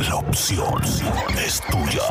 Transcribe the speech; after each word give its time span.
La 0.00 0.16
opción 0.16 0.82
es 1.44 1.60
tuya. 1.70 2.02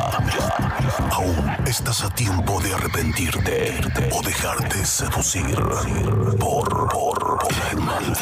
Aún 1.10 1.56
estás 1.66 2.04
a 2.04 2.10
tiempo 2.10 2.60
de 2.60 2.74
arrepentirte 2.74 3.80
o 4.12 4.22
dejarte 4.22 4.84
seducir 4.84 5.56
por, 6.38 6.88
por 6.88 7.52
la 7.52 7.70
hermandad. 7.70 8.18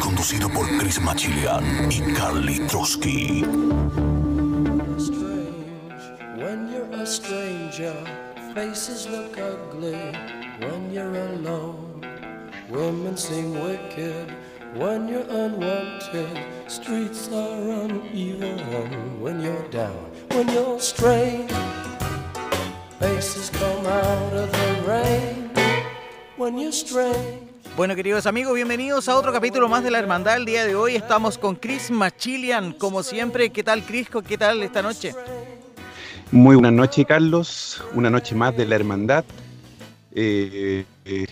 Conducido 0.00 0.48
por 0.50 0.66
Chris 0.78 1.00
Machilian 1.00 1.90
y 1.90 2.00
Carly 2.12 2.58
Trotsky. 2.66 3.44
When 6.36 6.70
you're 6.70 7.02
a 7.02 7.06
stranger, 7.06 7.94
faces 8.54 9.06
look 9.08 9.38
ugly 9.38 10.12
when 10.60 10.92
you're 10.92 11.16
alone. 11.34 12.02
Women 12.68 13.16
seem 13.16 13.54
wicked 13.62 14.28
when 14.74 15.08
you're 15.08 15.26
unwanted. 15.30 16.28
Streets 16.66 17.28
are 17.32 17.84
uneven 17.84 19.20
when 19.20 19.40
you're 19.40 19.68
down. 19.70 20.10
When 20.30 20.48
you're 20.48 20.80
strange, 20.80 21.50
faces 22.98 23.50
come 23.50 23.86
out 23.86 24.32
of 24.32 24.52
the 24.52 24.82
rain. 24.86 25.50
When 26.36 26.58
you're 26.58 26.72
strange. 26.72 27.48
Bueno, 27.76 27.94
queridos 27.94 28.26
amigos, 28.26 28.54
bienvenidos 28.54 29.08
a 29.08 29.16
otro 29.16 29.32
capítulo 29.32 29.68
más 29.68 29.84
de 29.84 29.90
La 29.90 30.00
Hermandad. 30.00 30.36
El 30.36 30.44
día 30.44 30.66
de 30.66 30.74
hoy 30.74 30.96
estamos 30.96 31.38
con 31.38 31.54
Chris 31.54 31.90
Machilian, 31.90 32.72
como 32.72 33.04
siempre. 33.04 33.50
¿Qué 33.50 33.62
tal, 33.62 33.84
Chris? 33.84 34.08
¿Qué 34.26 34.36
tal 34.36 34.62
esta 34.64 34.82
noche? 34.82 35.14
Muy 36.32 36.56
buenas 36.56 36.72
noches, 36.72 37.06
Carlos. 37.06 37.82
Una 37.94 38.10
noche 38.10 38.34
más 38.34 38.56
de 38.56 38.66
la 38.66 38.74
hermandad. 38.74 39.24
Eh, 40.12 40.84
eh, 41.04 41.26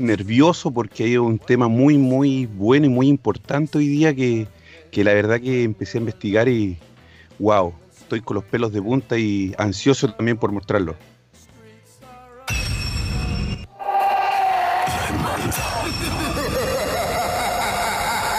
nervioso 0.00 0.70
porque 0.70 1.04
hay 1.04 1.16
un 1.16 1.38
tema 1.38 1.68
muy, 1.68 1.98
muy 1.98 2.46
bueno 2.46 2.86
y 2.86 2.88
muy 2.88 3.08
importante 3.08 3.78
hoy 3.78 3.88
día 3.88 4.14
que, 4.14 4.46
que 4.90 5.04
la 5.04 5.14
verdad 5.14 5.40
que 5.40 5.64
empecé 5.64 5.98
a 5.98 6.00
investigar 6.00 6.48
y 6.48 6.76
wow, 7.38 7.72
estoy 7.96 8.20
con 8.20 8.36
los 8.36 8.44
pelos 8.44 8.72
de 8.72 8.82
punta 8.82 9.18
y 9.18 9.54
ansioso 9.58 10.12
también 10.12 10.36
por 10.36 10.52
mostrarlo. 10.52 10.96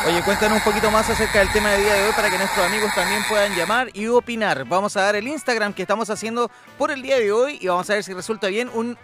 Oye, 0.10 0.24
cuéntanos 0.24 0.58
un 0.58 0.64
poquito 0.64 0.90
más 0.90 1.08
acerca 1.08 1.38
del 1.38 1.52
tema 1.52 1.70
de 1.70 1.84
día 1.84 1.94
de 1.94 2.08
hoy 2.08 2.14
para 2.16 2.32
que 2.32 2.38
nuestros 2.40 2.66
amigos 2.66 2.90
también 2.96 3.22
puedan 3.30 3.56
llamar 3.56 3.90
y 3.94 4.08
opinar. 4.08 4.66
Vamos 4.66 4.98
a 4.98 5.02
dar 5.02 5.16
el 5.16 5.28
Instagram 5.28 5.72
que 5.72 5.84
estamos 5.84 6.10
haciendo 6.10 6.50
por 6.80 6.90
el 6.90 7.04
día 7.04 7.20
de 7.20 7.32
hoy 7.32 7.60
y 7.62 7.68
vamos 7.68 7.88
a 7.92 7.94
ver 7.94 8.04
si 8.04 8.14
resulta 8.14 8.48
bien 8.48 8.72
un 8.74 8.98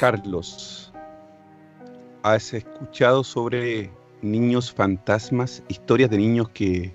Carlos, 0.00 0.92
¿has 2.22 2.52
escuchado 2.52 3.24
sobre 3.24 3.90
niños 4.22 4.72
fantasmas, 4.72 5.62
historias 5.68 6.10
de 6.10 6.18
niños 6.18 6.48
que, 6.50 6.92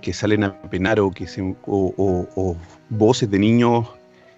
que 0.00 0.12
salen 0.12 0.44
a 0.44 0.60
penar 0.62 1.00
o, 1.00 1.10
que 1.10 1.26
se, 1.26 1.40
o, 1.40 1.54
o- 1.66 2.28
o 2.36 2.56
voces 2.92 3.30
de 3.30 3.38
niños 3.38 3.88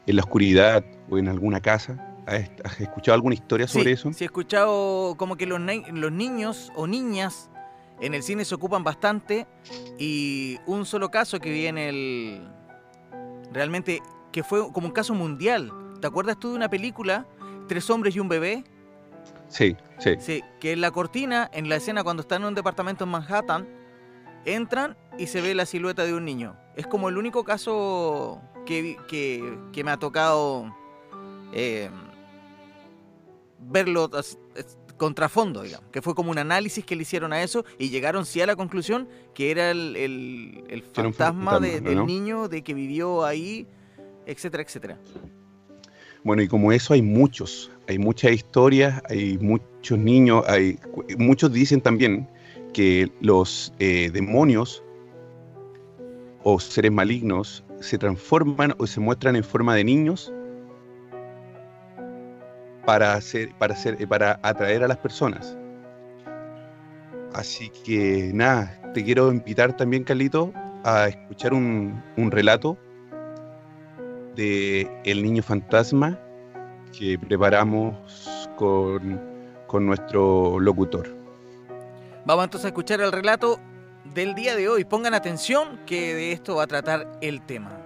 en 0.07 0.17
la 0.17 0.23
oscuridad 0.23 0.85
o 1.11 1.19
en 1.19 1.29
alguna 1.29 1.61
casa? 1.61 2.11
¿Has, 2.27 2.81
escuchado 2.81 3.15
alguna 3.15 3.35
historia 3.35 3.69
sobre 3.69 3.87
sí, 3.87 3.91
eso? 3.91 4.13
Sí, 4.13 4.25
he 4.25 4.27
escuchado 4.27 5.15
como 5.17 5.37
que 5.37 5.47
los, 5.47 5.61
los 5.93 6.13
niños 6.13 6.73
o 6.75 6.87
niñas 6.87 7.51
en 8.01 8.15
el 8.15 8.23
cine 8.23 8.45
se 8.45 8.55
ocupan 8.55 8.83
bastante 8.83 9.47
y 9.99 10.59
un 10.67 10.87
solo 10.87 11.11
caso 11.11 11.39
que 11.39 11.51
vi 11.51 11.67
en 11.67 11.79
el... 11.79 12.49
Realmente 13.53 14.01
que 14.33 14.43
fue 14.43 14.73
como 14.73 14.89
un 14.89 14.93
caso 14.93 15.15
mundial. 15.15 15.71
¿Te 16.01 16.07
acuerdas 16.07 16.39
tú 16.39 16.51
de 16.51 16.57
una 16.57 16.69
película, 16.69 17.27
Tres 17.69 17.89
hombres 17.89 18.15
y 18.15 18.21
un 18.21 18.29
bebé? 18.29 18.65
Sí, 19.49 19.77
sí. 19.99 20.17
Sí, 20.19 20.43
que 20.61 20.73
en 20.73 20.81
la 20.81 20.91
cortina, 20.91 21.49
en 21.53 21.69
la 21.69 21.77
escena 21.77 22.05
cuando 22.05 22.21
están 22.21 22.43
en 22.43 22.49
un 22.49 22.55
departamento 22.55 23.05
en 23.05 23.11
Manhattan, 23.11 23.67
entran 24.45 24.97
y 25.19 25.27
se 25.27 25.41
ve 25.41 25.55
la 25.55 25.67
silueta 25.67 26.05
de 26.05 26.15
un 26.15 26.25
niño. 26.25 26.57
Es 26.77 26.87
como 26.87 27.09
el 27.09 27.17
único 27.19 27.45
caso 27.45 28.41
que, 28.67 28.97
que, 29.09 29.57
que 29.73 29.85
me 29.85 29.91
ha 29.91 29.97
tocado 29.99 30.75
eh, 31.53 31.89
verlo 33.61 34.11
contrafondo, 34.97 35.63
digamos. 35.63 35.89
Que 35.91 36.03
fue 36.03 36.15
como 36.15 36.31
un 36.31 36.39
análisis 36.39 36.85
que 36.85 36.95
le 36.97 37.03
hicieron 37.03 37.33
a 37.33 37.43
eso 37.43 37.65
y 37.79 37.89
llegaron 37.91 38.27
sí 38.27 38.41
a 38.41 38.47
la 38.47 38.57
conclusión 38.57 39.09
que 39.35 39.51
era 39.51 39.71
el, 39.71 39.97
el- 39.97 40.83
fantasma, 40.83 41.59
de- 41.61 41.71
fantasma, 41.73 41.91
del 41.91 42.07
niño, 42.07 42.49
de 42.49 42.63
que 42.63 42.75
vivió 42.75 43.25
ahí, 43.25 43.67
etcétera, 44.27 44.63
etcétera. 44.63 44.99
Bueno, 46.23 46.43
y 46.43 46.49
como 46.49 46.73
eso 46.73 46.95
hay 46.95 47.03
muchos, 47.03 47.71
hay 47.89 47.99
muchas 47.99 48.33
historias, 48.33 49.03
hay 49.11 49.37
muchos 49.39 49.99
niños, 49.99 50.45
hay 50.49 50.79
muchos 51.19 51.53
dicen 51.53 51.81
también 51.81 52.29
que 52.73 53.11
los 53.21 53.73
eh, 53.79 54.11
demonios 54.13 54.83
o 56.45 56.61
seres 56.61 56.93
malignos 56.93 57.65
se 57.81 57.99
transforman 57.99 58.75
o 58.79 58.87
se 58.87 59.01
muestran 59.01 59.35
en 59.35 59.43
forma 59.43 59.75
de 59.75 59.85
niños 59.85 60.33
para 62.85 63.15
hacer, 63.15 63.55
para 63.59 63.75
hacer, 63.75 63.97
eh, 64.01 64.07
para 64.07 64.39
atraer 64.43 64.85
a 64.85 64.89
las 64.89 64.99
personas. 64.99 65.57
Así 67.33 67.71
que 67.85 68.31
nada, 68.33 68.79
te 68.93 69.03
quiero 69.03 69.33
invitar 69.33 69.77
también, 69.77 70.05
Carlito, 70.05 70.53
a 70.85 71.09
escuchar 71.09 71.55
un, 71.55 72.03
un 72.17 72.31
relato 72.31 72.79
de 74.37 74.89
El 75.05 75.23
Niño 75.23 75.43
Fantasma 75.43 76.19
que 76.97 77.19
preparamos 77.19 78.49
con, 78.57 79.21
con 79.67 79.87
nuestro 79.87 80.61
locutor. 80.61 81.09
Vamos 82.27 82.45
entonces 82.45 82.67
a 82.67 82.69
escuchar 82.69 83.01
el 83.01 83.13
relato 83.13 83.59
del 84.13 84.35
día 84.35 84.57
de 84.57 84.69
hoy. 84.69 84.85
Pongan 84.85 85.15
atención 85.15 85.81
que 85.87 86.15
de 86.15 86.33
esto 86.33 86.57
va 86.57 86.65
a 86.65 86.67
tratar 86.67 87.11
el 87.21 87.43
tema. 87.43 87.81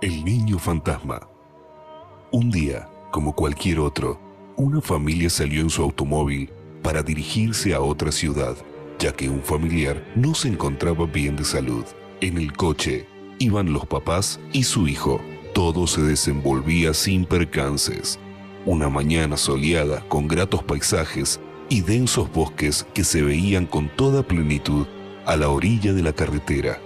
El 0.00 0.24
niño 0.24 0.58
fantasma. 0.58 1.26
Un 2.30 2.50
día, 2.50 2.88
como 3.10 3.34
cualquier 3.34 3.80
otro, 3.80 4.20
una 4.56 4.80
familia 4.80 5.30
salió 5.30 5.62
en 5.62 5.70
su 5.70 5.82
automóvil 5.82 6.50
para 6.82 7.02
dirigirse 7.02 7.74
a 7.74 7.80
otra 7.80 8.12
ciudad, 8.12 8.56
ya 8.98 9.12
que 9.12 9.28
un 9.28 9.42
familiar 9.42 10.04
no 10.14 10.34
se 10.34 10.48
encontraba 10.48 11.06
bien 11.06 11.34
de 11.36 11.44
salud. 11.44 11.84
En 12.20 12.38
el 12.38 12.52
coche 12.52 13.08
iban 13.38 13.72
los 13.72 13.86
papás 13.86 14.40
y 14.52 14.64
su 14.64 14.88
hijo. 14.88 15.20
Todo 15.54 15.86
se 15.86 16.02
desenvolvía 16.02 16.94
sin 16.94 17.24
percances. 17.24 18.18
Una 18.64 18.88
mañana 18.88 19.36
soleada 19.36 20.06
con 20.08 20.28
gratos 20.28 20.62
paisajes 20.62 21.40
y 21.68 21.80
densos 21.80 22.30
bosques 22.32 22.86
que 22.94 23.04
se 23.04 23.22
veían 23.22 23.66
con 23.66 23.88
toda 23.88 24.22
plenitud 24.22 24.86
a 25.24 25.36
la 25.36 25.48
orilla 25.48 25.92
de 25.92 26.02
la 26.02 26.12
carretera. 26.12 26.80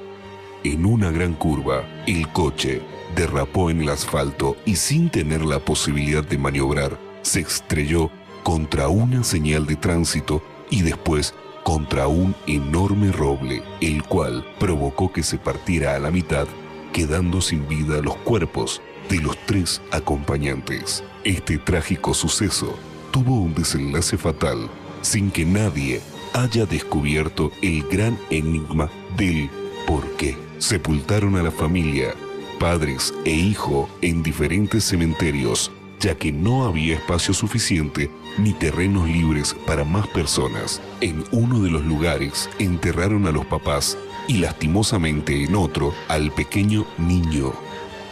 En 0.65 0.85
una 0.85 1.11
gran 1.11 1.35
curva, 1.35 1.85
el 2.07 2.29
coche 2.29 2.83
derrapó 3.17 3.71
en 3.71 3.83
el 3.83 3.89
asfalto 3.89 4.57
y 4.65 4.77
sin 4.77 5.11
tener 5.11 5.45
la 5.45 5.59
posibilidad 5.59 6.25
de 6.25 6.39
maniobrar, 6.39 6.99
se 7.23 7.41
estrelló 7.41 8.11
contra 8.43 8.89
una 8.89 9.25
señal 9.25 9.67
de 9.67 9.77
tránsito 9.77 10.43
y 10.71 10.83
después 10.83 11.35
contra 11.63 12.09
un 12.09 12.35
enorme 12.47 13.13
roble, 13.13 13.63
el 13.81 14.03
cual 14.03 14.45
provocó 14.59 15.13
que 15.13 15.23
se 15.23 15.39
partiera 15.39 15.95
a 15.95 15.99
la 15.99 16.11
mitad, 16.11 16.47
quedando 16.93 17.41
sin 17.41 17.69
vida 17.69 18.01
los 18.03 18.17
cuerpos 18.17 18.83
de 19.09 19.21
los 19.21 19.37
tres 19.47 19.81
acompañantes. 19.91 21.05
Este 21.25 21.59
trágico 21.59 22.15
suceso 22.15 22.77
tuvo 23.11 23.41
un 23.41 23.55
desenlace 23.55 24.17
fatal 24.17 24.71
sin 25.03 25.31
que 25.31 25.45
nadie 25.45 26.01
haya 26.33 26.67
descubierto 26.67 27.51
el 27.63 27.83
gran 27.89 28.19
enigma 28.31 28.91
del 29.17 29.51
por 29.87 30.05
qué. 30.17 30.37
Sepultaron 30.59 31.37
a 31.37 31.43
la 31.43 31.51
familia, 31.51 32.15
padres 32.59 33.15
e 33.25 33.33
hijo 33.33 33.89
en 34.03 34.23
diferentes 34.23 34.85
cementerios, 34.85 35.73
ya 36.01 36.15
que 36.17 36.33
no 36.33 36.65
había 36.65 36.95
espacio 36.95 37.35
suficiente 37.35 38.11
ni 38.39 38.53
terrenos 38.53 39.07
libres 39.09 39.55
para 39.67 39.85
más 39.85 40.09
personas. 40.09 40.81
En 41.01 41.25
uno 41.31 41.61
de 41.61 41.71
los 41.71 41.85
lugares 41.85 42.49
enterraron 42.59 43.27
a 43.27 43.33
los 43.33 43.45
papás 43.47 43.99
y 44.27 44.39
lastimosamente 44.39 45.45
en 45.45 45.55
otro 45.55 45.95
al 46.09 46.33
pequeño 46.33 46.87
niño. 46.99 47.53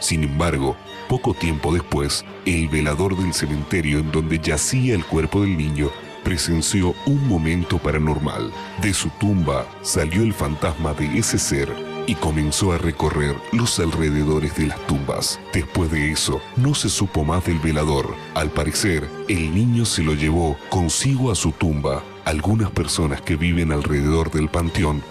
Sin 0.01 0.23
embargo, 0.23 0.77
poco 1.09 1.33
tiempo 1.33 1.73
después, 1.73 2.25
el 2.45 2.69
velador 2.69 3.17
del 3.17 3.33
cementerio 3.33 3.99
en 3.99 4.13
donde 4.13 4.39
yacía 4.39 4.95
el 4.95 5.05
cuerpo 5.05 5.41
del 5.41 5.57
niño 5.57 5.91
presenció 6.23 6.95
un 7.07 7.27
momento 7.27 7.79
paranormal. 7.79 8.53
De 8.83 8.93
su 8.93 9.09
tumba 9.19 9.67
salió 9.81 10.23
el 10.23 10.35
fantasma 10.35 10.93
de 10.93 11.19
ese 11.19 11.39
ser 11.39 11.98
y 12.09 12.15
comenzó 12.15 12.73
a 12.73 12.79
recorrer 12.79 13.37
los 13.53 13.79
alrededores 13.79 14.57
de 14.57 14.67
las 14.67 14.87
tumbas. 14.87 15.39
Después 15.53 15.91
de 15.91 16.11
eso, 16.11 16.41
no 16.57 16.75
se 16.75 16.89
supo 16.89 17.23
más 17.23 17.45
del 17.45 17.59
velador. 17.59 18.15
Al 18.35 18.51
parecer, 18.51 19.09
el 19.29 19.55
niño 19.55 19.85
se 19.85 20.03
lo 20.03 20.15
llevó 20.15 20.57
consigo 20.71 21.31
a 21.31 21.35
su 21.35 21.53
tumba. 21.53 22.03
Algunas 22.25 22.71
personas 22.71 23.21
que 23.21 23.37
viven 23.37 23.73
alrededor 23.73 24.31
del 24.31 24.49
panteón 24.49 25.03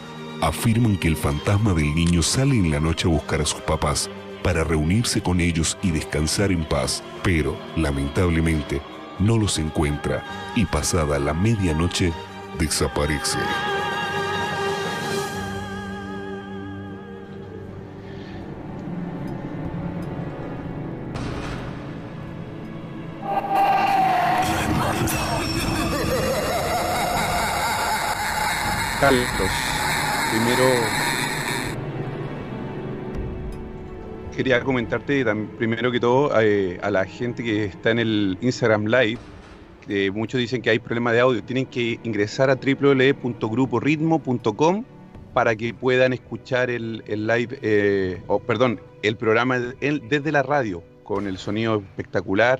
afirman 0.41 0.97
que 0.97 1.07
el 1.07 1.15
fantasma 1.15 1.73
del 1.73 1.94
niño 1.94 2.23
sale 2.23 2.55
en 2.55 2.71
la 2.71 2.79
noche 2.79 3.07
a 3.07 3.11
buscar 3.11 3.41
a 3.41 3.45
sus 3.45 3.61
papás 3.61 4.09
para 4.44 4.63
reunirse 4.63 5.21
con 5.21 5.39
ellos 5.39 5.77
y 5.83 5.91
descansar 5.91 6.51
en 6.51 6.65
paz, 6.65 7.03
pero 7.23 7.55
lamentablemente 7.75 8.81
no 9.19 9.38
los 9.38 9.59
encuentra 9.59 10.23
y 10.55 10.65
pasada 10.65 11.19
la 11.19 11.33
medianoche 11.33 12.11
desaparece. 12.57 13.38
Carlos, 28.99 29.27
primero 30.31 30.63
quería 34.35 34.63
comentarte 34.63 35.23
primero 35.57 35.91
que 35.91 35.99
todo 35.99 36.31
eh, 36.41 36.79
a 36.81 36.89
la 36.89 37.05
gente 37.05 37.44
que 37.44 37.65
está 37.65 37.91
en 37.91 37.99
el 37.99 38.39
Instagram 38.41 38.85
Live. 38.85 39.19
muchos 40.13 40.39
dicen 40.39 40.63
que 40.63 40.71
hay 40.71 40.79
problema 40.79 41.13
de 41.13 41.19
audio. 41.19 41.44
Tienen 41.44 41.67
que 41.67 41.99
ingresar 42.03 42.49
a 42.49 42.55
www.gruporitmo.com 42.55 44.83
para 45.33 45.55
que 45.55 45.75
puedan 45.75 46.13
escuchar 46.13 46.71
el, 46.71 47.03
live, 47.05 47.59
eh, 47.61 48.23
o 48.25 48.39
perdón, 48.39 48.81
el 49.03 49.15
programa 49.15 49.59
desde 49.59 50.31
la 50.31 50.41
radio, 50.41 50.81
con 51.03 51.27
el 51.27 51.38
sonido 51.38 51.81
espectacular 51.81 52.59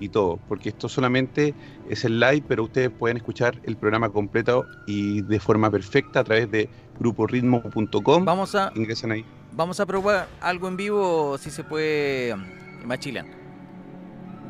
y 0.00 0.08
todo, 0.08 0.38
porque 0.48 0.70
esto 0.70 0.88
solamente 0.88 1.54
es 1.88 2.04
el 2.04 2.20
live, 2.20 2.42
pero 2.46 2.64
ustedes 2.64 2.90
pueden 2.90 3.16
escuchar 3.16 3.60
el 3.64 3.76
programa 3.76 4.10
completo 4.10 4.66
y 4.86 5.22
de 5.22 5.40
forma 5.40 5.70
perfecta 5.70 6.20
a 6.20 6.24
través 6.24 6.50
de 6.50 6.68
gruporitmo.com. 6.98 8.24
Vamos 8.24 8.54
a 8.54 8.72
ingresan 8.74 9.12
ahí. 9.12 9.24
Vamos 9.52 9.80
a 9.80 9.86
probar 9.86 10.28
algo 10.40 10.68
en 10.68 10.76
vivo, 10.76 11.38
si 11.38 11.50
se 11.50 11.64
puede, 11.64 12.36
Machilan. 12.84 13.26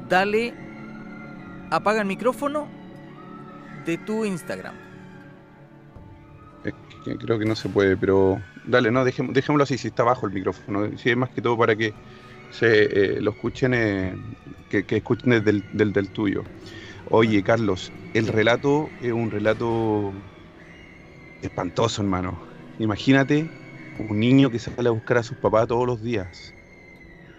Dale, 0.08 0.54
apaga 1.70 2.00
el 2.00 2.06
micrófono 2.06 2.66
de 3.84 3.98
tu 3.98 4.24
Instagram. 4.24 4.74
creo 7.02 7.38
que 7.38 7.44
no 7.44 7.54
se 7.54 7.68
puede, 7.68 7.96
pero 7.96 8.40
dale, 8.66 8.90
no, 8.90 9.04
dejémoslo 9.04 9.62
así, 9.62 9.78
si 9.78 9.88
está 9.88 10.02
bajo 10.02 10.26
el 10.26 10.32
micrófono. 10.32 10.96
Si 10.98 11.10
es 11.10 11.16
más 11.16 11.30
que 11.30 11.40
todo 11.40 11.56
para 11.56 11.74
que 11.76 11.94
se 12.50 12.82
eh, 12.82 13.20
lo 13.20 13.32
escuchen, 13.32 13.74
eh, 13.74 14.14
que, 14.68 14.84
escuchen 14.88 15.30
desde 15.30 15.62
del, 15.72 15.92
del, 15.92 16.10
tuyo. 16.10 16.42
Oye, 17.10 17.42
Carlos, 17.42 17.92
el 18.14 18.26
relato 18.26 18.90
es 19.00 19.12
un 19.12 19.30
relato 19.30 20.12
espantoso, 21.42 22.02
hermano. 22.02 22.40
Imagínate 22.78 23.48
un 23.98 24.20
niño 24.20 24.50
que 24.50 24.58
sale 24.58 24.88
a 24.88 24.92
buscar 24.92 25.18
a 25.18 25.22
sus 25.22 25.36
papás 25.38 25.66
todos 25.66 25.86
los 25.86 26.02
días, 26.02 26.54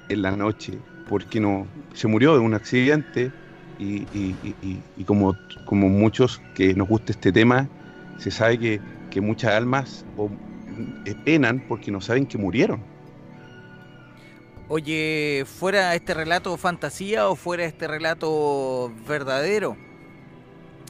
en 0.09 0.21
la 0.21 0.31
noche, 0.31 0.73
porque 1.07 1.39
no 1.39 1.67
se 1.93 2.07
murió 2.07 2.33
de 2.33 2.39
un 2.39 2.53
accidente 2.53 3.31
y, 3.77 5.03
como, 5.05 5.37
como 5.65 5.87
muchos 5.87 6.41
que 6.53 6.73
nos 6.73 6.87
gusta 6.87 7.13
este 7.13 7.31
tema, 7.31 7.69
se 8.17 8.31
sabe 8.31 8.59
que, 8.59 8.81
que 9.09 9.21
muchas 9.21 9.53
almas 9.53 10.05
eh, 11.05 11.15
penan 11.23 11.63
porque 11.67 11.91
no 11.91 12.01
saben 12.01 12.25
que 12.25 12.37
murieron. 12.37 12.98
Oye, 14.71 15.45
¿fuera 15.47 15.95
este 15.95 16.13
relato 16.13 16.55
fantasía 16.55 17.27
o 17.27 17.35
fuera 17.35 17.65
este 17.65 17.87
relato 17.87 18.91
verdadero? 19.07 19.75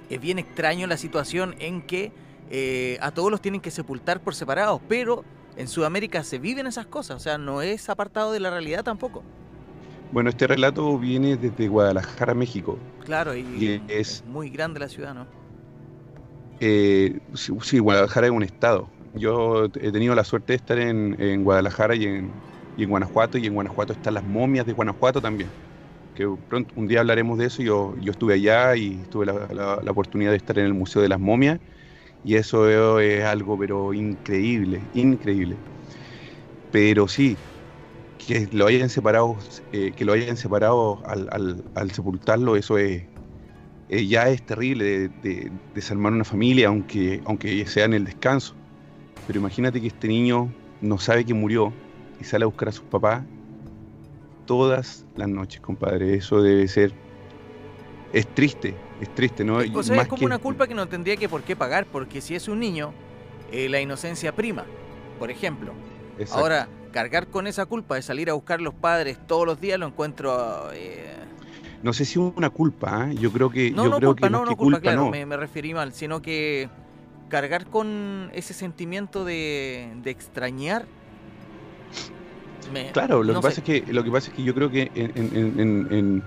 Es 0.09 0.19
bien 0.19 0.37
extraño 0.37 0.85
la 0.85 0.97
situación 0.97 1.55
en 1.59 1.81
que 1.81 2.11
eh, 2.49 2.97
a 3.01 3.11
todos 3.11 3.31
los 3.31 3.41
tienen 3.41 3.61
que 3.61 3.71
sepultar 3.71 4.19
por 4.19 4.35
separados, 4.35 4.81
pero 4.89 5.23
en 5.55 5.69
Sudamérica 5.69 6.25
se 6.25 6.39
viven 6.39 6.67
esas 6.67 6.87
cosas, 6.87 7.15
o 7.15 7.19
sea, 7.21 7.37
no 7.37 7.61
es 7.61 7.89
apartado 7.89 8.33
de 8.33 8.41
la 8.41 8.49
realidad 8.49 8.83
tampoco. 8.83 9.23
Bueno, 10.11 10.29
este 10.29 10.47
relato 10.47 10.97
viene 10.97 11.37
desde 11.37 11.69
Guadalajara, 11.69 12.33
México. 12.33 12.77
Claro, 13.05 13.33
y, 13.33 13.81
es, 13.87 14.25
muy 14.27 14.49
grande 14.49 14.81
la 14.81 14.89
ciudad, 14.89 15.13
¿no? 15.13 15.25
Eh, 16.59 17.19
sí, 17.33 17.79
Guadalajara 17.79 18.27
es 18.27 18.33
un 18.33 18.43
estado. 18.43 18.89
Yo 19.13 19.65
he 19.65 19.91
tenido 19.91 20.15
la 20.15 20.25
suerte 20.25 20.53
de 20.53 20.57
estar 20.57 20.79
en, 20.79 21.43
Guadalajara 21.45 21.95
y 21.95 22.05
en, 22.05 22.31
Guanajuato, 22.85 23.37
y 23.37 23.45
en 23.47 23.53
Guanajuato 23.53 23.93
están 23.93 24.13
las 24.15 24.23
momias 24.23 24.65
de 24.65 24.73
Guanajuato 24.73 25.21
también. 25.21 25.49
Que 26.13 26.27
pronto, 26.47 26.73
un 26.75 26.87
día 26.87 27.01
hablaremos 27.01 27.37
de 27.37 27.45
eso. 27.47 27.63
Yo, 27.63 27.95
yo 27.99 28.11
estuve 28.11 28.35
allá 28.35 28.75
y 28.75 29.03
tuve 29.05 29.25
la, 29.25 29.79
la 29.83 29.91
oportunidad 29.91 30.31
de 30.31 30.37
estar 30.37 30.57
en 30.59 30.65
el 30.65 30.73
Museo 30.73 31.01
de 31.01 31.09
las 31.09 31.19
Momias 31.19 31.59
y 32.23 32.35
eso 32.35 32.99
es 32.99 33.23
algo, 33.23 33.57
pero 33.57 33.93
increíble, 33.93 34.89
increíble. 34.93 35.57
Pero 36.71 37.07
sí, 37.07 37.37
que 38.17 38.47
lo 38.51 38.67
hayan 38.67 38.89
separado, 38.89 39.39
eh, 39.71 39.93
que 39.95 40.05
lo 40.05 40.13
hayan 40.13 40.37
separado 40.37 41.01
al, 41.05 41.91
sepultarlo, 41.93 42.55
eso 42.55 42.77
es, 42.77 43.03
eh, 43.89 44.07
ya 44.07 44.29
es 44.29 44.45
terrible 44.45 45.09
de, 45.09 45.51
desarmar 45.73 46.13
una 46.13 46.25
familia, 46.25 46.69
aunque, 46.69 47.21
aunque 47.25 47.65
sea 47.67 47.85
en 47.85 47.93
el 47.93 48.05
descanso. 48.05 48.55
Pero 49.25 49.39
imagínate 49.39 49.81
que 49.81 49.87
este 49.87 50.07
niño 50.07 50.53
no 50.81 50.99
sabe 50.99 51.25
que 51.25 51.33
murió 51.33 51.73
y 52.19 52.23
sale 52.23 52.43
a 52.43 52.47
buscar 52.47 52.69
a 52.69 52.71
sus 52.71 52.85
papás 52.85 53.23
todas 54.45 55.05
las 55.15 55.27
noches, 55.27 55.61
compadre. 55.61 56.15
Eso 56.15 56.41
debe 56.41 56.67
ser 56.67 56.93
es 58.13 58.27
triste, 58.27 58.75
es 59.01 59.13
triste, 59.13 59.43
¿no? 59.43 59.61
Es, 59.61 59.89
es 59.89 60.07
como 60.07 60.25
una 60.25 60.39
culpa 60.39 60.67
que 60.67 60.73
no 60.73 60.87
tendría 60.87 61.17
que 61.17 61.29
por 61.29 61.43
qué 61.43 61.55
pagar, 61.55 61.85
porque 61.85 62.21
si 62.21 62.35
es 62.35 62.47
un 62.47 62.59
niño, 62.59 62.93
eh, 63.51 63.69
la 63.69 63.79
inocencia 63.81 64.33
prima, 64.33 64.65
por 65.19 65.31
ejemplo. 65.31 65.73
Ahora, 66.31 66.67
cargar 66.91 67.27
con 67.27 67.47
esa 67.47 67.65
culpa 67.65 67.95
de 67.95 68.01
salir 68.01 68.29
a 68.29 68.33
buscar 68.33 68.61
los 68.61 68.73
padres 68.73 69.17
todos 69.27 69.45
los 69.45 69.61
días 69.61 69.79
lo 69.79 69.87
encuentro... 69.87 70.71
Eh, 70.73 71.15
no 71.81 71.93
sé 71.93 72.03
si 72.03 72.19
es 72.19 72.33
una 72.35 72.49
culpa, 72.49 73.09
¿eh? 73.09 73.15
yo 73.15 73.31
creo 73.31 73.49
que... 73.49 73.71
No, 73.71 73.85
yo 73.85 73.89
no, 73.89 73.97
creo 73.97 74.09
culpa, 74.09 74.27
que 74.27 74.31
no, 74.31 74.45
no, 74.45 74.57
culpa, 74.57 74.81
claro, 74.81 75.09
me, 75.09 75.37
referí 75.37 75.73
mal, 75.73 75.93
sino 75.93 76.21
que 76.21 76.69
cargar 77.29 77.67
con 77.67 78.31
ese 78.33 78.53
sentimiento 78.53 79.23
de, 79.23 79.91
extrañar... 80.05 80.85
claro, 82.93 83.23
lo 83.23 83.35
que, 83.35 83.41
pasa 83.41 83.61
es 83.61 83.63
que, 83.63 83.93
lo 83.93 84.03
que 84.03 84.11
pasa 84.11 84.29
es 84.29 84.35
que 84.35 84.43
yo 84.43 84.53
creo 84.53 84.69
que 84.69 84.91
en 84.95 86.23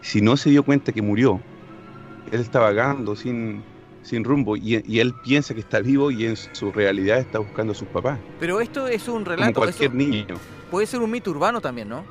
si 0.00 0.20
no 0.20 0.36
se 0.36 0.50
dio 0.50 0.62
cuenta 0.62 0.92
que 0.92 1.02
murió, 1.02 1.40
él 2.30 2.40
está 2.40 2.60
vagando 2.60 3.16
sin, 3.16 3.62
sin 4.02 4.24
rumbo 4.24 4.56
y, 4.56 4.74
él 4.98 5.14
piensa 5.24 5.54
que 5.54 5.60
está 5.60 5.80
vivo 5.80 6.10
y 6.10 6.26
en 6.26 6.36
su 6.36 6.72
realidad 6.72 7.18
está 7.18 7.38
buscando 7.38 7.72
a 7.72 7.74
sus 7.74 7.88
papás. 7.88 8.18
Pero 8.40 8.60
esto 8.60 8.86
es 8.86 9.08
un 9.08 9.24
relato. 9.24 9.54
Como 9.54 9.66
cualquier 9.66 9.94
niño. 9.94 10.36
Puede 10.70 10.86
ser 10.86 11.00
un 11.00 11.10
mito 11.10 11.30
urbano 11.30 11.60
también, 11.60 11.88
¿no? 11.88 12.04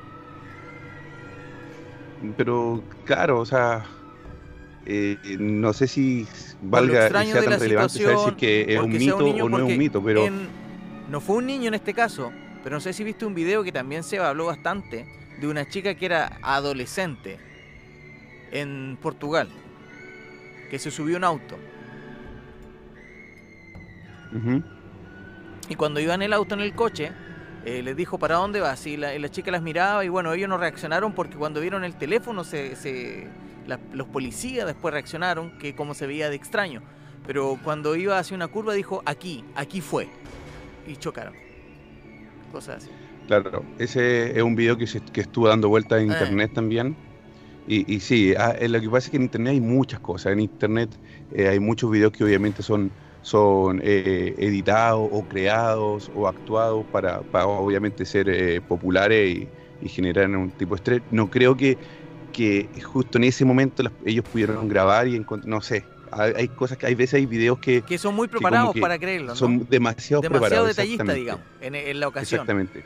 Pero 2.36 2.82
claro, 3.04 3.38
o 3.40 3.46
sea, 3.46 3.84
eh, 4.86 5.16
no 5.38 5.72
sé 5.72 5.86
si 5.86 6.26
valga 6.60 7.08
sea 7.08 7.42
tan 7.44 7.60
relevante 7.60 8.02
saber 8.02 8.18
si 8.30 8.32
que 8.32 8.74
es 8.74 8.80
un 8.80 8.90
mito 8.90 9.18
o 9.18 9.48
no 9.48 9.58
es 9.58 9.62
un 9.62 9.78
mito, 9.78 10.02
pero 10.02 10.24
no 11.08 11.20
fue 11.20 11.36
un 11.36 11.46
niño 11.46 11.68
en 11.68 11.74
este 11.74 11.94
caso, 11.94 12.32
Pero 12.68 12.76
no 12.76 12.80
sé 12.82 12.92
si 12.92 13.02
viste 13.02 13.24
un 13.24 13.34
video 13.34 13.64
que 13.64 13.72
también 13.72 14.02
se 14.02 14.18
habló 14.18 14.44
bastante 14.44 15.06
de 15.40 15.48
una 15.48 15.66
chica 15.66 15.94
que 15.94 16.04
era 16.04 16.38
adolescente 16.42 17.38
en 18.52 18.98
Portugal, 19.00 19.48
que 20.70 20.78
se 20.78 20.90
subió 20.90 21.14
a 21.14 21.18
un 21.18 21.24
auto. 21.24 21.56
Y 25.70 25.76
cuando 25.76 25.98
iba 25.98 26.12
en 26.12 26.20
el 26.20 26.34
auto, 26.34 26.54
en 26.56 26.60
el 26.60 26.74
coche, 26.74 27.10
eh, 27.64 27.80
les 27.82 27.96
dijo, 27.96 28.18
¿para 28.18 28.34
dónde 28.34 28.60
vas? 28.60 28.86
Y 28.86 28.98
la, 28.98 29.14
y 29.14 29.18
la 29.18 29.30
chica 29.30 29.50
las 29.50 29.62
miraba 29.62 30.04
y 30.04 30.10
bueno, 30.10 30.34
ellos 30.34 30.50
no 30.50 30.58
reaccionaron 30.58 31.14
porque 31.14 31.36
cuando 31.38 31.62
vieron 31.62 31.84
el 31.84 31.94
teléfono, 31.94 32.44
se, 32.44 32.76
se- 32.76 33.28
la- 33.66 33.80
los 33.94 34.08
policías 34.08 34.66
después 34.66 34.92
reaccionaron, 34.92 35.56
que 35.58 35.74
como 35.74 35.94
se 35.94 36.06
veía 36.06 36.28
de 36.28 36.36
extraño. 36.36 36.82
Pero 37.26 37.58
cuando 37.64 37.96
iba 37.96 38.18
hacia 38.18 38.34
una 38.36 38.48
curva 38.48 38.74
dijo, 38.74 39.02
aquí, 39.06 39.42
aquí 39.54 39.80
fue. 39.80 40.06
Y 40.86 40.96
chocaron. 40.98 41.47
Cosas 42.48 42.76
así. 42.84 43.00
Claro, 43.26 43.70
ese 43.76 44.36
es 44.38 44.42
un 44.42 44.54
video 44.54 44.78
que, 44.78 44.86
se- 44.86 45.02
que 45.02 45.20
estuvo 45.20 45.48
dando 45.48 45.68
vueltas 45.68 46.00
en 46.00 46.06
Eh. 46.08 46.08
internet 46.08 46.52
también. 46.54 46.98
Y, 47.66 47.92
y 47.94 48.00
sí, 48.00 48.34
ah, 48.38 48.54
eh, 48.58 48.68
lo 48.68 48.80
que 48.80 48.88
pasa 48.90 49.06
es 49.08 49.10
que 49.10 49.16
en 49.18 49.24
internet 49.24 49.52
hay 49.54 49.60
muchas 49.62 50.00
cosas. 50.00 50.32
En 50.34 50.40
internet 50.40 50.98
eh, 51.30 51.48
hay 51.48 51.60
muchos 51.60 51.90
videos 51.90 52.12
que 52.12 52.24
obviamente 52.24 52.62
son, 52.62 52.94
son 53.20 53.80
eh, 53.84 54.34
editados 54.38 55.08
o 55.10 55.26
creados 55.28 56.10
o 56.14 56.28
actuados 56.28 56.86
para, 56.90 57.24
para 57.24 57.46
obviamente 57.48 58.06
ser 58.06 58.64
populares 58.66 59.30
y, 59.36 59.52
y 59.80 59.88
generar 59.90 60.28
un 60.30 60.52
tipo 60.52 60.74
de 60.74 60.78
estrés. 60.78 61.02
No 61.10 61.30
creo 61.30 61.56
que, 61.56 61.78
que 62.32 62.70
justo 62.84 63.18
en 63.18 63.24
ese 63.24 63.44
momento 63.44 63.82
ellos 64.04 64.24
pudieron 64.30 64.68
grabar 64.68 65.08
y 65.08 65.16
encontrar, 65.16 65.50
no 65.50 65.60
sé. 65.62 65.90
Hay, 66.12 66.32
hay 66.36 66.48
cosas 66.48 66.78
que 66.78 66.86
hay 66.86 66.94
veces 66.94 67.14
hay 67.14 67.26
videos 67.26 67.58
que 67.58 67.82
Que 67.82 67.98
son 67.98 68.14
muy 68.14 68.28
preparados 68.28 68.72
que 68.74 68.80
para 68.80 68.98
creerlo, 68.98 69.28
¿no? 69.28 69.36
son 69.36 69.66
demasiado, 69.68 70.22
Demasiado 70.22 70.66
preparados. 70.66 71.14
digamos, 71.14 71.46
en, 71.60 71.74
en 71.74 72.00
la 72.00 72.08
ocasión. 72.08 72.40
Exactamente. 72.40 72.82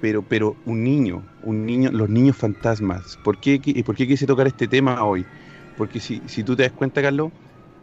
Pero, 0.00 0.22
pero 0.22 0.56
un 0.64 0.84
niño, 0.84 1.22
un 1.42 1.64
niño, 1.64 1.90
los 1.92 2.08
niños 2.08 2.36
fantasmas. 2.36 3.16
¿Por 3.24 3.38
qué, 3.40 3.58
por 3.84 3.96
qué 3.96 4.06
quise 4.06 4.26
tocar 4.26 4.46
este 4.46 4.68
tema 4.68 5.02
hoy? 5.04 5.24
Porque 5.76 5.98
si, 6.00 6.20
si 6.28 6.44
tú 6.44 6.54
te 6.54 6.62
das 6.64 6.72
cuenta, 6.72 7.00
Carlos, 7.00 7.30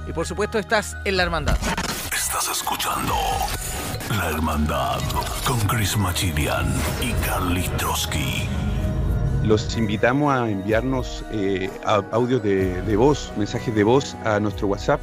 Y 0.07 0.13
por 0.13 0.25
supuesto 0.25 0.59
estás 0.59 0.97
en 1.05 1.17
la 1.17 1.23
hermandad. 1.23 1.57
Estás 2.13 2.49
escuchando 2.49 3.13
La 4.09 4.29
Hermandad 4.29 4.99
con 5.45 5.59
Chris 5.61 5.97
Machilian 5.97 6.73
y 7.01 7.11
Kalitroski. 7.25 8.47
Los 9.43 9.75
invitamos 9.77 10.33
a 10.33 10.49
enviarnos 10.49 11.23
eh, 11.31 11.69
audios 12.11 12.43
de, 12.43 12.81
de 12.81 12.95
voz, 12.95 13.31
mensajes 13.37 13.73
de 13.73 13.83
voz 13.83 14.15
a 14.25 14.39
nuestro 14.39 14.67
WhatsApp. 14.67 15.01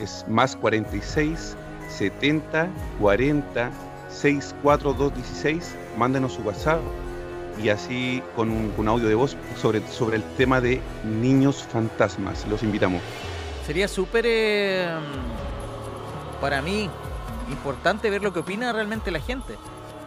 Es 0.00 0.24
más 0.28 0.56
46 0.56 1.56
70 1.88 2.68
40 3.00 3.70
64216. 4.10 5.74
Mándenos 5.96 6.34
su 6.34 6.42
WhatsApp 6.42 6.80
y 7.62 7.68
así 7.70 8.22
con 8.34 8.50
un, 8.50 8.70
con 8.72 8.88
audio 8.88 9.08
de 9.08 9.14
voz 9.14 9.36
sobre, 9.60 9.86
sobre 9.88 10.18
el 10.18 10.22
tema 10.36 10.60
de 10.60 10.80
niños 11.04 11.62
fantasmas. 11.70 12.46
Los 12.48 12.62
invitamos. 12.62 13.02
Sería 13.66 13.88
súper 13.88 14.24
eh, 14.28 14.88
para 16.40 16.62
mí 16.62 16.88
importante 17.50 18.08
ver 18.10 18.22
lo 18.22 18.32
que 18.32 18.38
opina 18.40 18.72
realmente 18.72 19.10
la 19.10 19.20
gente 19.20 19.56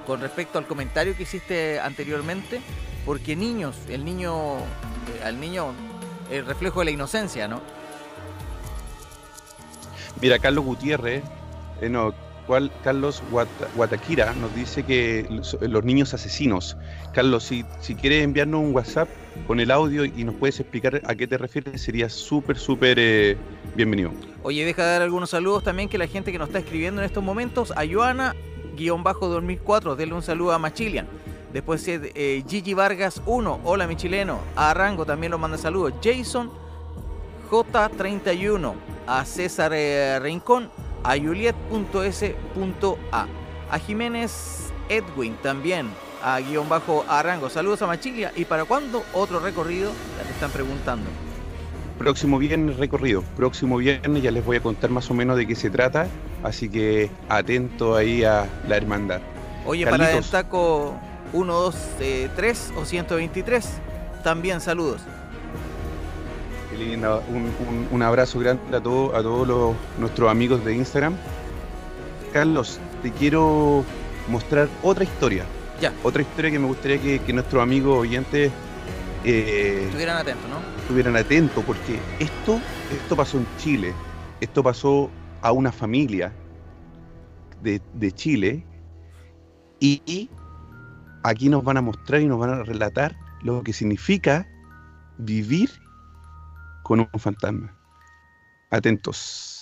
con 0.08 0.22
respecto 0.22 0.58
al 0.58 0.66
comentario 0.66 1.16
que 1.16 1.24
hiciste 1.24 1.80
anteriormente, 1.80 2.62
porque 3.06 3.36
niños, 3.36 3.76
el 3.90 4.06
niño, 4.06 4.58
eh, 4.58 5.24
al 5.24 5.40
niño, 5.40 5.74
el 6.32 6.46
reflejo 6.46 6.80
de 6.80 6.86
la 6.86 6.92
inocencia, 6.92 7.48
¿no? 7.48 7.62
Mira, 10.22 10.40
Carlos 10.40 10.66
Gutiérrez, 10.66 11.24
eh, 11.82 11.90
no. 11.90 12.14
Carlos 12.84 13.22
Guata- 13.30 13.68
Guataquira 13.76 14.34
nos 14.34 14.56
dice 14.56 14.82
que 14.82 15.28
los, 15.30 15.56
los 15.62 15.84
niños 15.84 16.16
asesinos. 16.16 16.76
Carlos, 17.14 17.44
si, 17.44 17.64
si 17.80 17.94
quieres 17.94 18.24
enviarnos 18.24 18.62
un 18.62 18.74
WhatsApp 18.74 19.08
con 19.48 19.60
el 19.60 19.72
audio 19.72 20.06
y 20.06 20.24
nos 20.24 20.36
puedes 20.36 20.60
explicar 20.60 21.02
a 21.06 21.16
qué 21.16 21.28
te 21.28 21.38
refieres, 21.38 21.82
sería 21.82 22.10
súper, 22.10 22.58
súper 22.58 22.98
eh, 23.00 23.38
bienvenido. 23.76 24.12
Oye, 24.44 24.66
deja 24.66 24.84
de 24.84 24.92
dar 24.92 25.02
algunos 25.02 25.32
saludos 25.32 25.64
también 25.64 25.90
que 25.90 25.98
la 25.98 26.08
gente 26.08 26.32
que 26.32 26.40
nos 26.40 26.50
está 26.50 26.60
escribiendo 26.60 27.02
en 27.02 27.06
estos 27.06 27.24
momentos, 27.24 27.72
a 27.76 27.84
Joana, 27.90 28.36
guion 28.76 29.04
bajo 29.04 29.28
2004, 29.28 29.96
denle 29.96 30.16
un 30.16 30.22
saludo 30.22 30.54
a 30.54 30.60
Machilian. 30.60 31.08
Después 31.52 31.84
eh, 31.88 32.44
Gigi 32.48 32.74
Vargas 32.76 33.22
1, 33.26 33.62
hola 33.64 33.88
mi 33.88 33.96
chileno. 33.96 34.40
A 34.56 34.74
Rango 34.74 35.06
también 35.06 35.32
lo 35.32 35.40
manda 35.40 35.58
saludos. 35.58 35.94
Jason 36.04 36.52
J31, 37.50 38.74
a 39.08 39.26
César 39.26 39.72
eh, 39.74 40.20
Rincón, 40.20 40.70
a 41.04 41.18
Juliet.s.a, 41.18 41.58
a 43.72 43.80
Jiménez 43.80 44.72
Edwin 44.90 45.36
también, 45.42 45.90
a 46.24 46.40
guion 46.40 46.68
bajo 46.70 47.06
a 47.08 47.22
Rango. 47.24 47.50
Saludos 47.50 47.82
a 47.82 47.88
Machilia. 47.88 48.32
¿Y 48.36 48.46
para 48.46 48.66
cuándo 48.66 49.04
otro 49.14 49.40
recorrido? 49.40 49.92
Ya 50.18 50.24
te 50.24 50.32
están 50.32 50.52
preguntando. 50.52 51.10
Próximo 51.98 52.38
viernes 52.38 52.78
recorrido, 52.78 53.24
próximo 53.36 53.76
viernes 53.78 54.24
ya 54.24 54.32
les 54.32 54.46
voy 54.46 54.56
a 54.56 54.62
contar 54.62 54.90
más 54.90 55.12
o 55.12 55.14
menos 55.14 55.36
de 55.36 55.46
qué 55.46 55.54
se 55.54 55.70
trata, 55.70 56.08
así 56.44 56.70
que 56.70 57.12
atento 57.28 57.98
ahí 57.98 58.24
a 58.24 58.48
la 58.70 58.78
hermandad. 58.78 59.20
Oye, 59.66 59.86
para 59.86 60.10
el 60.18 60.24
taco 60.24 60.94
1, 61.34 61.54
2, 61.54 61.76
3 62.38 62.74
o 62.78 62.86
123, 62.86 63.68
también 64.24 64.62
saludos. 64.62 65.02
Qué 66.72 66.78
linda. 66.78 67.20
Un, 67.28 67.36
un- 67.68 67.88
un 67.92 68.02
abrazo 68.02 68.40
grande 68.40 68.78
a, 68.78 68.80
todo- 68.82 69.14
a 69.14 69.22
todos 69.22 69.46
los, 69.46 69.76
nuestros 69.98 70.32
amigos 70.32 70.64
de 70.64 70.76
Instagram. 70.76 71.16
Carlos, 72.32 72.80
te 73.04 73.12
quiero 73.12 73.84
mostrar 74.30 74.70
otra 74.84 75.04
historia. 75.04 75.44
Ya. 75.82 75.94
Otra 76.04 76.22
historia 76.22 76.52
que 76.52 76.60
me 76.60 76.68
gustaría 76.68 77.00
que, 77.00 77.20
que 77.20 77.34
nuestros 77.34 77.62
amigos 77.62 77.98
oyentes 78.00 78.52
eh, 79.24 79.84
Estuvieran 79.86 80.18
atentos, 80.18 80.50
¿no? 80.50 80.60
estuvieran 80.82 81.16
atentos, 81.18 81.64
porque 81.66 82.00
esto, 82.20 82.60
esto 82.92 83.16
pasó 83.16 83.38
en 83.38 83.48
Chile. 83.58 83.94
Esto 84.42 84.64
pasó 84.64 85.10
a 85.42 85.52
una 85.52 85.72
familia 85.72 86.34
de, 87.62 87.82
de 87.94 88.12
Chile 88.12 88.66
y, 89.80 90.02
y 90.06 90.30
aquí 91.24 91.50
nos 91.50 91.64
van 91.64 91.78
a 91.78 91.82
mostrar 91.82 92.22
y 92.22 92.26
nos 92.26 92.40
van 92.40 92.50
a 92.52 92.64
relatar 92.64 93.16
lo 93.44 93.62
que 93.64 93.74
significa 93.74 94.48
vivir 95.18 95.70
con 96.84 97.02
un 97.02 97.20
fantasma. 97.20 97.76
Atentos. 98.72 99.59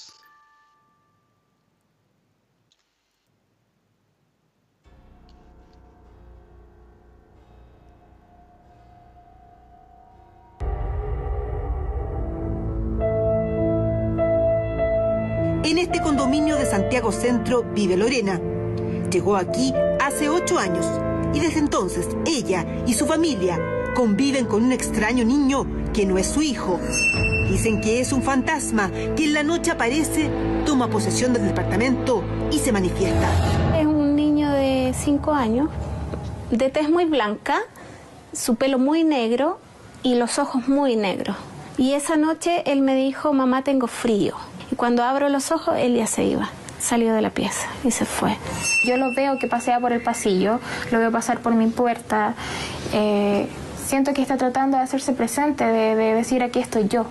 Este 15.87 16.01
condominio 16.01 16.57
de 16.57 16.65
Santiago 16.65 17.13
Centro 17.13 17.63
vive 17.73 17.95
Lorena. 17.95 18.41
Llegó 19.09 19.37
aquí 19.37 19.73
hace 20.01 20.27
ocho 20.27 20.59
años 20.59 20.85
y 21.33 21.39
desde 21.39 21.59
entonces 21.59 22.09
ella 22.25 22.65
y 22.85 22.93
su 22.93 23.05
familia 23.05 23.57
conviven 23.95 24.47
con 24.47 24.65
un 24.65 24.73
extraño 24.73 25.23
niño 25.23 25.65
que 25.93 26.05
no 26.05 26.17
es 26.17 26.27
su 26.27 26.41
hijo. 26.41 26.77
Dicen 27.49 27.79
que 27.79 28.01
es 28.01 28.11
un 28.11 28.21
fantasma 28.21 28.91
que 29.15 29.23
en 29.23 29.33
la 29.33 29.43
noche 29.43 29.71
aparece, 29.71 30.29
toma 30.65 30.89
posesión 30.89 31.31
del 31.31 31.45
departamento 31.45 32.21
y 32.51 32.59
se 32.59 32.73
manifiesta. 32.73 33.29
Es 33.79 33.85
un 33.85 34.13
niño 34.17 34.51
de 34.51 34.93
5 34.93 35.31
años, 35.31 35.69
de 36.51 36.69
tez 36.69 36.89
muy 36.89 37.05
blanca, 37.05 37.59
su 38.33 38.55
pelo 38.55 38.77
muy 38.77 39.05
negro 39.05 39.57
y 40.03 40.15
los 40.15 40.37
ojos 40.37 40.67
muy 40.67 40.97
negros. 40.97 41.37
Y 41.77 41.93
esa 41.93 42.17
noche 42.17 42.63
él 42.65 42.81
me 42.81 42.93
dijo, 42.93 43.31
mamá, 43.31 43.63
tengo 43.63 43.87
frío. 43.87 44.35
Y 44.71 44.75
cuando 44.75 45.03
abro 45.03 45.29
los 45.29 45.51
ojos, 45.51 45.75
él 45.77 45.95
ya 45.95 46.07
se 46.07 46.23
iba. 46.23 46.49
salió 46.79 47.13
de 47.13 47.21
la 47.21 47.31
pieza 47.31 47.67
y 47.83 47.89
se 47.91 48.05
fue. 48.05 48.37
Yo 48.85 48.97
lo 48.97 49.11
veo 49.13 49.39
que 49.39 49.47
pasea 49.47 49.79
por 49.79 49.91
el 49.93 50.01
pasillo, 50.01 50.59
lo 50.91 50.99
veo 50.99 51.11
pasar 51.11 51.39
por 51.39 51.53
mi 51.55 51.67
puerta. 51.67 52.35
eh, 52.93 53.47
siento 53.83 54.13
que 54.13 54.21
está 54.21 54.37
tratando 54.37 54.77
de 54.77 54.83
hacerse 54.83 55.13
presente, 55.13 55.63
de, 55.65 55.95
de 55.95 56.13
decir 56.13 56.43
aquí 56.43 56.59
estoy 56.59 56.87
yo. 56.87 57.05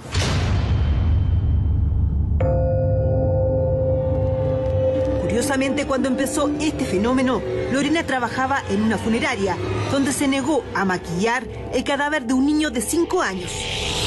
Curiosamente, 5.22 5.86
cuando 5.86 6.08
empezó 6.08 6.50
este 6.60 6.84
fenómeno, 6.84 7.42
Lorena 7.72 8.04
trabajaba 8.04 8.62
en 8.70 8.82
una 8.82 8.96
funeraria, 8.96 9.56
donde 9.90 10.12
se 10.12 10.28
negó 10.28 10.62
a 10.74 10.84
maquillar 10.84 11.44
el 11.74 11.84
cadáver 11.84 12.24
de 12.24 12.34
un 12.34 12.46
niño 12.46 12.70
de 12.70 12.80
5 12.80 13.20
años. 13.22 13.50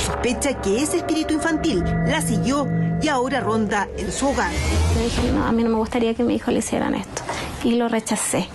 Sospecha 0.06 0.60
que 0.62 0.82
ese 0.82 0.98
espíritu 0.98 1.34
infantil 1.34 1.84
la 2.08 2.22
siguió 2.22 2.66
y 3.02 3.08
ahora 3.08 3.40
ronda 3.40 3.88
en 3.98 4.12
su 4.12 4.28
hogar. 4.28 4.52
Yo 4.96 5.04
dije, 5.04 5.32
no, 5.32 5.46
a 5.46 5.52
mí 5.52 5.64
no 5.64 5.70
me 5.70 5.78
gustaría 5.78 6.14
que 6.14 6.24
mi 6.24 6.36
hijo 6.36 6.52
le 6.52 6.60
hicieran 6.60 6.96
esto. 6.96 7.22
Y 7.64 7.76
lo 7.76 7.88
rechacé. 7.88 8.48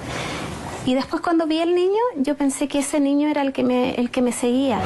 Y 0.86 0.94
después 0.94 1.22
cuando 1.22 1.46
vi 1.46 1.60
al 1.60 1.74
niño, 1.74 2.00
yo 2.16 2.36
pensé 2.36 2.68
que 2.68 2.80
ese 2.80 3.00
niño 3.00 3.28
era 3.28 3.42
el 3.42 3.52
que 3.52 3.64
me, 3.64 3.94
el 3.94 4.10
que 4.10 4.20
me 4.20 4.32
seguía. 4.32 4.80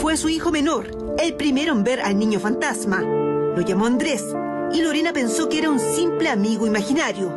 Fue 0.00 0.16
su 0.16 0.28
hijo 0.28 0.50
menor, 0.50 1.16
el 1.18 1.34
primero 1.34 1.72
en 1.72 1.82
ver 1.82 2.00
al 2.00 2.18
niño 2.18 2.40
fantasma. 2.40 3.00
Lo 3.00 3.60
llamó 3.62 3.86
Andrés 3.86 4.24
y 4.72 4.82
Lorena 4.82 5.12
pensó 5.12 5.48
que 5.48 5.58
era 5.58 5.70
un 5.70 5.78
simple 5.78 6.28
amigo 6.28 6.66
imaginario. 6.66 7.32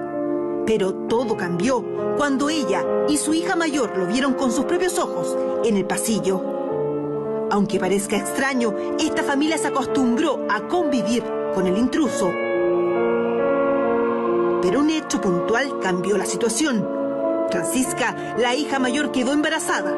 Pero 0.66 0.94
todo 1.08 1.38
cambió 1.38 1.86
cuando 2.18 2.50
ella 2.50 2.84
y 3.08 3.16
su 3.16 3.34
hija 3.34 3.56
mayor 3.56 3.98
lo 3.98 4.08
vieron 4.08 4.34
con 4.34 4.52
sus 4.52 4.66
propios 4.66 5.00
ojos 5.00 5.38
en 5.64 5.78
el 5.78 5.86
pasillo. 5.86 6.57
Aunque 7.50 7.80
parezca 7.80 8.18
extraño, 8.18 8.76
esta 9.00 9.24
familia 9.24 9.58
se 9.58 9.68
acostumbró 9.68 10.46
a 10.50 10.68
convivir 10.68 11.24
con 11.54 11.66
el 11.66 11.78
intruso. 11.78 12.30
Pero 14.62 14.82
un 14.82 14.90
hecho 14.90 15.22
puntual 15.22 15.80
cambió 15.80 16.18
la 16.18 16.26
situación. 16.26 16.86
Francisca, 17.50 18.36
la 18.38 18.54
hija 18.54 18.80
mayor, 18.80 19.12
quedó 19.12 19.32
embarazada. 19.32 19.96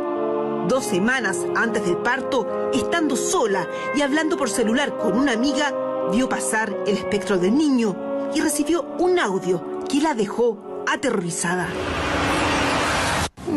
Dos 0.67 0.85
semanas 0.85 1.39
antes 1.55 1.83
del 1.85 1.97
parto, 1.97 2.69
estando 2.71 3.15
sola 3.15 3.67
y 3.95 4.01
hablando 4.01 4.37
por 4.37 4.49
celular 4.49 4.95
con 4.97 5.17
una 5.17 5.31
amiga, 5.31 5.73
vio 6.11 6.29
pasar 6.29 6.71
el 6.85 6.97
espectro 6.97 7.39
del 7.39 7.55
niño 7.55 7.95
y 8.35 8.41
recibió 8.41 8.83
un 8.99 9.17
audio 9.17 9.79
que 9.89 10.01
la 10.01 10.13
dejó 10.13 10.83
aterrorizada. 10.87 11.67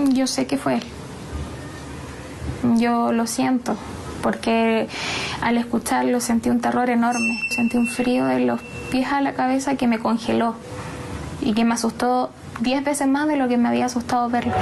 Yo 0.08 0.26
sé 0.26 0.46
que 0.46 0.56
fue. 0.56 0.80
Yo 2.76 3.12
lo 3.12 3.26
siento, 3.26 3.76
porque 4.22 4.88
al 5.40 5.58
escucharlo 5.58 6.20
sentí 6.20 6.48
un 6.48 6.60
terror 6.60 6.90
enorme, 6.90 7.40
sentí 7.50 7.76
un 7.76 7.86
frío 7.86 8.24
de 8.26 8.40
los 8.40 8.60
pies 8.90 9.08
a 9.08 9.20
la 9.20 9.34
cabeza 9.34 9.76
que 9.76 9.88
me 9.88 9.98
congeló 9.98 10.54
y 11.40 11.54
que 11.54 11.64
me 11.64 11.74
asustó 11.74 12.30
diez 12.60 12.84
veces 12.84 13.08
más 13.08 13.26
de 13.26 13.36
lo 13.36 13.48
que 13.48 13.56
me 13.56 13.68
había 13.68 13.86
asustado 13.86 14.28
verlo. 14.30 14.54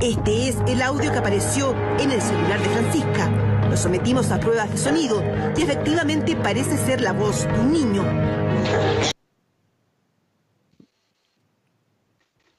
Este 0.00 0.50
es 0.50 0.56
el 0.66 0.82
audio 0.82 1.10
que 1.10 1.18
apareció 1.18 1.74
en 1.98 2.10
el 2.10 2.20
celular 2.20 2.60
de 2.60 2.68
Francisca. 2.68 3.30
Lo 3.70 3.76
sometimos 3.76 4.30
a 4.30 4.38
pruebas 4.38 4.70
de 4.70 4.76
sonido 4.76 5.22
y 5.56 5.62
efectivamente 5.62 6.36
parece 6.36 6.76
ser 6.76 7.00
la 7.00 7.12
voz 7.12 7.44
de 7.44 7.60
un 7.60 7.72
niño. 7.72 8.04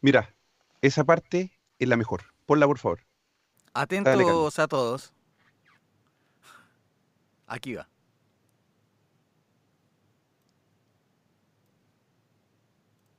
Mira, 0.01 0.33
esa 0.81 1.03
parte 1.03 1.51
es 1.77 1.87
la 1.87 1.97
mejor. 1.97 2.34
Ponla, 2.45 2.67
por 2.67 2.77
favor. 2.77 2.99
Atentos 3.73 4.59
a 4.59 4.67
todos. 4.67 5.11
Aquí 7.47 7.73
va. 7.75 7.87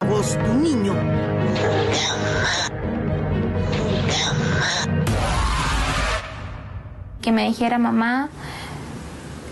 La 0.00 0.08
voz 0.08 0.34
de 0.34 0.50
un 0.50 0.62
niño. 0.62 0.94
Que 7.20 7.32
me 7.32 7.44
dijera 7.48 7.78
mamá, 7.78 8.28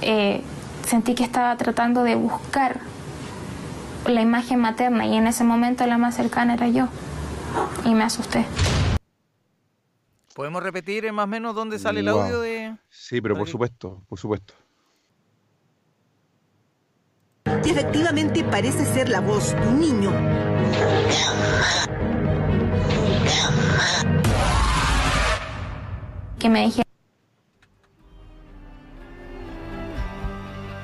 eh, 0.00 0.42
sentí 0.86 1.14
que 1.16 1.24
estaba 1.24 1.56
tratando 1.56 2.04
de 2.04 2.14
buscar 2.14 2.80
la 4.06 4.20
imagen 4.20 4.60
materna 4.60 5.06
y 5.06 5.16
en 5.16 5.26
ese 5.26 5.42
momento 5.42 5.84
la 5.86 5.98
más 5.98 6.14
cercana 6.14 6.54
era 6.54 6.68
yo 6.68 6.88
y 7.84 7.94
me 7.94 8.04
asusté. 8.04 8.46
¿Podemos 10.34 10.62
repetir 10.64 11.12
más 11.12 11.24
o 11.24 11.26
menos 11.28 11.54
dónde 11.54 11.78
sale 11.78 12.00
el 12.00 12.08
audio 12.08 12.40
de...? 12.40 12.76
Sí, 12.90 13.20
pero 13.20 13.36
por 13.36 13.46
supuesto, 13.48 14.02
por 14.08 14.18
supuesto. 14.18 14.54
Y 17.64 17.70
efectivamente 17.70 18.42
parece 18.42 18.84
ser 18.84 19.08
la 19.08 19.20
voz 19.20 19.52
de 19.52 19.68
un 19.68 19.78
niño. 19.78 20.10
Que 26.40 26.48
me 26.48 26.64
dijera 26.64 26.82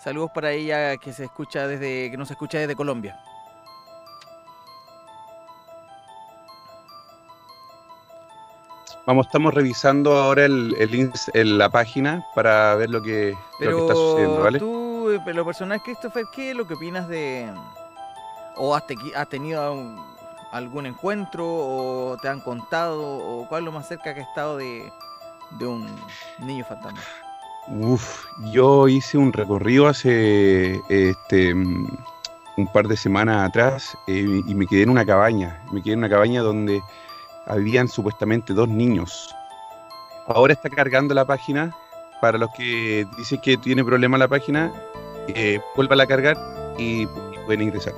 Saludos 0.03 0.31
para 0.35 0.53
ella 0.53 0.97
que 0.97 1.13
se 1.13 1.25
escucha 1.25 1.67
desde, 1.67 2.11
que 2.11 2.17
nos 2.17 2.31
escucha 2.31 2.59
desde 2.59 2.75
Colombia. 2.75 3.17
Vamos, 9.07 9.27
estamos 9.27 9.53
revisando 9.53 10.17
ahora 10.17 10.45
el, 10.45 10.77
el 11.35 11.59
la 11.59 11.69
página 11.71 12.25
para 12.37 12.77
ver 12.77 12.91
lo 12.91 13.03
que, 13.03 13.35
lo 13.59 13.77
que 13.77 13.83
está 13.83 13.95
sucediendo, 13.95 14.41
¿vale? 14.41 14.59
tú, 14.61 14.82
en 15.11 15.37
lo 15.37 15.45
personal, 15.45 15.83
Christopher, 15.83 16.27
¿qué 16.33 16.51
es 16.51 16.57
lo 16.57 16.67
que 16.67 16.75
opinas 16.75 17.09
de... 17.09 17.51
o 18.57 18.75
has, 18.75 18.87
tequi- 18.87 19.15
has 19.15 19.29
tenido 19.29 19.63
algún 20.53 20.87
encuentro 20.87 21.47
o 21.47 22.17
te 22.21 22.29
han 22.29 22.41
contado 22.41 23.03
o 23.03 23.49
cuál 23.49 23.63
es 23.63 23.65
lo 23.67 23.73
más 23.73 23.89
cerca 23.89 24.15
que 24.15 24.21
has 24.21 24.29
estado 24.29 24.59
de, 24.59 24.93
de 25.59 25.67
un 25.67 25.87
niño 26.41 26.65
fantasma? 26.65 27.01
Uf, 27.69 28.27
yo 28.53 28.89
hice 28.89 29.17
un 29.17 29.33
recorrido 29.33 29.87
hace 29.87 30.81
este, 30.89 31.55
un 31.55 32.67
par 32.73 32.89
de 32.89 32.97
semanas 32.97 33.49
atrás 33.49 33.97
eh, 34.09 34.43
y 34.47 34.55
me 34.55 34.67
quedé 34.67 34.83
en 34.83 34.91
una 34.91 35.07
cabaña. 35.07 35.63
Me 35.73 35.83
quedé 35.83 35.95
en 35.95 36.01
una 36.01 36.09
cabaña 36.09 36.43
donde 36.43 36.83
habían 37.47 37.89
supuestamente 37.89 38.53
dos 38.53 38.69
niños. 38.69 39.35
Ahora 40.27 40.53
está 40.53 40.69
cargando 40.69 41.15
la 41.15 41.25
página. 41.25 41.75
Para 42.23 42.39
los 42.39 42.51
que 42.51 43.05
dicen 43.17 43.41
que 43.41 43.57
tiene 43.57 43.85
problema 43.85 44.17
la 44.17 44.29
página, 44.29 44.73
eh, 45.27 45.59
vuélvala 45.75 46.05
a 46.05 46.07
cargar 46.07 46.37
y, 46.79 47.03
y 47.03 47.09
pueden 47.47 47.63
ingresar. 47.63 47.95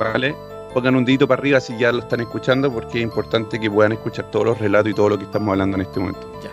¿Vale? 0.00 0.34
Pongan 0.74 0.96
un 0.96 1.04
dedito 1.04 1.28
para 1.28 1.38
arriba 1.40 1.60
si 1.60 1.78
ya 1.78 1.92
lo 1.92 2.00
están 2.00 2.20
escuchando, 2.22 2.72
porque 2.72 2.98
es 2.98 3.04
importante 3.04 3.60
que 3.60 3.70
puedan 3.70 3.92
escuchar 3.92 4.32
todos 4.32 4.46
los 4.46 4.58
relatos 4.58 4.90
y 4.90 4.94
todo 4.94 5.10
lo 5.10 5.16
que 5.18 5.26
estamos 5.26 5.48
hablando 5.52 5.76
en 5.76 5.82
este 5.82 6.00
momento. 6.00 6.26
Ya. 6.42 6.50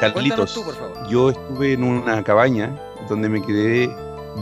Carlitos, 0.00 0.52
Cuéntanos 0.52 0.54
tú, 0.54 0.64
por 0.64 0.74
favor. 0.74 1.08
yo 1.08 1.30
estuve 1.30 1.74
en 1.74 1.84
una 1.84 2.24
cabaña 2.24 2.76
donde 3.08 3.28
me 3.28 3.40
quedé 3.40 3.88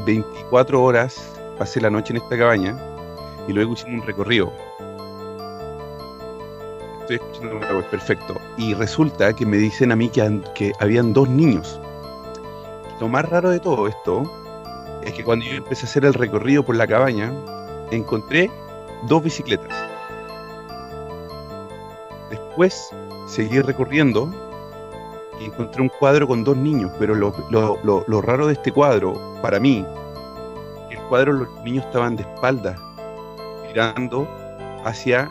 24 0.06 0.82
horas, 0.82 1.22
pasé 1.58 1.78
la 1.82 1.90
noche 1.90 2.14
en 2.14 2.22
esta 2.22 2.38
cabaña 2.38 2.74
y 3.46 3.52
luego 3.52 3.74
hicimos 3.74 4.00
un 4.00 4.06
recorrido. 4.06 4.50
Estoy 7.14 7.28
escuchando 7.28 7.58
web, 7.76 7.84
perfecto. 7.90 8.34
Y 8.56 8.74
resulta 8.74 9.32
que 9.34 9.44
me 9.46 9.56
dicen 9.58 9.92
a 9.92 9.96
mí 9.96 10.08
que, 10.08 10.40
que 10.54 10.72
habían 10.80 11.12
dos 11.12 11.28
niños. 11.28 11.80
Lo 13.00 13.08
más 13.08 13.28
raro 13.28 13.50
de 13.50 13.60
todo 13.60 13.86
esto 13.88 14.22
es 15.04 15.12
que 15.12 15.24
cuando 15.24 15.44
yo 15.44 15.56
empecé 15.56 15.86
a 15.86 15.88
hacer 15.88 16.04
el 16.04 16.14
recorrido 16.14 16.62
por 16.64 16.76
la 16.76 16.86
cabaña, 16.86 17.32
encontré 17.90 18.50
dos 19.08 19.22
bicicletas. 19.22 19.68
Después 22.30 22.90
seguí 23.26 23.60
recorriendo 23.60 24.30
y 25.40 25.46
encontré 25.46 25.82
un 25.82 25.88
cuadro 25.88 26.26
con 26.28 26.44
dos 26.44 26.56
niños, 26.56 26.92
pero 26.98 27.14
lo, 27.14 27.34
lo- 27.50 27.78
lo- 27.82 28.04
lo 28.06 28.22
raro 28.22 28.46
de 28.46 28.52
este 28.54 28.72
cuadro, 28.72 29.12
para 29.42 29.58
mí, 29.58 29.84
el 30.90 30.98
cuadro 31.08 31.32
los 31.32 31.48
niños 31.64 31.84
estaban 31.84 32.16
de 32.16 32.22
espaldas, 32.22 32.78
mirando 33.66 34.26
hacia 34.84 35.30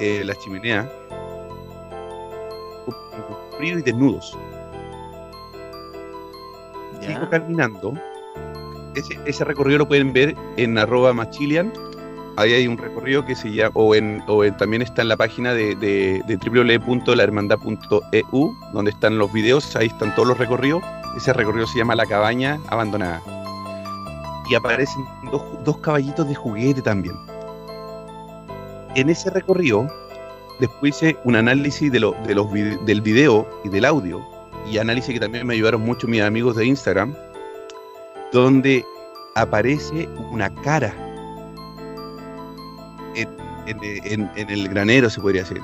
eh, 0.00 0.22
la 0.24 0.34
chimenea, 0.34 0.90
frío 3.58 3.78
y 3.78 3.82
desnudos. 3.82 4.36
Ya. 7.00 7.08
Sigo 7.08 7.28
caminando. 7.30 7.94
Ese, 8.94 9.18
ese 9.26 9.44
recorrido 9.44 9.78
lo 9.78 9.88
pueden 9.88 10.12
ver 10.12 10.36
en 10.56 10.78
arroba 10.78 11.12
machilian. 11.12 11.72
Ahí 12.36 12.52
hay 12.54 12.66
un 12.66 12.78
recorrido 12.78 13.24
que 13.26 13.34
se 13.34 13.52
llama, 13.52 13.72
o, 13.74 13.94
en, 13.94 14.22
o 14.26 14.42
en- 14.44 14.56
también 14.56 14.80
está 14.82 15.02
en 15.02 15.08
la 15.08 15.16
página 15.18 15.52
de, 15.52 15.74
de, 15.76 16.22
de 16.26 16.36
www.lahermandad.eu, 16.38 18.56
donde 18.72 18.90
están 18.90 19.18
los 19.18 19.30
videos, 19.32 19.76
ahí 19.76 19.88
están 19.88 20.14
todos 20.14 20.28
los 20.28 20.38
recorridos. 20.38 20.82
Ese 21.16 21.32
recorrido 21.34 21.66
se 21.66 21.76
llama 21.78 21.94
La 21.94 22.06
Cabaña 22.06 22.58
Abandonada. 22.68 23.20
Y 24.50 24.54
aparecen 24.54 25.04
dos, 25.30 25.42
dos 25.64 25.76
caballitos 25.78 26.26
de 26.26 26.34
juguete 26.34 26.80
también. 26.80 27.14
En 28.94 29.10
ese 29.10 29.28
recorrido, 29.30 29.86
después 30.60 30.96
hice 30.96 31.16
un 31.24 31.36
análisis 31.36 31.90
de 31.90 32.00
lo, 32.00 32.12
de 32.26 32.34
los 32.34 32.52
del 32.52 33.00
video 33.00 33.48
y 33.64 33.68
del 33.68 33.84
audio, 33.84 34.20
y 34.70 34.78
análisis 34.78 35.14
que 35.14 35.20
también 35.20 35.46
me 35.46 35.54
ayudaron 35.54 35.82
mucho 35.82 36.06
mis 36.06 36.22
amigos 36.22 36.56
de 36.56 36.66
Instagram, 36.66 37.14
donde 38.32 38.84
aparece 39.34 40.08
una 40.30 40.54
cara 40.62 40.94
en, 43.66 44.30
el 44.36 44.68
granero, 44.68 45.08
se 45.08 45.20
podría 45.20 45.42
decir. 45.42 45.62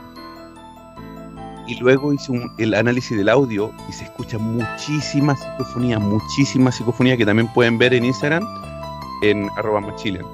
Y 1.66 1.78
luego 1.80 2.12
hice 2.12 2.32
el 2.58 2.72
análisis 2.74 3.16
del 3.16 3.28
audio 3.28 3.70
y 3.88 3.92
se 3.92 4.04
escucha 4.04 4.38
muchísima 4.38 5.36
psicofonía, 5.36 5.98
muchísima 5.98 6.72
psicofonía 6.72 7.16
que 7.16 7.26
también 7.26 7.52
pueden 7.52 7.76
ver 7.76 7.92
en 7.92 8.06
Instagram 8.06 8.46
en 9.22 9.48
arroba 9.56 9.80
machilean. 9.80 10.24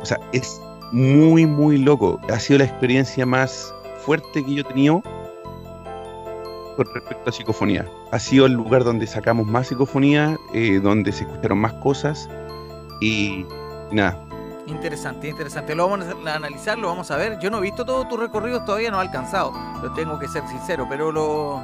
O 0.00 0.04
sea, 0.04 0.20
es 0.32 0.60
muy, 0.92 1.44
muy 1.46 1.78
loco. 1.78 2.20
Ha 2.32 2.38
sido 2.38 2.60
la 2.60 2.66
experiencia 2.66 3.26
más 3.26 3.74
fuerte 4.06 4.42
que 4.44 4.54
yo 4.54 4.60
he 4.62 4.64
tenido 4.64 5.02
con 6.76 6.86
respecto 6.94 7.30
a 7.30 7.32
psicofonía. 7.32 7.86
Ha 8.12 8.18
sido 8.18 8.46
el 8.46 8.52
lugar 8.52 8.84
donde 8.84 9.06
sacamos 9.06 9.46
más 9.46 9.66
psicofonía, 9.68 10.36
eh, 10.54 10.78
donde 10.82 11.10
se 11.12 11.24
escucharon 11.24 11.58
más 11.58 11.72
cosas 11.74 12.28
y, 13.00 13.44
nada. 13.92 14.22
Interesante, 14.66 15.28
interesante. 15.28 15.74
Lo 15.74 15.88
vamos 15.88 16.06
a 16.26 16.34
analizar, 16.34 16.76
lo 16.76 16.88
vamos 16.88 17.10
a 17.10 17.16
ver. 17.16 17.38
Yo 17.40 17.50
no 17.50 17.58
he 17.58 17.60
visto 17.62 17.84
todo 17.84 18.06
tu 18.08 18.16
recorrido, 18.16 18.62
todavía 18.64 18.90
no 18.90 18.98
he 18.98 19.06
alcanzado. 19.06 19.52
Lo 19.82 19.92
tengo 19.92 20.18
que 20.18 20.28
ser 20.28 20.46
sincero, 20.48 20.86
pero 20.88 21.12
lo, 21.12 21.62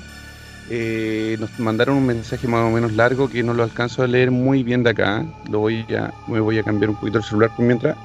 Eh, 0.70 1.38
nos 1.40 1.60
mandaron 1.60 1.98
un 1.98 2.06
mensaje 2.06 2.48
más 2.48 2.66
o 2.66 2.72
menos 2.72 2.94
largo 2.94 3.30
que 3.30 3.44
no 3.44 3.54
lo 3.54 3.64
alcanzo 3.64 4.04
a 4.04 4.08
leer 4.08 4.32
muy 4.32 4.64
bien 4.64 4.84
de 4.84 4.92
acá. 4.92 5.26
Lo 5.50 5.60
voy 5.60 5.86
a, 5.96 6.14
me 6.28 6.40
voy 6.40 6.58
a 6.60 6.64
cambiar 6.64 6.90
un 6.90 6.96
poquito 6.96 7.18
el 7.18 7.24
celular 7.24 7.52
por 7.56 7.66
mientras. 7.66 7.98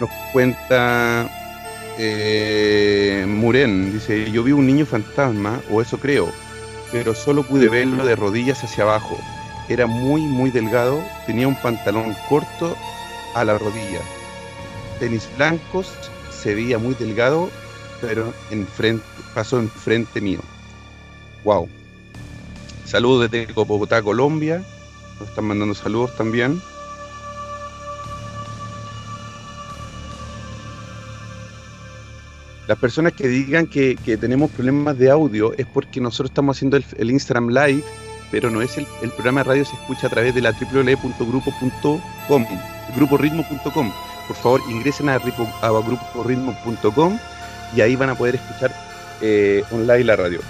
Nos 0.00 0.10
cuenta 0.32 1.28
eh, 1.98 3.24
Muren, 3.28 3.92
dice, 3.92 4.30
yo 4.30 4.42
vi 4.42 4.52
un 4.52 4.66
niño 4.66 4.86
fantasma, 4.86 5.60
o 5.70 5.82
eso 5.82 5.98
creo, 5.98 6.32
pero 6.92 7.14
solo 7.14 7.42
pude 7.42 7.68
verlo 7.68 8.06
de 8.06 8.16
rodillas 8.16 8.62
hacia 8.62 8.84
abajo. 8.84 9.18
Era 9.68 9.86
muy, 9.86 10.22
muy 10.22 10.50
delgado, 10.50 11.02
tenía 11.26 11.48
un 11.48 11.60
pantalón 11.60 12.14
corto 12.28 12.76
a 13.34 13.44
la 13.44 13.58
rodilla, 13.58 14.00
tenis 15.00 15.28
blancos, 15.36 15.92
se 16.30 16.54
veía 16.54 16.78
muy 16.78 16.94
delgado, 16.94 17.50
pero 18.00 18.32
enfrente, 18.50 19.04
pasó 19.34 19.58
enfrente 19.58 20.20
mío. 20.20 20.40
Wow. 21.44 21.68
Saludos 22.84 23.30
desde 23.30 23.52
Bogotá, 23.52 24.02
Colombia. 24.02 24.62
Nos 25.18 25.28
están 25.28 25.46
mandando 25.46 25.74
saludos 25.74 26.14
también. 26.16 26.60
Las 32.66 32.78
personas 32.78 33.14
que 33.14 33.28
digan 33.28 33.66
que, 33.66 33.96
que 33.96 34.18
tenemos 34.18 34.50
problemas 34.50 34.98
de 34.98 35.10
audio 35.10 35.54
es 35.56 35.66
porque 35.66 36.00
nosotros 36.00 36.30
estamos 36.30 36.56
haciendo 36.56 36.76
el, 36.76 36.84
el 36.98 37.10
Instagram 37.10 37.48
Live, 37.48 37.82
pero 38.30 38.50
no 38.50 38.60
es 38.60 38.76
el, 38.76 38.86
el 39.00 39.10
programa 39.10 39.40
de 39.40 39.48
radio 39.48 39.64
se 39.64 39.74
escucha 39.74 40.06
a 40.06 40.10
través 40.10 40.34
de 40.34 40.42
la 40.42 40.52
www.grupo.com, 40.52 42.46
gruporitmo.com. 42.94 43.92
Por 44.26 44.36
favor, 44.36 44.60
ingresen 44.68 45.08
a, 45.08 45.14
a 45.14 45.18
gruporitmo.com 45.18 47.18
y 47.74 47.80
ahí 47.80 47.96
van 47.96 48.10
a 48.10 48.14
poder 48.14 48.36
escuchar 48.36 48.72
eh, 49.20 49.62
online 49.70 50.04
la 50.04 50.16
radio. 50.16 50.40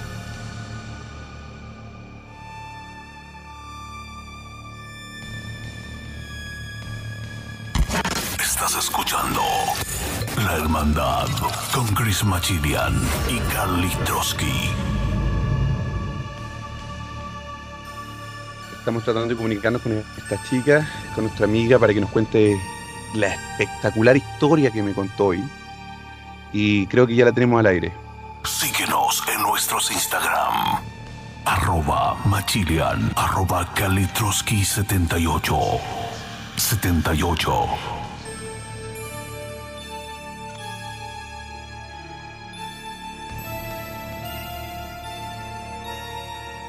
Estás 8.40 8.76
escuchando 8.76 9.40
La 10.36 10.56
Hermandad 10.56 11.28
con 11.72 11.86
Chris 11.94 12.24
Machilian 12.24 13.00
y 13.28 13.38
Carly 13.52 13.90
Trotsky. 14.04 14.70
Estamos 18.78 19.04
tratando 19.04 19.28
de 19.28 19.36
comunicarnos 19.36 19.82
con 19.82 19.92
esta 19.92 20.42
chica, 20.48 20.88
con 21.14 21.24
nuestra 21.24 21.44
amiga, 21.44 21.78
para 21.78 21.92
que 21.92 22.00
nos 22.00 22.10
cuente 22.10 22.58
la 23.14 23.28
espectacular 23.34 24.16
historia 24.16 24.70
que 24.70 24.82
me 24.82 24.94
contó 24.94 25.26
hoy. 25.26 25.44
Y 26.52 26.86
creo 26.86 27.06
que 27.06 27.14
ya 27.14 27.24
la 27.24 27.32
tenemos 27.32 27.60
al 27.60 27.66
aire. 27.66 27.92
Síguenos 28.44 29.22
en 29.34 29.42
nuestros 29.42 29.90
Instagram. 29.90 30.80
Arroba 31.44 32.16
Machilian, 32.24 33.12
arroba 33.16 33.72
Kalitroski 33.74 34.64
78. 34.64 35.56
78. 36.56 37.98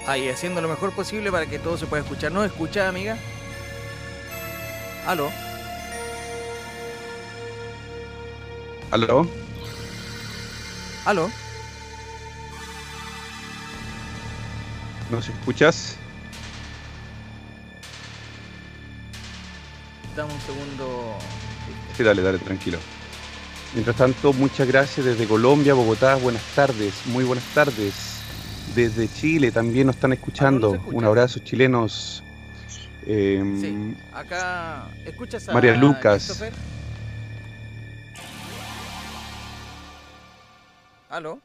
Ahí, 0.08 0.28
haciendo 0.28 0.60
lo 0.60 0.68
mejor 0.68 0.92
posible 0.92 1.32
para 1.32 1.46
que 1.46 1.60
todo 1.60 1.78
se 1.78 1.86
pueda 1.86 2.02
escuchar. 2.02 2.32
¿No 2.32 2.44
escucha, 2.44 2.88
amiga? 2.88 3.16
¿Aló? 5.06 5.30
¿Aló? 8.92 9.28
¿Aló? 11.10 11.32
¿Nos 15.10 15.28
escuchas? 15.28 15.96
Dame 20.16 20.32
un 20.32 20.42
segundo. 20.42 21.18
Sí, 21.98 22.04
dale, 22.04 22.22
dale, 22.22 22.38
tranquilo. 22.38 22.78
Mientras 23.74 23.96
tanto, 23.96 24.34
muchas 24.34 24.68
gracias 24.68 25.04
desde 25.04 25.26
Colombia, 25.26 25.74
Bogotá. 25.74 26.14
Buenas 26.14 26.44
tardes, 26.54 26.94
muy 27.06 27.24
buenas 27.24 27.46
tardes. 27.56 28.20
Desde 28.76 29.12
Chile 29.12 29.52
también 29.52 29.88
nos 29.88 29.96
están 29.96 30.14
escuchando. 30.14 30.80
Un 30.92 31.06
abrazo, 31.06 31.40
chilenos. 31.40 32.22
Em, 33.08 33.60
Sí, 33.60 33.98
acá. 34.14 34.86
¿Escuchas 35.08 35.50
a 35.50 35.54
María 35.54 35.74
Lucas. 35.76 36.26
Christopher? 36.28 36.54
¿Aló? 41.10 41.40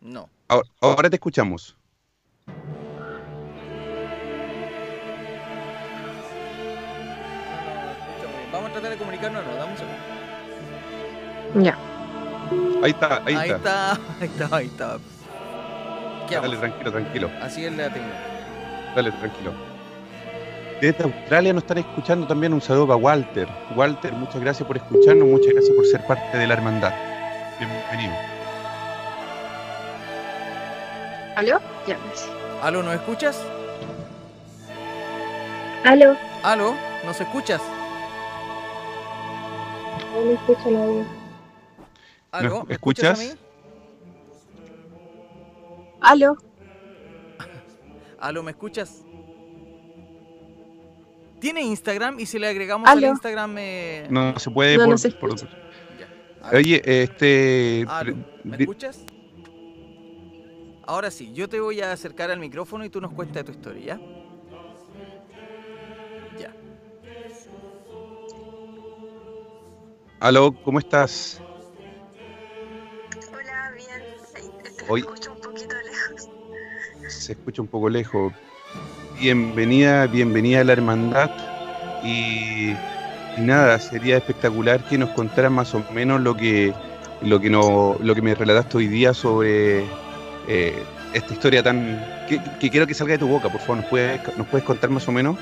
No. 0.00 0.10
No. 0.12 0.30
ahora, 0.48 0.68
ahora 0.80 1.10
te 1.10 1.16
escuchamos. 1.16 1.76
Vamos 8.52 8.70
a 8.70 8.72
tratar 8.72 8.90
de 8.90 8.96
comunicarnos, 8.96 9.44
no, 9.44 9.54
dame 9.54 9.72
un 9.72 9.78
segundo. 9.78 9.98
Ya. 11.62 11.78
Ahí 12.82 12.90
está, 12.90 13.22
ahí, 13.26 13.34
Ahí 13.34 13.50
está. 13.50 13.56
está, 13.56 13.92
ahí 14.20 14.26
está, 14.26 14.56
ahí 14.56 14.66
está. 14.66 14.98
¿Qué 16.28 16.36
Dale, 16.36 16.56
tranquilo, 16.56 16.90
tranquilo. 16.92 17.30
Así 17.42 17.64
es 17.64 17.76
la 17.76 17.92
técnica. 17.92 18.16
Dale, 18.94 19.12
tranquilo. 19.12 19.52
Desde 20.80 21.04
Australia 21.04 21.52
nos 21.52 21.62
están 21.62 21.78
escuchando 21.78 22.26
también. 22.26 22.52
Un 22.52 22.60
saludo 22.60 22.86
para 22.88 22.96
Walter. 22.96 23.48
Walter, 23.74 24.12
muchas 24.12 24.40
gracias 24.40 24.66
por 24.66 24.76
escucharnos. 24.76 25.28
Muchas 25.28 25.52
gracias 25.52 25.74
por 25.76 25.86
ser 25.86 26.04
parte 26.06 26.38
de 26.38 26.46
la 26.46 26.54
hermandad. 26.54 27.15
Bienvenido. 27.58 28.12
¿Aló? 31.36 31.60
Ya. 31.86 31.98
¿Aló, 32.62 32.82
nos 32.82 32.94
escuchas? 32.94 33.42
¿Aló? 35.84 36.16
¿Aló? 36.42 36.74
¿Nos 37.04 37.20
escuchas? 37.20 37.62
No 40.14 40.22
me 40.24 40.32
escucha 40.34 40.70
nadie. 40.70 41.04
¿Aló? 42.32 42.60
¿Me 42.62 42.66
¿Me 42.68 42.74
escuchas? 42.74 43.18
a 43.18 43.22
mí? 43.22 43.30
¿Aló? 46.00 46.36
¿Aló, 48.18 48.42
me 48.42 48.50
escuchas? 48.52 49.02
¿Tiene 51.40 51.60
Instagram? 51.62 52.18
Y 52.18 52.26
si 52.26 52.38
le 52.38 52.48
agregamos 52.48 52.88
al. 52.88 53.02
Instagram... 53.04 53.54
eh, 53.58 54.06
No 54.10 54.38
se 54.38 54.50
puede 54.50 54.76
No, 54.78 54.84
por, 54.84 54.92
no 54.92 54.98
se 54.98 55.10
por- 55.12 55.65
Oye, 56.52 56.82
este. 56.84 57.86
pre- 58.00 58.14
¿Me 58.44 58.56
escuchas? 58.56 59.04
Ahora 60.86 61.10
sí, 61.10 61.32
yo 61.34 61.48
te 61.48 61.58
voy 61.60 61.80
a 61.80 61.92
acercar 61.92 62.30
al 62.30 62.38
micrófono 62.38 62.84
y 62.84 62.90
tú 62.90 63.00
nos 63.00 63.12
cuentas 63.12 63.44
tu 63.44 63.50
historia, 63.52 63.84
¿ya? 63.96 64.00
Ya. 66.38 66.52
Aló, 70.20 70.54
¿cómo 70.62 70.78
estás? 70.78 71.40
Hola, 73.32 73.72
bien. 73.76 74.02
Hoy- 74.88 75.00
escucho 75.00 75.32
un 75.32 75.40
poquito 75.40 75.74
lejos. 75.74 76.28
Se 77.08 77.32
escucha 77.32 77.62
un 77.62 77.68
poco 77.68 77.88
lejos. 77.88 78.32
Bienvenida, 79.18 80.06
bienvenida 80.06 80.60
a 80.60 80.64
la 80.64 80.72
hermandad. 80.72 81.30
Y 82.04 82.72
nada, 83.38 83.78
sería 83.78 84.16
espectacular 84.16 84.80
que 84.84 84.98
nos 84.98 85.10
contaras 85.10 85.50
más 85.50 85.74
o 85.74 85.84
menos 85.92 86.20
lo 86.20 86.36
que, 86.36 86.72
lo 87.22 87.40
que, 87.40 87.50
no, 87.50 87.96
lo 88.00 88.14
que 88.14 88.22
me 88.22 88.34
relataste 88.34 88.78
hoy 88.78 88.88
día 88.88 89.14
sobre 89.14 89.84
eh, 90.48 90.82
esta 91.12 91.32
historia 91.32 91.62
tan. 91.62 92.04
Que, 92.28 92.70
quiero 92.70 92.86
que 92.86 92.94
salga 92.94 93.12
de 93.12 93.18
tu 93.18 93.28
boca, 93.28 93.48
por 93.48 93.60
favor. 93.60 93.78
¿Nos 93.78 93.86
puedes, 93.86 94.36
¿Nos 94.36 94.46
puedes 94.46 94.64
contar 94.64 94.90
más 94.90 95.06
o 95.08 95.12
menos? 95.12 95.36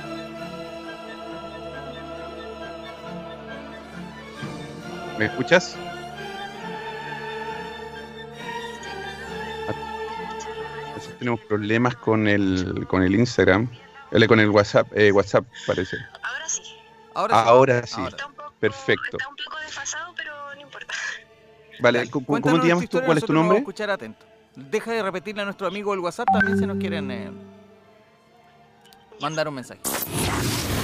¿Me 5.18 5.26
escuchas? 5.26 5.76
Veces 10.94 11.18
tenemos 11.18 11.40
problemas 11.40 11.96
con 11.96 12.26
el, 12.28 12.86
con 12.88 13.02
el 13.02 13.14
Instagram, 13.14 13.68
eh, 14.12 14.26
con 14.26 14.40
el 14.40 14.50
WhatsApp, 14.50 14.88
eh, 14.94 15.12
WhatsApp 15.12 15.44
parece. 15.66 15.96
Ahora 17.14 17.42
sí. 17.42 17.48
Ahora 17.48 17.86
sí. 17.86 18.00
Ahora. 18.00 18.08
Está 18.10 18.26
un 18.26 18.34
poco, 18.34 18.52
Perfecto. 18.60 19.16
Está 19.18 19.28
un 19.28 19.36
poco 19.36 19.58
desfasado, 19.60 20.12
pero 20.16 20.54
no 20.54 20.60
importa. 20.60 20.94
Vale, 21.80 22.10
¿cómo, 22.10 22.26
cuéntanos 22.26 22.58
cómo 22.58 22.62
te 22.62 22.68
llamas 22.68 22.88
tú? 22.88 23.00
¿Cuál 23.04 23.18
es 23.18 23.24
tu 23.24 23.32
nombre? 23.32 23.58
escuchar 23.58 23.90
atento. 23.90 24.24
Deja 24.56 24.92
de 24.92 25.02
repetirle 25.02 25.42
a 25.42 25.44
nuestro 25.46 25.66
amigo 25.66 25.92
el 25.94 26.00
WhatsApp 26.00 26.28
también 26.32 26.56
si 26.58 26.66
nos 26.66 26.78
quieren 26.78 27.10
eh, 27.10 27.30
mandar 29.20 29.48
un 29.48 29.54
mensaje. 29.54 29.80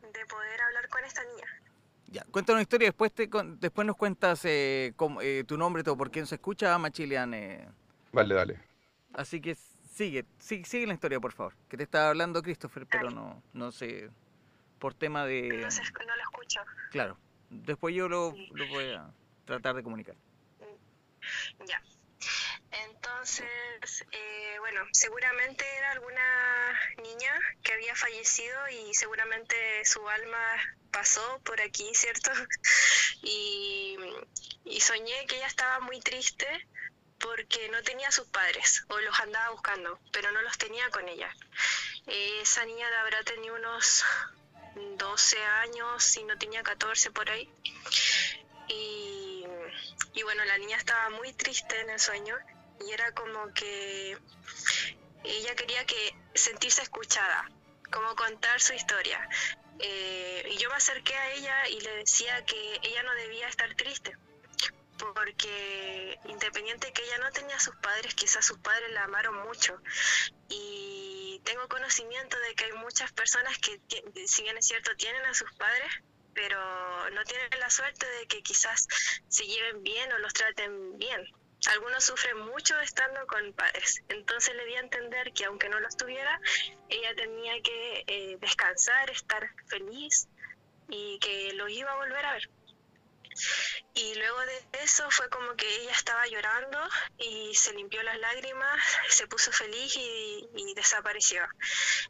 de, 0.02 0.18
de 0.18 0.26
poder 0.26 0.60
hablar 0.62 0.88
con 0.88 1.04
esta 1.04 1.22
niña. 1.24 1.46
Ya, 2.06 2.24
cuéntanos 2.30 2.56
una 2.56 2.62
historia, 2.62 2.88
después, 2.88 3.12
te, 3.12 3.28
con- 3.30 3.58
después 3.60 3.86
nos 3.86 3.96
cuentas 3.96 4.40
eh, 4.44 4.92
cómo- 4.96 5.20
eh, 5.22 5.44
tu 5.46 5.56
nombre, 5.56 5.82
todo, 5.82 5.96
por 5.96 6.10
quién 6.10 6.26
se 6.26 6.36
escucha, 6.36 6.76
Machilian. 6.78 7.34
Eh. 7.34 7.68
Vale, 8.12 8.34
dale. 8.34 8.60
Así 9.12 9.40
que 9.40 9.54
sigue, 9.54 10.24
sigue, 10.38 10.64
sigue 10.64 10.86
la 10.86 10.94
historia, 10.94 11.20
por 11.20 11.32
favor. 11.32 11.54
Que 11.68 11.76
te 11.76 11.82
estaba 11.84 12.08
hablando 12.08 12.42
Christopher, 12.42 12.86
pero 12.86 13.10
no, 13.10 13.42
no 13.52 13.72
sé, 13.72 14.10
por 14.78 14.94
tema 14.94 15.26
de... 15.26 15.48
No, 15.48 15.56
no 15.58 16.16
lo 16.16 16.22
escucho. 16.22 16.60
Claro, 16.90 17.18
después 17.50 17.94
yo 17.94 18.08
lo, 18.08 18.34
lo 18.52 18.68
voy 18.68 18.92
a 18.92 19.10
tratar 19.44 19.74
de 19.74 19.82
comunicar. 19.82 20.16
Ya. 21.66 21.82
Entonces, 22.86 24.06
eh, 24.12 24.56
bueno, 24.60 24.82
seguramente 24.92 25.64
era 25.78 25.92
alguna 25.92 26.72
niña 27.02 27.32
que 27.62 27.72
había 27.72 27.94
fallecido 27.94 28.56
y 28.68 28.94
seguramente 28.94 29.54
su 29.84 30.08
alma 30.08 30.38
pasó 30.92 31.40
por 31.44 31.60
aquí, 31.60 31.90
¿cierto? 31.94 32.30
Y, 33.22 33.98
y 34.64 34.80
soñé 34.80 35.26
que 35.26 35.36
ella 35.36 35.46
estaba 35.46 35.78
muy 35.80 36.00
triste 36.00 36.46
porque 37.20 37.68
no 37.68 37.82
tenía 37.82 38.08
a 38.08 38.12
sus 38.12 38.26
padres 38.26 38.84
o 38.88 38.98
los 39.00 39.18
andaba 39.20 39.50
buscando, 39.50 39.98
pero 40.12 40.30
no 40.32 40.42
los 40.42 40.58
tenía 40.58 40.88
con 40.90 41.08
ella. 41.08 41.34
Esa 42.06 42.64
niña 42.64 42.86
habrá 43.00 43.22
tenido 43.22 43.54
unos 43.54 44.04
12 44.96 45.42
años, 45.42 46.02
si 46.02 46.24
no 46.24 46.36
tenía 46.38 46.62
14 46.62 47.10
por 47.10 47.30
ahí. 47.30 47.48
Y, 48.68 49.44
y 50.14 50.22
bueno, 50.22 50.44
la 50.44 50.58
niña 50.58 50.76
estaba 50.76 51.10
muy 51.10 51.32
triste 51.32 51.80
en 51.80 51.90
el 51.90 52.00
sueño 52.00 52.36
y 52.86 52.92
era 52.92 53.12
como 53.12 53.52
que 53.52 54.16
ella 55.24 55.54
quería 55.54 55.84
que 55.84 56.14
sentirse 56.34 56.82
escuchada, 56.82 57.50
como 57.90 58.14
contar 58.16 58.60
su 58.60 58.72
historia. 58.72 59.28
Eh, 59.78 60.48
y 60.52 60.56
yo 60.58 60.68
me 60.68 60.76
acerqué 60.76 61.14
a 61.14 61.32
ella 61.32 61.68
y 61.68 61.80
le 61.80 61.96
decía 61.96 62.44
que 62.44 62.80
ella 62.82 63.02
no 63.02 63.14
debía 63.14 63.48
estar 63.48 63.74
triste, 63.74 64.16
porque 65.14 66.18
independiente 66.26 66.92
que 66.92 67.02
ella 67.02 67.18
no 67.18 67.30
tenía 67.30 67.56
a 67.56 67.60
sus 67.60 67.76
padres, 67.76 68.14
quizás 68.14 68.44
sus 68.44 68.58
padres 68.58 68.90
la 68.92 69.04
amaron 69.04 69.36
mucho. 69.46 69.80
Y 70.48 71.40
tengo 71.44 71.68
conocimiento 71.68 72.38
de 72.38 72.54
que 72.54 72.64
hay 72.64 72.72
muchas 72.72 73.12
personas 73.12 73.58
que, 73.58 73.80
si 74.26 74.42
bien 74.42 74.56
es 74.56 74.66
cierto, 74.66 74.94
tienen 74.96 75.24
a 75.26 75.34
sus 75.34 75.52
padres, 75.54 75.90
pero 76.34 76.58
no 77.10 77.24
tienen 77.24 77.48
la 77.58 77.70
suerte 77.70 78.06
de 78.06 78.26
que 78.26 78.42
quizás 78.42 78.86
se 79.28 79.46
lleven 79.46 79.82
bien 79.82 80.12
o 80.12 80.18
los 80.18 80.32
traten 80.32 80.98
bien. 80.98 81.24
Algunos 81.66 82.04
sufren 82.04 82.38
mucho 82.38 82.78
estando 82.80 83.26
con 83.26 83.52
padres, 83.52 84.02
entonces 84.08 84.54
le 84.54 84.64
di 84.64 84.76
a 84.76 84.80
entender 84.80 85.30
que 85.34 85.44
aunque 85.44 85.68
no 85.68 85.78
los 85.78 85.94
tuviera, 85.94 86.40
ella 86.88 87.14
tenía 87.14 87.60
que 87.62 88.04
eh, 88.06 88.36
descansar, 88.40 89.10
estar 89.10 89.46
feliz 89.66 90.26
y 90.88 91.18
que 91.18 91.52
los 91.54 91.70
iba 91.70 91.92
a 91.92 91.96
volver 91.96 92.24
a 92.24 92.32
ver. 92.32 92.50
Y 93.94 94.14
luego 94.14 94.40
de 94.40 94.64
eso 94.82 95.10
fue 95.10 95.28
como 95.28 95.54
que 95.54 95.66
ella 95.82 95.92
estaba 95.92 96.26
llorando 96.26 96.78
y 97.18 97.54
se 97.54 97.72
limpió 97.74 98.02
las 98.02 98.18
lágrimas, 98.18 98.80
se 99.08 99.26
puso 99.26 99.52
feliz 99.52 99.96
y, 99.96 100.48
y 100.54 100.74
desapareció. 100.74 101.42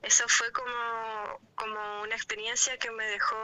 Eso 0.03 0.29
fue 0.29 0.51
como, 0.53 1.41
como 1.55 2.03
una 2.03 2.15
experiencia 2.15 2.79
que 2.79 2.91
me 2.91 3.07
dejó 3.07 3.37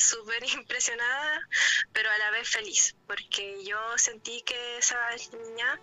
súper 0.00 0.42
impresionada, 0.54 1.48
pero 1.92 2.10
a 2.10 2.18
la 2.18 2.30
vez 2.30 2.48
feliz, 2.48 2.96
porque 3.06 3.64
yo 3.64 3.78
sentí 3.98 4.42
que 4.42 4.78
esa 4.78 4.98
niña, 5.32 5.80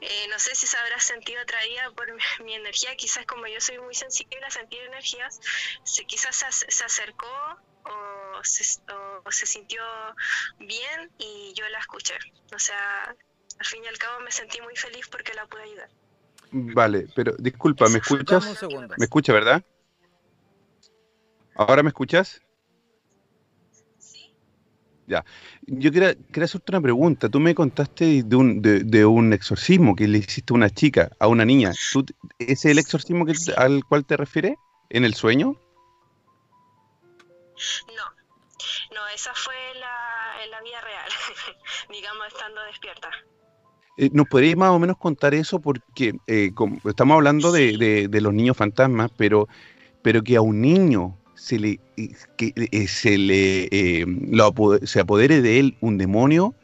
eh, 0.00 0.26
no 0.28 0.38
sé 0.38 0.54
si 0.54 0.66
se 0.66 0.76
habrá 0.78 0.98
sentido 1.00 1.40
atraída 1.40 1.90
por 1.92 2.08
mi, 2.44 2.54
energía, 2.54 2.96
quizás 2.96 3.26
como 3.26 3.46
yo 3.46 3.60
soy 3.60 3.78
muy 3.78 3.94
sensible 3.94 4.44
a 4.44 4.50
sentir 4.50 4.80
energías, 4.82 5.40
se, 5.84 6.04
quizás 6.04 6.36
se, 6.36 6.70
se 6.70 6.84
acercó 6.84 7.28
se, 8.44 8.80
o 9.24 9.32
se 9.32 9.46
sintió 9.46 9.82
bien 10.58 11.10
y 11.18 11.52
yo 11.54 11.68
la 11.68 11.78
escuché. 11.78 12.14
O 12.54 12.58
sea, 12.58 13.14
al 13.58 13.66
fin 13.66 13.82
y 13.84 13.88
al 13.88 13.98
cabo 13.98 14.20
me 14.20 14.30
sentí 14.30 14.60
muy 14.60 14.76
feliz 14.76 15.08
porque 15.08 15.34
la 15.34 15.46
pude 15.46 15.62
ayudar. 15.62 15.90
Vale, 16.52 17.06
pero 17.14 17.34
disculpa, 17.38 17.88
¿me 17.88 17.98
escuchas? 17.98 18.62
¿Me 18.98 19.04
escucha, 19.04 19.32
verdad? 19.32 19.64
¿Ahora 21.54 21.82
me 21.82 21.88
escuchas? 21.88 22.42
Ya. 25.06 25.24
Yo 25.66 25.90
quería, 25.90 26.14
quería 26.14 26.44
hacerte 26.44 26.72
una 26.72 26.80
pregunta. 26.80 27.28
Tú 27.28 27.40
me 27.40 27.54
contaste 27.54 28.22
de 28.22 28.36
un, 28.36 28.62
de, 28.62 28.80
de 28.80 29.04
un 29.04 29.32
exorcismo 29.32 29.96
que 29.96 30.06
le 30.06 30.18
hiciste 30.18 30.52
a 30.52 30.56
una 30.56 30.70
chica, 30.70 31.10
a 31.18 31.26
una 31.28 31.44
niña. 31.44 31.72
¿Tú, 31.92 32.04
¿Ese 32.38 32.52
es 32.52 32.64
el 32.66 32.78
exorcismo 32.78 33.26
que, 33.26 33.34
al 33.56 33.84
cual 33.84 34.04
te 34.04 34.16
refieres? 34.16 34.56
¿En 34.90 35.04
el 35.04 35.14
sueño? 35.14 35.56
No, 37.88 38.11
no, 38.94 39.00
esa 39.14 39.32
fue 39.34 39.54
la, 39.78 40.44
en 40.44 40.50
la 40.50 40.60
vida 40.62 40.80
real, 40.80 41.10
digamos 41.90 42.26
estando 42.28 42.60
despierta. 42.62 43.10
Eh, 43.96 44.10
¿Nos 44.12 44.26
podríais 44.26 44.56
más 44.56 44.70
o 44.70 44.78
menos 44.78 44.96
contar 44.96 45.34
eso? 45.34 45.60
Porque 45.60 46.14
eh, 46.26 46.52
como 46.54 46.78
estamos 46.88 47.14
hablando 47.14 47.52
de, 47.52 47.76
de- 47.76 48.08
de 48.08 48.20
los 48.20 48.32
niños 48.32 48.56
fantasmas, 48.56 49.10
pero, 49.16 49.48
pero 50.02 50.22
que 50.22 50.36
a 50.36 50.40
un 50.40 50.60
niño 50.60 51.16
se 51.34 51.58
le, 51.58 51.78
eh, 51.96 52.08
que, 52.36 52.52
se, 52.88 53.18
le 53.18 53.64
eh, 53.70 54.04
lo 54.06 54.52
se 54.84 55.00
apodere 55.00 55.42
de 55.42 55.58
él 55.58 55.76
un 55.80 55.98
demonio, 55.98 56.54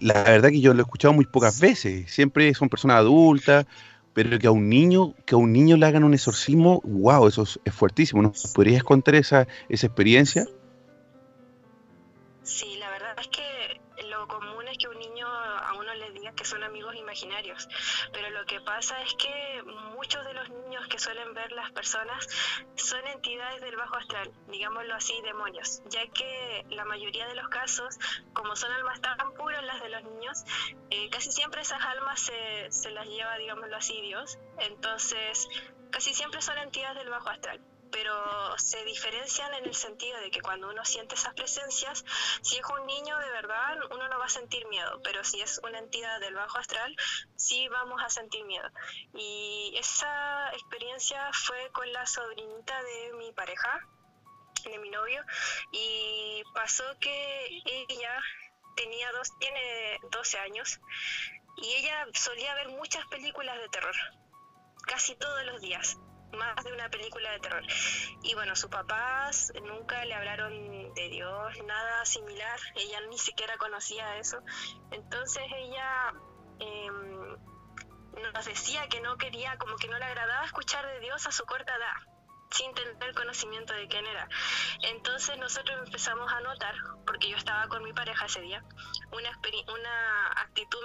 la 0.00 0.22
verdad 0.24 0.50
que 0.50 0.60
yo 0.60 0.72
lo 0.74 0.80
he 0.80 0.82
escuchado 0.84 1.12
muy 1.12 1.26
pocas 1.26 1.60
veces. 1.60 2.10
Siempre 2.10 2.52
son 2.54 2.68
personas 2.68 2.98
adultas, 2.98 3.66
pero 4.14 4.38
que 4.38 4.46
a 4.46 4.50
un 4.50 4.68
niño, 4.68 5.14
que 5.26 5.34
a 5.34 5.38
un 5.38 5.52
niño 5.52 5.76
le 5.76 5.86
hagan 5.86 6.04
un 6.04 6.14
exorcismo, 6.14 6.80
wow, 6.84 7.26
eso 7.26 7.42
es, 7.42 7.58
es 7.64 7.74
fuertísimo. 7.74 8.22
¿Nos 8.22 8.52
podrías 8.54 8.84
contar 8.84 9.16
esa, 9.16 9.46
esa 9.68 9.86
experiencia? 9.86 10.46
Sí, 12.44 12.76
la 12.76 12.90
verdad 12.90 13.18
es 13.18 13.28
que 13.28 13.80
lo 14.06 14.28
común 14.28 14.68
es 14.68 14.76
que 14.76 14.86
un 14.86 14.98
niño 14.98 15.26
a 15.26 15.72
uno 15.78 15.94
le 15.94 16.10
diga 16.10 16.32
que 16.32 16.44
son 16.44 16.62
amigos 16.62 16.94
imaginarios, 16.94 17.66
pero 18.12 18.28
lo 18.28 18.44
que 18.44 18.60
pasa 18.60 19.00
es 19.00 19.14
que 19.14 19.62
muchos 19.94 20.22
de 20.26 20.34
los 20.34 20.50
niños 20.50 20.86
que 20.88 20.98
suelen 20.98 21.32
ver 21.32 21.52
las 21.52 21.72
personas 21.72 22.28
son 22.76 23.00
entidades 23.06 23.62
del 23.62 23.76
bajo 23.76 23.96
astral, 23.96 24.30
digámoslo 24.48 24.94
así, 24.94 25.18
demonios, 25.22 25.82
ya 25.86 26.06
que 26.08 26.66
la 26.68 26.84
mayoría 26.84 27.26
de 27.28 27.34
los 27.34 27.48
casos, 27.48 27.98
como 28.34 28.54
son 28.56 28.70
almas 28.72 29.00
tan 29.00 29.32
puras 29.32 29.64
las 29.64 29.80
de 29.80 29.88
los 29.88 30.04
niños, 30.04 30.44
eh, 30.90 31.08
casi 31.08 31.32
siempre 31.32 31.62
esas 31.62 31.82
almas 31.82 32.20
se, 32.20 32.70
se 32.70 32.90
las 32.90 33.06
lleva, 33.06 33.38
digámoslo 33.38 33.74
así, 33.74 33.98
Dios, 34.02 34.38
entonces 34.58 35.48
casi 35.90 36.12
siempre 36.12 36.42
son 36.42 36.58
entidades 36.58 36.98
del 36.98 37.08
bajo 37.08 37.30
astral 37.30 37.58
pero 37.94 38.58
se 38.58 38.84
diferencian 38.84 39.54
en 39.54 39.66
el 39.66 39.74
sentido 39.74 40.18
de 40.18 40.28
que 40.32 40.40
cuando 40.40 40.68
uno 40.68 40.84
siente 40.84 41.14
esas 41.14 41.32
presencias, 41.34 42.04
si 42.42 42.56
es 42.56 42.64
un 42.68 42.84
niño 42.86 43.16
de 43.20 43.30
verdad, 43.30 43.78
uno 43.92 44.08
no 44.08 44.18
va 44.18 44.24
a 44.24 44.28
sentir 44.28 44.66
miedo, 44.66 45.00
pero 45.04 45.22
si 45.22 45.40
es 45.40 45.60
una 45.62 45.78
entidad 45.78 46.18
del 46.18 46.34
bajo 46.34 46.58
astral, 46.58 46.96
sí 47.36 47.68
vamos 47.68 48.02
a 48.02 48.10
sentir 48.10 48.44
miedo. 48.46 48.68
Y 49.14 49.76
esa 49.78 50.52
experiencia 50.54 51.30
fue 51.34 51.70
con 51.70 51.92
la 51.92 52.04
sobrinita 52.04 52.82
de 52.82 53.12
mi 53.12 53.30
pareja, 53.30 53.78
de 54.64 54.78
mi 54.78 54.90
novio, 54.90 55.24
y 55.70 56.42
pasó 56.52 56.84
que 56.98 57.62
ella 57.64 58.20
tenía 58.74 59.12
dos, 59.12 59.38
tiene 59.38 60.00
12 60.10 60.38
años, 60.40 60.80
y 61.58 61.74
ella 61.74 62.08
solía 62.12 62.56
ver 62.56 62.70
muchas 62.70 63.06
películas 63.06 63.56
de 63.56 63.68
terror, 63.68 63.94
casi 64.84 65.14
todos 65.14 65.44
los 65.44 65.60
días 65.60 65.96
más 66.32 66.64
de 66.64 66.72
una 66.72 66.88
película 66.88 67.30
de 67.32 67.40
terror. 67.40 67.62
Y 68.22 68.34
bueno, 68.34 68.56
sus 68.56 68.70
papás 68.70 69.52
nunca 69.62 70.04
le 70.04 70.14
hablaron 70.14 70.94
de 70.94 71.08
Dios, 71.08 71.52
nada 71.64 72.04
similar, 72.04 72.58
ella 72.74 73.00
ni 73.08 73.18
siquiera 73.18 73.56
conocía 73.56 74.18
eso. 74.18 74.38
Entonces 74.90 75.44
ella 75.56 76.12
eh, 76.60 76.90
nos 78.32 78.44
decía 78.44 78.88
que 78.88 79.00
no 79.00 79.16
quería, 79.16 79.56
como 79.58 79.76
que 79.76 79.88
no 79.88 79.98
le 79.98 80.04
agradaba 80.04 80.44
escuchar 80.44 80.86
de 80.86 81.00
Dios 81.00 81.26
a 81.26 81.32
su 81.32 81.44
corta 81.44 81.74
edad 81.76 82.14
sin 82.50 82.72
tener 82.72 83.14
conocimiento 83.14 83.74
de 83.74 83.88
quién 83.88 84.06
era. 84.06 84.28
Entonces 84.82 85.36
nosotros 85.38 85.76
empezamos 85.86 86.32
a 86.32 86.40
notar, 86.40 86.74
porque 87.06 87.28
yo 87.28 87.36
estaba 87.36 87.66
con 87.68 87.82
mi 87.82 87.92
pareja 87.92 88.26
ese 88.26 88.40
día, 88.42 88.62
una, 89.12 89.30
una 89.72 90.26
actitud 90.36 90.78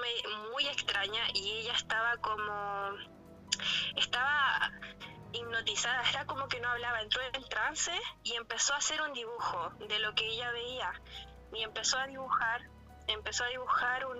muy 0.51 0.67
extraña 0.67 1.21
y 1.33 1.59
ella 1.59 1.73
estaba 1.73 2.17
como, 2.17 2.91
estaba 3.95 4.71
hipnotizada, 5.33 6.01
era 6.09 6.25
como 6.25 6.47
que 6.47 6.59
no 6.59 6.69
hablaba, 6.69 7.01
entró 7.01 7.21
en 7.33 7.43
trance 7.49 7.91
y 8.23 8.33
empezó 8.33 8.73
a 8.73 8.77
hacer 8.77 9.01
un 9.01 9.13
dibujo 9.13 9.71
de 9.87 9.99
lo 9.99 10.13
que 10.15 10.25
ella 10.25 10.51
veía 10.51 10.91
y 11.53 11.63
empezó 11.63 11.97
a 11.97 12.07
dibujar, 12.07 12.61
empezó 13.07 13.43
a 13.43 13.47
dibujar 13.47 14.05
un, 14.05 14.17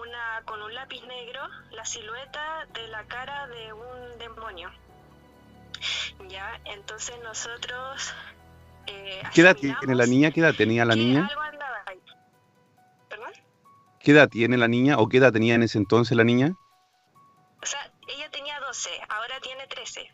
una 0.00 0.42
con 0.44 0.62
un 0.62 0.74
lápiz 0.74 1.02
negro 1.06 1.40
la 1.70 1.84
silueta 1.84 2.66
de 2.72 2.88
la 2.88 3.04
cara 3.06 3.46
de 3.48 3.72
un 3.72 4.18
demonio. 4.18 4.70
Ya, 6.28 6.60
entonces 6.64 7.16
nosotros 7.22 8.14
eh, 8.86 9.22
¿Qué 9.32 9.40
edad 9.40 9.56
tiene 9.56 9.94
la 9.94 10.06
niña? 10.06 10.30
¿Qué 10.30 10.40
edad 10.40 10.54
tenía 10.54 10.84
la 10.84 10.94
niña? 10.94 11.26
algo 11.30 11.42
andaba 11.42 11.82
ahí. 11.86 12.00
¿Perdón? 13.08 13.32
¿Qué 14.00 14.12
edad 14.12 14.28
tiene 14.28 14.56
la 14.56 14.68
niña 14.68 14.98
o 14.98 15.08
qué 15.08 15.18
edad 15.18 15.32
tenía 15.32 15.54
en 15.54 15.62
ese 15.62 15.78
entonces 15.78 16.16
la 16.16 16.24
niña? 16.24 16.54
O 17.62 17.66
sea, 17.66 17.90
12, 18.74 18.90
ahora 19.08 19.38
tiene 19.40 19.66
13. 19.68 20.10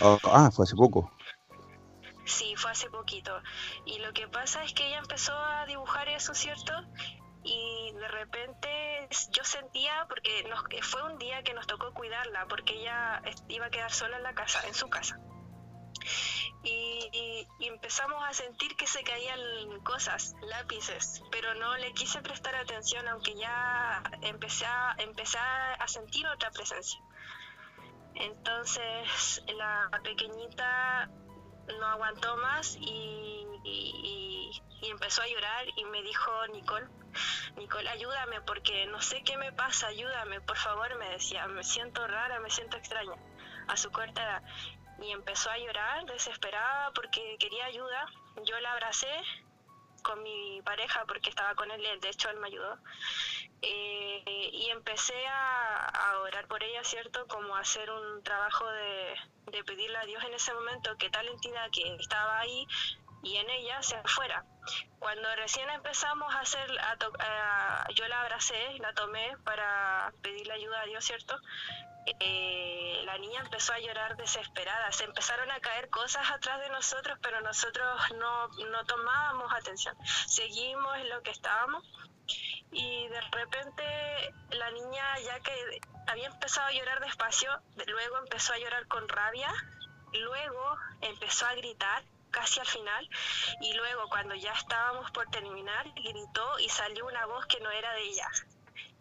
Ah, 0.00 0.18
ah, 0.24 0.50
fue 0.50 0.64
hace 0.64 0.74
poco. 0.74 1.12
Sí, 2.24 2.54
fue 2.56 2.70
hace 2.70 2.88
poquito. 2.88 3.30
Y 3.84 3.98
lo 3.98 4.12
que 4.14 4.26
pasa 4.28 4.64
es 4.64 4.72
que 4.72 4.86
ella 4.86 4.98
empezó 4.98 5.36
a 5.36 5.66
dibujar 5.66 6.08
eso, 6.08 6.32
¿cierto? 6.34 6.72
Y 7.42 7.92
de 7.92 8.08
repente 8.08 9.06
yo 9.32 9.44
sentía, 9.44 10.06
porque 10.08 10.44
nos, 10.48 10.64
fue 10.80 11.02
un 11.02 11.18
día 11.18 11.42
que 11.42 11.52
nos 11.52 11.66
tocó 11.66 11.92
cuidarla, 11.92 12.46
porque 12.48 12.80
ella 12.80 13.20
iba 13.48 13.66
a 13.66 13.70
quedar 13.70 13.92
sola 13.92 14.16
en 14.16 14.22
la 14.22 14.32
casa, 14.34 14.66
en 14.66 14.72
su 14.74 14.88
casa. 14.88 15.18
Y, 16.62 17.10
y- 17.12 17.46
y 17.58 17.68
empezamos 17.68 18.22
a 18.24 18.32
sentir 18.32 18.74
que 18.76 18.86
se 18.86 19.02
caían 19.02 19.38
cosas, 19.82 20.32
lápices, 20.48 21.22
pero 21.30 21.52
no 21.56 21.76
le 21.76 21.92
quise 21.92 22.22
prestar 22.22 22.54
atención, 22.54 23.06
aunque 23.08 23.34
ya 23.36 24.02
empecé 24.22 24.64
a, 24.64 24.94
empecé 24.98 25.36
a 25.36 25.86
sentir 25.86 26.26
otra 26.26 26.50
presencia. 26.50 26.98
Entonces 28.14 29.42
la 29.56 29.90
pequeñita 30.02 31.08
no 31.78 31.86
aguantó 31.86 32.36
más 32.36 32.76
y, 32.80 33.46
y- 33.64 34.62
empezó 34.82 35.22
a 35.22 35.26
llorar 35.26 35.64
y 35.76 35.84
me 35.86 36.02
dijo 36.02 36.30
Nicole, 36.48 36.86
Nicole, 37.56 37.88
ayúdame 37.88 38.40
porque 38.42 38.86
no 38.86 39.00
sé 39.00 39.22
qué 39.24 39.36
me 39.38 39.50
pasa, 39.52 39.86
ayúdame, 39.88 40.40
por 40.42 40.56
favor, 40.58 40.94
me 40.98 41.08
decía, 41.10 41.46
me 41.48 41.64
siento 41.64 42.06
rara, 42.06 42.38
me 42.40 42.50
siento 42.50 42.76
extraña, 42.76 43.14
a 43.68 43.76
su 43.76 43.90
corta 43.90 44.22
edad. 44.22 44.42
Y 45.00 45.10
empezó 45.10 45.50
a 45.50 45.58
llorar, 45.58 46.04
desesperada, 46.04 46.92
porque 46.92 47.36
quería 47.40 47.64
ayuda. 47.64 48.06
Yo 48.44 48.60
la 48.60 48.72
abracé 48.72 49.08
con 50.02 50.22
mi 50.22 50.60
pareja 50.62 51.04
porque 51.08 51.30
estaba 51.30 51.54
con 51.54 51.70
él, 51.70 51.82
de 52.00 52.08
hecho 52.10 52.28
él 52.30 52.38
me 52.38 52.48
ayudó. 52.48 52.78
Y 53.62 54.70
empecé 54.70 55.26
a, 55.26 55.86
a 55.86 56.18
orar 56.20 56.46
por 56.48 56.62
ella, 56.62 56.82
¿cierto? 56.84 57.26
Como 57.26 57.56
a 57.56 57.60
hacer 57.60 57.90
un 57.90 58.22
trabajo 58.22 58.66
de, 58.68 59.14
de 59.52 59.64
pedirle 59.64 59.96
a 59.98 60.04
Dios 60.04 60.22
en 60.24 60.34
ese 60.34 60.52
momento 60.52 60.96
que 60.98 61.10
tal 61.10 61.26
entidad 61.28 61.68
que 61.72 61.94
estaba 61.96 62.40
ahí 62.40 62.66
y 63.22 63.36
en 63.36 63.48
ella 63.50 63.82
se 63.82 63.96
fuera. 64.04 64.44
Cuando 64.98 65.34
recién 65.36 65.68
empezamos 65.70 66.34
a 66.34 66.40
hacer, 66.40 66.68
a 66.80 66.96
to- 66.96 67.12
a- 67.18 67.86
yo 67.94 68.06
la 68.08 68.20
abracé, 68.22 68.78
la 68.80 68.92
tomé 68.94 69.34
para 69.44 70.12
pedirle 70.22 70.52
ayuda 70.54 70.80
a 70.82 70.86
Dios, 70.86 71.04
¿cierto? 71.04 71.36
Eh, 72.06 73.00
la 73.04 73.18
niña 73.18 73.40
empezó 73.40 73.72
a 73.72 73.78
llorar 73.78 74.16
desesperada, 74.16 74.90
se 74.92 75.04
empezaron 75.04 75.50
a 75.50 75.60
caer 75.60 75.88
cosas 75.90 76.30
atrás 76.30 76.60
de 76.60 76.68
nosotros, 76.68 77.18
pero 77.22 77.40
nosotros 77.40 78.00
no, 78.18 78.48
no 78.48 78.84
tomábamos 78.84 79.52
atención, 79.54 79.96
seguimos 80.26 80.96
en 80.98 81.08
lo 81.08 81.22
que 81.22 81.30
estábamos. 81.30 81.82
Y 82.72 83.06
de 83.08 83.20
repente 83.20 84.34
la 84.50 84.70
niña 84.70 85.18
ya 85.20 85.38
que 85.40 85.80
había 86.08 86.26
empezado 86.26 86.66
a 86.68 86.72
llorar 86.72 87.00
despacio, 87.00 87.50
de- 87.76 87.86
luego 87.86 88.18
empezó 88.18 88.52
a 88.54 88.58
llorar 88.58 88.86
con 88.88 89.08
rabia, 89.08 89.52
luego 90.12 90.76
empezó 91.02 91.46
a 91.46 91.54
gritar 91.54 92.02
casi 92.30 92.58
al 92.60 92.66
final 92.66 93.08
y 93.60 93.74
luego 93.74 94.08
cuando 94.08 94.34
ya 94.34 94.52
estábamos 94.52 95.10
por 95.12 95.28
terminar 95.30 95.86
gritó 95.94 96.58
y 96.58 96.68
salió 96.68 97.06
una 97.06 97.26
voz 97.26 97.46
que 97.46 97.60
no 97.60 97.70
era 97.70 97.92
de 97.92 98.02
ella 98.02 98.28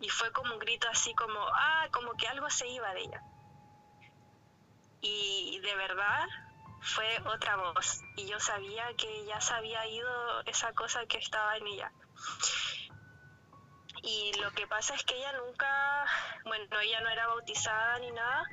y 0.03 0.09
fue 0.09 0.31
como 0.31 0.53
un 0.53 0.59
grito 0.59 0.87
así 0.89 1.15
como 1.15 1.39
ah 1.39 1.87
como 1.91 2.13
que 2.13 2.27
algo 2.27 2.49
se 2.49 2.67
iba 2.67 2.93
de 2.93 3.01
ella 3.01 3.21
y 5.01 5.59
de 5.59 5.75
verdad 5.75 6.27
fue 6.81 7.07
otra 7.25 7.55
voz 7.55 8.01
y 8.17 8.27
yo 8.27 8.39
sabía 8.39 8.93
que 8.95 9.25
ya 9.25 9.39
se 9.41 9.53
había 9.53 9.87
ido 9.87 10.41
esa 10.45 10.73
cosa 10.73 11.05
que 11.05 11.17
estaba 11.17 11.57
en 11.57 11.67
ella 11.67 11.91
y 14.03 14.33
lo 14.41 14.51
que 14.51 14.67
pasa 14.67 14.93
es 14.95 15.03
que 15.05 15.15
ella 15.15 15.31
nunca, 15.31 16.05
bueno, 16.43 16.79
ella 16.81 16.99
no 16.99 17.09
era 17.09 17.25
bautizada 17.27 17.99
ni 17.99 18.11
nada, 18.11 18.43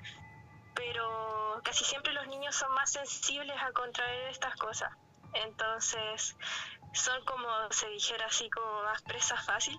pero 0.76 1.60
casi 1.64 1.84
siempre 1.84 2.12
los 2.12 2.28
niños 2.28 2.54
son 2.54 2.72
más 2.74 2.92
sensibles 2.92 3.60
a 3.60 3.72
contraer 3.72 4.30
estas 4.30 4.54
cosas. 4.54 4.92
Entonces, 5.34 6.36
son 6.92 7.24
como 7.24 7.48
se 7.72 7.88
dijera 7.88 8.26
así 8.26 8.48
como 8.48 8.84
más 8.84 9.02
presas 9.02 9.44
fácil. 9.44 9.76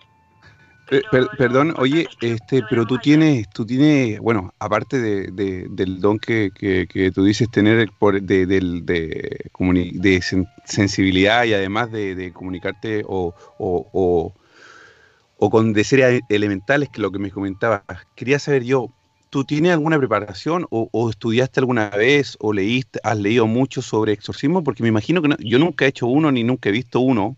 Perdón, 1.38 1.74
oye, 1.78 2.08
este, 2.22 2.64
pero 2.70 2.86
tú 2.86 2.98
tienes, 2.98 3.50
tú 3.50 3.66
tienes, 3.66 4.20
bueno, 4.20 4.54
aparte 4.60 5.00
de, 5.00 5.68
del 5.70 6.02
don 6.02 6.20
que, 6.20 6.52
que, 6.54 7.12
tú 7.12 7.24
dices 7.24 7.50
tener 7.50 7.90
por, 7.98 8.22
de, 8.22 8.46
de, 8.46 8.60
de, 8.62 10.22
sensibilidad 10.66 11.46
y 11.46 11.54
además 11.54 11.92
de, 11.92 12.32
comunicarte 12.34 13.04
o, 13.08 13.34
o 13.58 14.34
o 15.44 15.50
con 15.50 15.74
de 15.74 15.84
series 15.84 16.22
elementales, 16.30 16.90
que 16.90 17.02
lo 17.02 17.12
que 17.12 17.18
me 17.18 17.32
comentabas. 17.32 17.82
Quería 18.16 18.38
saber 18.38 18.64
yo, 18.64 18.94
¿tú 19.32 19.44
tienes 19.44 19.72
alguna 19.72 19.98
preparación 19.98 20.68
o, 20.70 21.10
estudiaste 21.10 21.60
alguna 21.60 21.90
vez 21.90 22.38
o 22.40 22.54
leíste, 22.54 23.00
has 23.04 23.18
leído 23.18 23.48
mucho 23.48 23.82
sobre 23.82 24.14
exorcismo? 24.14 24.64
Porque 24.64 24.84
me 24.84 24.90
imagino 24.90 25.20
que 25.20 25.36
yo 25.40 25.58
nunca 25.58 25.86
he 25.86 25.88
hecho 25.88 26.06
uno 26.06 26.32
ni 26.32 26.44
nunca 26.44 26.70
he 26.70 26.72
visto 26.72 27.00
uno 27.00 27.38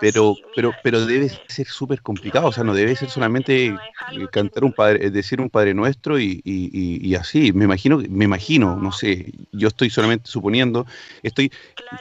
pero, 0.00 0.34
pero, 0.56 0.72
pero 0.82 1.04
debe 1.04 1.28
ser 1.46 1.66
súper 1.66 2.00
complicado, 2.00 2.48
o 2.48 2.52
sea, 2.52 2.64
no 2.64 2.74
debe 2.74 2.96
ser 2.96 3.10
solamente 3.10 3.76
cantar 4.32 4.64
un 4.64 4.72
padre, 4.72 5.10
decir 5.10 5.40
un 5.40 5.50
Padre 5.50 5.74
Nuestro 5.74 6.18
y, 6.18 6.40
y, 6.44 7.06
y, 7.06 7.14
así. 7.14 7.52
Me 7.52 7.64
imagino, 7.64 7.98
me 8.08 8.24
imagino, 8.24 8.76
no 8.76 8.92
sé, 8.92 9.32
yo 9.52 9.68
estoy 9.68 9.90
solamente 9.90 10.30
suponiendo, 10.30 10.86
estoy, 11.22 11.52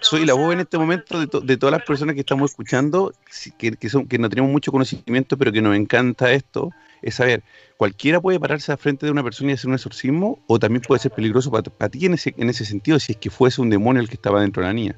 soy 0.01 0.25
la 0.25 0.33
voz 0.33 0.53
en 0.53 0.61
este 0.61 0.77
momento 0.77 1.19
de, 1.19 1.27
de 1.43 1.57
todas 1.57 1.71
las 1.71 1.83
personas 1.83 2.15
que 2.15 2.21
estamos 2.21 2.51
escuchando, 2.51 3.13
que, 3.57 3.73
que, 3.73 3.89
son, 3.89 4.07
que 4.07 4.17
no 4.17 4.29
tenemos 4.29 4.51
mucho 4.51 4.71
conocimiento, 4.71 5.37
pero 5.37 5.51
que 5.51 5.61
nos 5.61 5.75
encanta 5.75 6.31
esto, 6.31 6.71
es 7.01 7.15
saber, 7.15 7.43
¿cualquiera 7.77 8.21
puede 8.21 8.39
pararse 8.39 8.71
al 8.71 8.77
frente 8.77 9.05
de 9.05 9.11
una 9.11 9.23
persona 9.23 9.51
y 9.51 9.53
hacer 9.53 9.67
un 9.67 9.75
exorcismo? 9.75 10.39
¿O 10.47 10.57
también 10.57 10.81
puede 10.81 10.99
ser 10.99 11.11
peligroso 11.11 11.51
para, 11.51 11.63
para 11.63 11.89
ti 11.89 12.05
en 12.05 12.13
ese, 12.13 12.33
en 12.37 12.49
ese 12.49 12.65
sentido, 12.65 12.99
si 12.99 13.13
es 13.13 13.17
que 13.17 13.29
fuese 13.29 13.61
un 13.61 13.69
demonio 13.69 14.01
el 14.01 14.07
que 14.07 14.15
estaba 14.15 14.41
dentro 14.41 14.61
de 14.61 14.67
la 14.67 14.73
niña? 14.73 14.95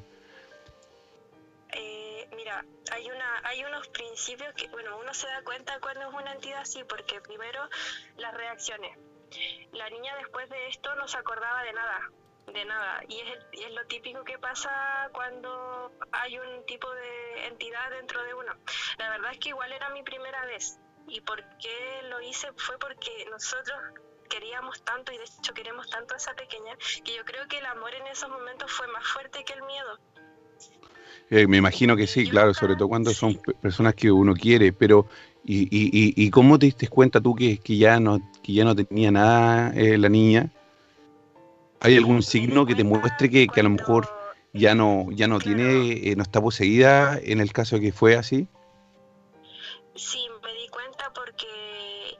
Cuenta 5.61 5.79
cuando 5.79 6.09
es 6.09 6.21
una 6.21 6.33
entidad 6.33 6.61
así, 6.61 6.83
porque 6.83 7.21
primero 7.21 7.61
las 8.17 8.33
reacciones. 8.33 8.97
La 9.73 9.89
niña 9.89 10.15
después 10.17 10.49
de 10.49 10.67
esto 10.67 10.93
no 10.95 11.07
se 11.07 11.17
acordaba 11.17 11.63
de 11.63 11.73
nada, 11.73 11.99
de 12.51 12.65
nada. 12.65 13.01
Y 13.07 13.19
es, 13.19 13.65
es 13.65 13.71
lo 13.73 13.85
típico 13.85 14.23
que 14.23 14.39
pasa 14.39 15.09
cuando 15.13 15.91
hay 16.11 16.37
un 16.39 16.65
tipo 16.65 16.91
de 16.91 17.47
entidad 17.47 17.91
dentro 17.91 18.23
de 18.23 18.33
uno. 18.33 18.53
La 18.97 19.09
verdad 19.09 19.31
es 19.31 19.39
que 19.39 19.49
igual 19.49 19.71
era 19.71 19.89
mi 19.89 20.03
primera 20.03 20.45
vez. 20.47 20.79
¿Y 21.07 21.21
por 21.21 21.43
qué 21.59 22.01
lo 22.09 22.19
hice? 22.21 22.47
Fue 22.57 22.77
porque 22.79 23.25
nosotros 23.29 23.77
queríamos 24.29 24.83
tanto 24.83 25.11
y 25.11 25.17
de 25.17 25.25
hecho 25.25 25.53
queremos 25.53 25.89
tanto 25.89 26.13
a 26.15 26.17
esa 26.17 26.33
pequeña 26.33 26.75
que 27.03 27.15
yo 27.15 27.23
creo 27.25 27.47
que 27.47 27.59
el 27.59 27.65
amor 27.65 27.93
en 27.93 28.07
esos 28.07 28.29
momentos 28.29 28.71
fue 28.71 28.87
más 28.87 29.05
fuerte 29.07 29.43
que 29.43 29.53
el 29.53 29.61
miedo. 29.63 29.99
Eh, 31.29 31.47
me 31.47 31.57
imagino 31.57 31.95
que 31.95 32.07
sí, 32.07 32.29
claro, 32.29 32.53
sobre 32.53 32.75
todo 32.75 32.89
cuando 32.89 33.11
son 33.11 33.41
personas 33.61 33.95
que 33.95 34.11
uno 34.11 34.33
quiere, 34.33 34.73
pero 34.73 35.07
¿y, 35.43 35.63
y, 35.63 36.13
y 36.15 36.29
cómo 36.29 36.59
te 36.59 36.67
diste 36.67 36.87
cuenta 36.87 37.19
tú 37.21 37.35
que, 37.35 37.57
que, 37.57 37.77
ya, 37.77 37.99
no, 37.99 38.19
que 38.43 38.53
ya 38.53 38.63
no 38.63 38.75
tenía 38.75 39.11
nada 39.11 39.71
eh, 39.75 39.97
la 39.97 40.09
niña? 40.09 40.51
¿Hay 41.79 41.97
algún 41.97 42.21
signo 42.21 42.65
que 42.65 42.75
te 42.75 42.83
muestre 42.83 43.29
que, 43.29 43.47
que, 43.47 43.59
a 43.59 43.63
lo 43.63 43.71
mejor 43.71 44.07
ya 44.53 44.75
no, 44.75 45.07
ya 45.11 45.27
no 45.27 45.39
tiene, 45.39 46.11
eh, 46.11 46.15
no 46.15 46.23
está 46.23 46.39
poseída 46.41 47.17
en 47.21 47.39
el 47.41 47.51
caso 47.53 47.75
de 47.75 47.81
que 47.81 47.91
fue 47.91 48.15
así? 48.15 48.47
Sí, 49.95 50.19
me 50.43 50.53
di 50.53 50.67
cuenta 50.69 51.11
porque 51.13 51.47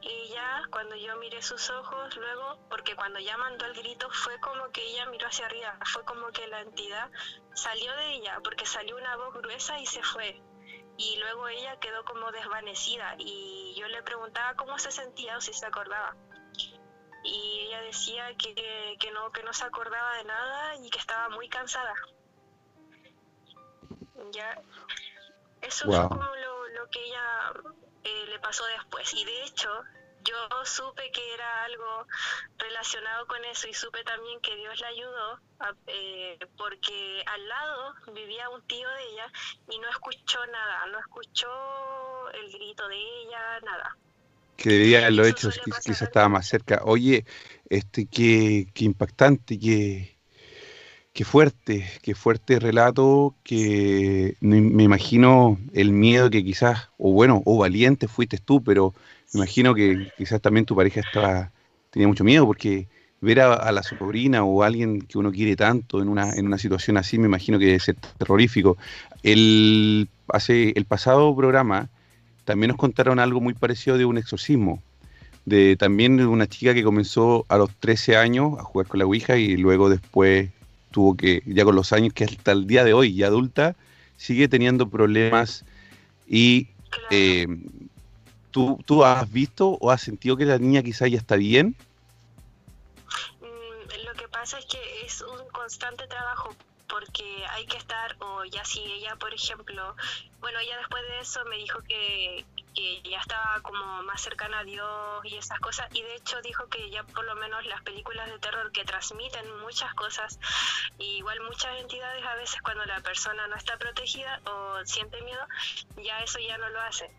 ella, 0.02 0.62
cuando 0.72 0.96
yo 0.96 1.16
miré 1.20 1.42
sus 1.42 1.70
ojos, 1.70 2.18
luego, 2.18 2.58
porque 2.70 2.96
cuando 2.96 3.20
ya 3.20 3.38
mandó 3.38 3.66
el 3.66 3.74
grito 3.76 4.08
fue 4.12 4.34
como 4.40 4.70
que 4.72 4.82
ella 4.82 5.06
miró 5.12 5.28
hacia 5.28 5.46
arriba, 5.46 5.78
fue 5.86 6.04
como 6.04 6.28
que 6.30 6.48
la 6.48 6.62
entidad 6.62 7.10
salió 7.54 7.96
de 7.98 8.16
ella, 8.16 8.40
porque 8.44 8.66
salió 8.66 8.98
una 8.98 9.16
voz 9.18 9.36
gruesa 9.36 9.80
y 9.80 9.86
se 9.86 10.02
fue. 10.02 10.42
Y 11.02 11.18
luego 11.18 11.48
ella 11.48 11.80
quedó 11.80 12.06
como 12.06 12.32
desvanecida 12.32 13.16
y 13.18 13.74
yo 13.76 13.88
le 13.88 14.04
preguntaba 14.04 14.56
cómo 14.56 14.78
se 14.78 14.92
sentía 14.92 15.36
o 15.36 15.42
si 15.42 15.52
se 15.52 15.66
acordaba. 15.66 16.16
Y 17.24 17.62
ella 17.66 17.82
decía 17.82 18.36
que, 18.38 18.54
que 19.00 19.12
no, 19.12 19.32
que 19.32 19.42
no 19.42 19.52
se 19.52 19.66
acordaba 19.66 20.18
de 20.18 20.26
nada 20.26 20.76
y 20.76 20.92
que 20.92 21.00
estaba 21.00 21.30
muy 21.30 21.50
cansada. 21.50 21.96
Ya, 24.32 24.62
eso 25.62 25.86
fue 25.86 26.08
como 26.08 26.36
lo, 26.36 26.68
lo 26.68 26.88
que 26.92 27.04
ella 27.04 27.52
eh, 28.04 28.26
le 28.28 28.40
pasó 28.40 28.64
después. 28.66 29.12
Y 29.16 29.26
de 29.26 29.44
hecho, 29.46 29.70
yo 30.24 30.66
supe 30.66 31.12
que 31.12 31.34
era 31.34 31.64
algo 31.66 32.08
relacionado 32.58 33.28
con 33.28 33.44
eso 33.46 33.68
y 33.68 33.74
supe 33.74 34.04
también 34.04 34.40
que 34.42 34.56
Dios 34.56 34.80
la 34.80 34.88
ayudó 34.88 35.40
eh, 35.88 36.38
porque 36.58 37.24
al 37.26 37.48
lado 37.48 37.94
vivía 38.14 38.50
un 38.50 38.62
tío 38.64 38.88
de 38.90 39.04
ella 39.14 39.32
y 39.70 39.80
no 39.80 39.90
escuchó 39.90 40.40
nada, 40.48 40.86
no 40.92 41.00
escuchó 41.00 41.48
el 42.34 42.52
grito 42.52 42.88
de 42.88 42.96
ella, 42.96 43.60
nada. 43.64 43.98
Que 44.58 44.70
debía 44.70 45.00
haberlo 45.00 45.26
hecho, 45.26 45.50
quizás 45.50 46.02
estaba 46.02 46.30
más 46.30 46.48
cerca. 46.48 46.82
Oye, 46.84 47.26
este, 47.70 48.06
qué, 48.06 48.68
qué 48.74 48.86
impactante, 48.86 49.58
qué, 49.58 50.18
qué 51.14 51.26
fuerte, 51.26 51.90
qué 52.02 52.14
fuerte 52.16 52.60
relato, 52.60 53.36
que 53.44 54.36
me 54.40 54.84
imagino 54.84 55.58
el 55.74 55.92
miedo 55.92 56.30
que 56.30 56.44
quizás, 56.44 56.90
o 56.98 57.12
bueno, 57.12 57.42
o 57.46 57.58
valiente 57.58 58.08
fuiste 58.08 58.38
tú, 58.38 58.64
pero 58.64 58.94
imagino 59.34 59.74
que 59.74 60.12
quizás 60.18 60.42
también 60.42 60.66
tu 60.66 60.76
pareja 60.76 61.02
estaba, 61.02 61.52
tenía 61.90 62.08
mucho 62.08 62.24
miedo 62.24 62.46
porque 62.46 62.88
ver 63.22 63.40
a, 63.40 63.72
la 63.72 63.84
sobrina 63.84 64.44
o 64.44 64.64
a 64.64 64.68
alguien 64.68 65.02
que 65.02 65.18
uno 65.18 65.32
quiere 65.32 65.56
tanto 65.56 66.02
en 66.02 66.10
una, 66.10 66.34
en 66.34 66.48
una 66.48 66.58
situación 66.58 66.98
así, 66.98 67.20
me 67.20 67.28
imagino 67.28 67.60
que 67.60 67.66
debe 67.66 67.80
ser 67.80 67.96
terrorífico. 68.18 68.78
El, 69.22 70.10
hace, 70.28 70.74
el 70.76 70.86
pasado 70.86 71.36
programa 71.36 71.90
también 72.46 72.70
nos 72.70 72.78
contaron 72.78 73.20
algo 73.20 73.40
muy 73.40 73.54
parecido 73.54 73.98
de 73.98 74.06
un 74.06 74.18
exorcismo, 74.18 74.82
de 75.46 75.76
también 75.76 76.20
una 76.20 76.48
chica 76.48 76.74
que 76.74 76.84
comenzó 76.84 77.46
a 77.48 77.58
los 77.58 77.70
13 77.76 78.18
años 78.18 78.58
a 78.60 78.64
jugar 78.64 78.88
con 78.88 79.00
la 79.00 79.06
Ouija 79.06 79.38
y 79.38 79.56
luego 79.56 79.90
después 79.90 80.50
tuvo 80.90 81.16
que, 81.16 81.44
ya 81.46 81.64
con 81.64 81.76
los 81.76 81.94
años 81.94 82.14
que 82.14 82.24
hasta 82.24 82.52
el 82.52 82.66
día 82.66 82.84
de 82.84 82.94
hoy, 82.94 83.14
ya 83.14 83.28
adulta, 83.28 83.76
sigue 84.18 84.48
teniendo 84.48 84.90
problemas 84.90 85.64
y 86.28 86.68
eh, 87.12 87.46
¿tú, 88.52 88.80
¿tú 88.86 89.04
has 89.04 89.32
visto 89.32 89.78
o 89.80 89.92
has 89.92 90.02
sentido 90.02 90.38
que 90.38 90.46
la 90.46 90.58
niña 90.58 90.84
quizá 90.84 91.08
ya 91.08 91.18
está 91.18 91.36
bien? 91.36 91.76
Mm, 93.40 94.06
lo 94.06 94.14
que 94.14 94.28
pasa 94.28 94.60
es 94.60 94.66
que 94.66 94.80
es 95.06 95.22
un 95.22 95.50
constante 95.50 96.08
trabajo 96.08 96.56
porque 96.92 97.46
hay 97.52 97.66
que 97.68 97.78
estar, 97.78 98.18
o 98.20 98.44
ya 98.44 98.66
si 98.66 98.82
ella, 98.82 99.16
por 99.16 99.34
ejemplo, 99.34 99.96
bueno, 100.42 100.60
ella 100.60 100.78
después 100.78 101.02
de 101.04 101.20
eso 101.22 101.44
me 101.46 101.56
dijo 101.56 101.80
que, 101.88 102.44
que 102.76 103.02
ya 103.10 103.20
estaba 103.20 103.62
como 103.62 104.04
más 104.04 104.22
cercana 104.22 104.60
a 104.60 104.64
Dios 104.66 105.22
y 105.24 105.38
esas 105.38 105.60
cosas, 105.60 105.88
y 105.94 106.02
de 106.02 106.16
hecho 106.16 106.42
dijo 106.42 106.68
que 106.68 106.90
ya 106.90 107.04
por 107.04 107.24
lo 107.24 107.36
menos 107.36 107.66
las 107.66 107.82
películas 107.84 108.30
de 108.30 108.40
terror 108.40 108.72
que 108.74 108.84
transmiten 108.84 109.46
muchas 109.62 109.94
cosas, 109.94 110.38
igual 111.00 111.40
muchas 111.48 111.80
entidades 111.80 112.26
a 112.26 112.36
veces 112.36 112.62
cuando 112.62 112.84
la 112.86 113.00
persona 113.00 113.48
no 113.48 113.56
está 113.56 113.78
protegida 113.78 114.42
o 114.46 114.86
siente 114.86 115.22
miedo, 115.22 115.48
ya 116.04 116.20
eso 116.24 116.40
ya 116.40 116.58
no 116.58 116.68
lo 116.70 116.82
hace. 116.82 117.10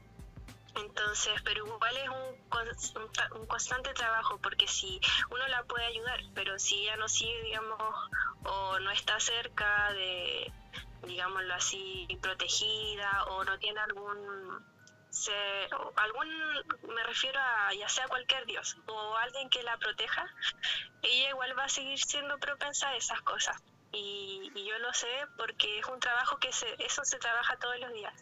Entonces, 0.75 1.35
pero 1.45 1.67
igual 1.67 1.97
es 1.97 2.09
un, 2.09 3.41
un, 3.41 3.47
constante 3.47 3.93
trabajo, 3.93 4.39
porque 4.39 4.67
si 4.67 5.01
uno 5.31 5.47
la 5.49 5.63
puede 5.65 5.85
ayudar, 5.85 6.21
pero 6.35 6.59
si 6.59 6.83
ella 6.83 6.97
no 6.97 7.09
sigue, 7.09 7.43
digamos, 7.43 7.79
o 8.45 8.79
no 8.79 8.91
está 8.91 9.21
cerca 9.21 9.93
de, 9.93 10.51
digámoslo 11.07 11.55
así, 11.55 12.07
protegida, 12.23 13.25
o 13.25 13.45
no 13.45 13.59
tiene 13.59 13.81
algún, 13.81 14.65
se, 15.11 15.33
algún, 15.97 16.29
me 16.95 17.03
refiero 17.05 17.39
a 17.39 17.75
ya 17.75 17.89
sea 17.89 18.09
cualquier 18.09 18.47
dios, 18.47 18.79
o 18.87 19.17
alguien 19.17 19.51
que 19.51 19.63
la 19.63 19.77
proteja, 19.77 20.25
ella 21.03 21.31
igual 21.31 21.59
va 21.59 21.65
a 21.65 21.69
seguir 21.69 21.99
siendo 21.99 22.39
propensa 22.39 22.89
a 22.89 22.97
esas 22.97 23.21
cosas. 23.23 23.57
Y, 23.95 24.51
y 24.55 24.67
yo 24.67 24.79
lo 24.79 24.91
sé 24.95 25.27
porque 25.37 25.81
es 25.81 25.87
un 25.87 26.01
trabajo 26.01 26.39
que 26.39 26.51
se, 26.51 26.67
eso 26.79 27.05
se 27.05 27.19
trabaja 27.19 27.59
todos 27.59 27.79
los 27.79 27.93
días. 27.93 28.15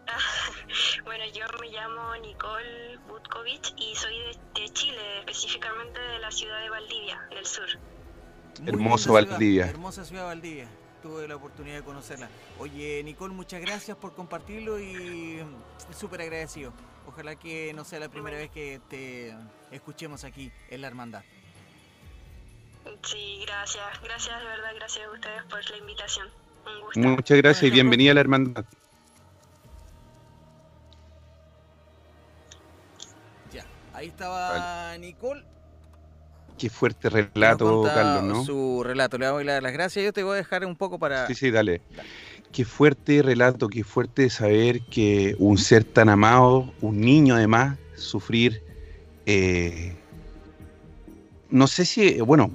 Bueno, 1.05 1.25
yo 1.35 1.45
me 1.61 1.69
llamo 1.71 2.17
Nicole 2.17 2.99
Butkovich 3.09 3.75
y 3.79 3.95
soy 3.95 4.15
de, 4.55 4.61
de 4.63 4.69
Chile, 4.73 5.19
específicamente 5.21 5.99
de 6.01 6.19
la 6.19 6.31
ciudad 6.31 6.61
de 6.63 6.71
Valdivia, 6.71 7.21
del 7.31 7.47
sur. 7.47 7.67
Muy 8.61 8.69
Hermoso 8.69 9.09
linda 9.09 9.21
ciudad, 9.21 9.31
Valdivia. 9.31 9.67
hermosa 9.67 10.05
ciudad 10.05 10.25
Valdivia. 10.27 10.69
Tuve 11.03 11.29
la 11.29 11.37
oportunidad 11.37 11.77
de 11.77 11.83
conocerla. 11.83 12.29
Oye, 12.59 13.03
Nicole, 13.05 13.33
muchas 13.35 13.61
gracias 13.61 13.97
por 13.97 14.15
compartirlo 14.15 14.79
y 14.81 15.43
súper 15.97 16.23
agradecido. 16.23 16.73
Ojalá 17.07 17.37
que 17.37 17.73
no 17.75 17.85
sea 17.85 18.01
la 18.01 18.09
primera 18.09 18.37
vez 18.37 18.51
que 18.51 18.81
te 18.89 19.35
escuchemos 19.71 20.25
aquí 20.25 20.51
en 20.71 20.81
la 20.83 20.89
hermandad. 20.89 21.23
Sí, 23.03 23.45
gracias, 23.47 23.85
gracias 24.03 24.41
de 24.41 24.47
verdad, 24.47 24.71
gracias 24.77 25.07
a 25.07 25.11
ustedes 25.11 25.43
por 25.45 25.71
la 25.71 25.77
invitación. 25.77 26.27
Un 26.67 26.81
gusto. 26.83 27.01
Muchas 27.01 27.39
gracias 27.39 27.63
y 27.65 27.71
bienvenida 27.71 28.11
a 28.13 28.15
la 28.15 28.21
hermandad. 28.21 28.65
Ya, 33.53 33.65
ahí 33.95 34.09
estaba 34.09 34.97
Nicole. 34.99 35.45
Qué 36.59 36.69
fuerte 36.69 37.09
relato, 37.09 37.85
Carlos, 37.85 38.25
¿no? 38.25 38.45
Su 38.45 38.83
relato. 38.85 39.17
Le 39.17 39.27
vamos 39.27 39.43
a 39.43 39.53
dar 39.53 39.63
las 39.63 39.73
gracias. 39.73 40.05
Yo 40.05 40.13
te 40.13 40.25
voy 40.25 40.33
a 40.33 40.37
dejar 40.37 40.67
un 40.67 40.75
poco 40.75 40.99
para. 40.99 41.27
Sí, 41.29 41.35
sí, 41.37 41.53
dale. 41.53 41.81
Qué 42.51 42.65
fuerte 42.65 43.23
relato, 43.23 43.69
qué 43.69 43.85
fuerte 43.85 44.29
saber 44.29 44.81
que 44.83 45.37
un 45.39 45.57
ser 45.57 45.85
tan 45.85 46.09
amado, 46.09 46.73
un 46.81 47.01
niño 47.01 47.37
además, 47.37 47.79
sufrir, 47.95 48.63
eh, 49.27 49.95
no 51.51 51.67
sé 51.67 51.85
si, 51.85 52.21
bueno, 52.21 52.51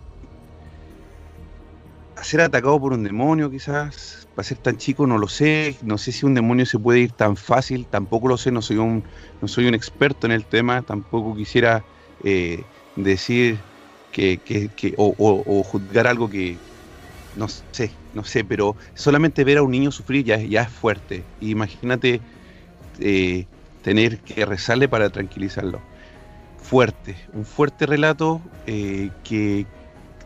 ser 2.23 2.41
atacado 2.41 2.79
por 2.79 2.93
un 2.93 3.03
demonio 3.03 3.49
quizás, 3.49 4.27
para 4.33 4.43
ser 4.45 4.59
tan 4.59 4.77
chico 4.77 5.07
no 5.07 5.17
lo 5.17 5.27
sé, 5.27 5.77
no 5.81 5.97
sé 5.97 6.11
si 6.11 6.25
un 6.25 6.33
demonio 6.35 6.65
se 6.65 6.79
puede 6.79 6.99
ir 7.01 7.13
tan 7.13 7.37
fácil, 7.37 7.87
tampoco 7.89 8.27
lo 8.27 8.37
sé, 8.37 8.51
no 8.51 8.61
soy 8.61 8.77
un, 8.77 9.03
no 9.41 9.47
soy 9.47 9.67
un 9.67 9.73
experto 9.75 10.27
en 10.27 10.33
el 10.33 10.47
tema, 10.47 10.83
tampoco 10.83 11.35
quisiera 11.35 11.85
eh, 12.19 12.67
decir 12.95 13.65
que, 14.11 14.41
que- 14.41 14.71
o 14.97 15.63
juzgar 15.63 16.07
algo 16.07 16.29
que 16.29 16.61
no 17.33 17.47
sé, 17.49 18.01
no 18.11 18.23
sé, 18.23 18.43
pero 18.45 18.75
solamente 18.95 19.43
ver 19.43 19.57
a 19.59 19.63
un 19.63 19.71
niño 19.71 19.91
sufrir 19.91 20.23
ya, 20.25 20.37
ya 20.37 20.63
es 20.63 20.73
fuerte. 20.73 21.29
Imagínate 21.39 22.25
eh, 22.99 23.49
tener 23.81 24.21
que 24.23 24.45
rezarle 24.45 24.89
para 24.89 25.09
tranquilizarlo. 25.11 25.85
Fuerte, 26.57 27.19
un 27.33 27.45
fuerte 27.45 27.85
relato 27.85 28.53
eh, 28.65 29.13
que 29.23 29.69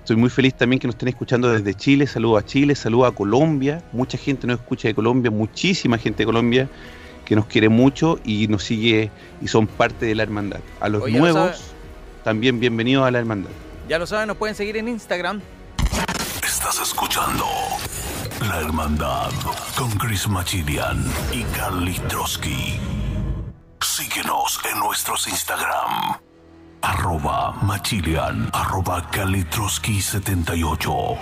estoy 0.08 0.16
muy 0.16 0.30
feliz 0.30 0.54
también 0.54 0.80
que 0.80 0.88
nos 0.88 0.94
estén 0.94 1.10
escuchando 1.10 1.50
desde 1.52 1.74
Chile. 1.74 2.08
Saludo 2.08 2.38
a 2.38 2.46
Chile, 2.46 2.76
saludo 2.76 3.08
a 3.08 3.14
Colombia. 3.14 3.84
Mucha 3.92 4.18
gente 4.18 4.48
nos 4.48 4.62
escucha 4.62 4.88
de 4.88 4.96
Colombia, 4.96 5.30
muchísima 5.30 5.98
gente 5.98 6.20
de 6.20 6.26
Colombia 6.26 6.70
que 7.26 7.36
nos 7.36 7.46
quiere 7.48 7.68
mucho 7.68 8.18
y 8.24 8.48
nos 8.48 8.64
sigue 8.64 9.12
y 9.42 9.50
son 9.50 9.68
parte 9.68 10.06
de 10.06 10.16
la 10.16 10.24
hermandad. 10.24 10.62
A 10.80 10.88
los 10.88 11.04
Oye, 11.04 11.12
ya 11.12 11.20
lo 11.20 11.24
nuevos, 11.26 11.62
también 12.24 12.58
bienvenidos 12.58 13.06
a 13.06 13.12
la 13.12 13.20
hermandad. 13.20 13.50
Ya 13.90 14.00
lo 14.00 14.08
saben, 14.08 14.30
nos 14.30 14.38
pueden 14.38 14.56
seguir 14.56 14.78
en 14.78 14.88
Instagram. 14.88 15.42
Estás 16.42 16.82
escuchando 16.82 17.46
La 18.48 18.62
Hermandad 18.62 19.32
con 19.78 19.92
Chris 19.98 20.26
Machilian 20.30 21.04
y 21.34 21.44
Carly 21.58 22.00
Trotsky. 22.08 22.80
Síguenos 23.82 24.58
en 24.72 24.80
nuestros 24.80 25.28
Instagram. 25.28 26.27
Arroba 26.82 27.52
Machilian, 27.64 28.50
arroba 28.54 29.02
Carly 29.12 29.44
Trotsky 29.46 30.00
78. 30.02 31.18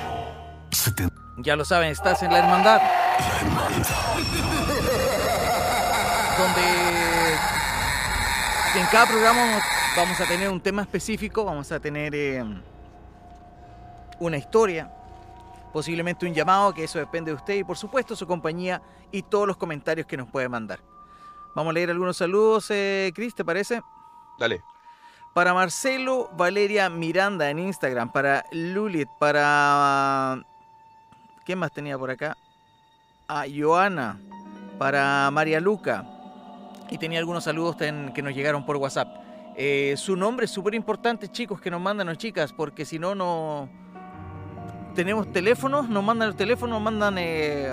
Seten- 0.72 1.10
Ya 1.38 1.56
lo 1.56 1.66
saben, 1.66 1.90
estás 1.90 2.22
en 2.24 2.32
la 2.32 2.40
hermandad. 2.40 2.82
Donde 6.38 7.34
en 8.80 8.86
cada 8.92 9.06
programa 9.08 9.60
vamos 9.96 10.20
a 10.20 10.26
tener 10.26 10.50
un 10.50 10.60
tema 10.62 10.82
específico, 10.82 11.46
vamos 11.46 11.72
a 11.72 11.80
tener 11.80 12.14
eh, 12.14 12.44
una 14.20 14.38
historia, 14.38 14.92
posiblemente 15.74 16.26
un 16.26 16.34
llamado, 16.34 16.74
que 16.74 16.84
eso 16.84 17.00
depende 17.00 17.32
de 17.32 17.36
usted 17.38 17.54
y 17.56 17.64
por 17.64 17.78
supuesto 17.78 18.16
su 18.16 18.28
compañía 18.28 18.82
y 19.12 19.24
todos 19.24 19.48
los 19.48 19.58
comentarios 19.58 20.06
que 20.06 20.18
nos 20.18 20.30
puede 20.30 20.50
mandar. 20.50 20.80
Vamos 21.56 21.72
a 21.72 21.74
leer 21.74 21.90
algunos 21.90 22.18
saludos, 22.18 22.68
eh, 22.70 23.12
Cris, 23.16 23.34
¿te 23.34 23.46
parece? 23.46 23.82
Dale. 24.38 24.62
Para 25.36 25.54
Marcelo 25.54 26.30
Valeria 26.38 26.90
Miranda 26.90 27.50
en 27.50 27.60
Instagram, 27.60 28.10
para 28.10 28.46
Lulit, 28.54 29.10
para... 29.20 30.42
¿Quién 31.44 31.60
más 31.60 31.74
tenía 31.74 31.98
por 31.98 32.10
acá? 32.10 32.38
A 33.28 33.44
Joana, 33.54 34.18
para 34.78 35.30
María 35.32 35.60
Luca. 35.60 36.06
Y 36.90 36.98
tenía 36.98 37.20
algunos 37.20 37.44
saludos 37.44 37.76
que 37.76 38.22
nos 38.22 38.34
llegaron 38.34 38.66
por 38.66 38.78
WhatsApp. 38.78 39.10
Eh, 39.58 39.96
su 39.98 40.16
nombre 40.16 40.46
es 40.46 40.52
súper 40.52 40.74
importante, 40.74 41.28
chicos, 41.28 41.60
que 41.60 41.70
nos 41.70 41.82
mandan 41.82 42.08
las 42.08 42.18
chicas, 42.18 42.54
porque 42.54 42.86
si 42.86 42.98
no, 42.98 43.14
no... 43.14 43.68
Tenemos 44.96 45.30
teléfonos, 45.34 45.90
nos 45.90 46.02
mandan 46.02 46.30
el 46.30 46.36
teléfono, 46.38 46.76
nos 46.76 46.82
mandan, 46.82 47.18
eh, 47.18 47.72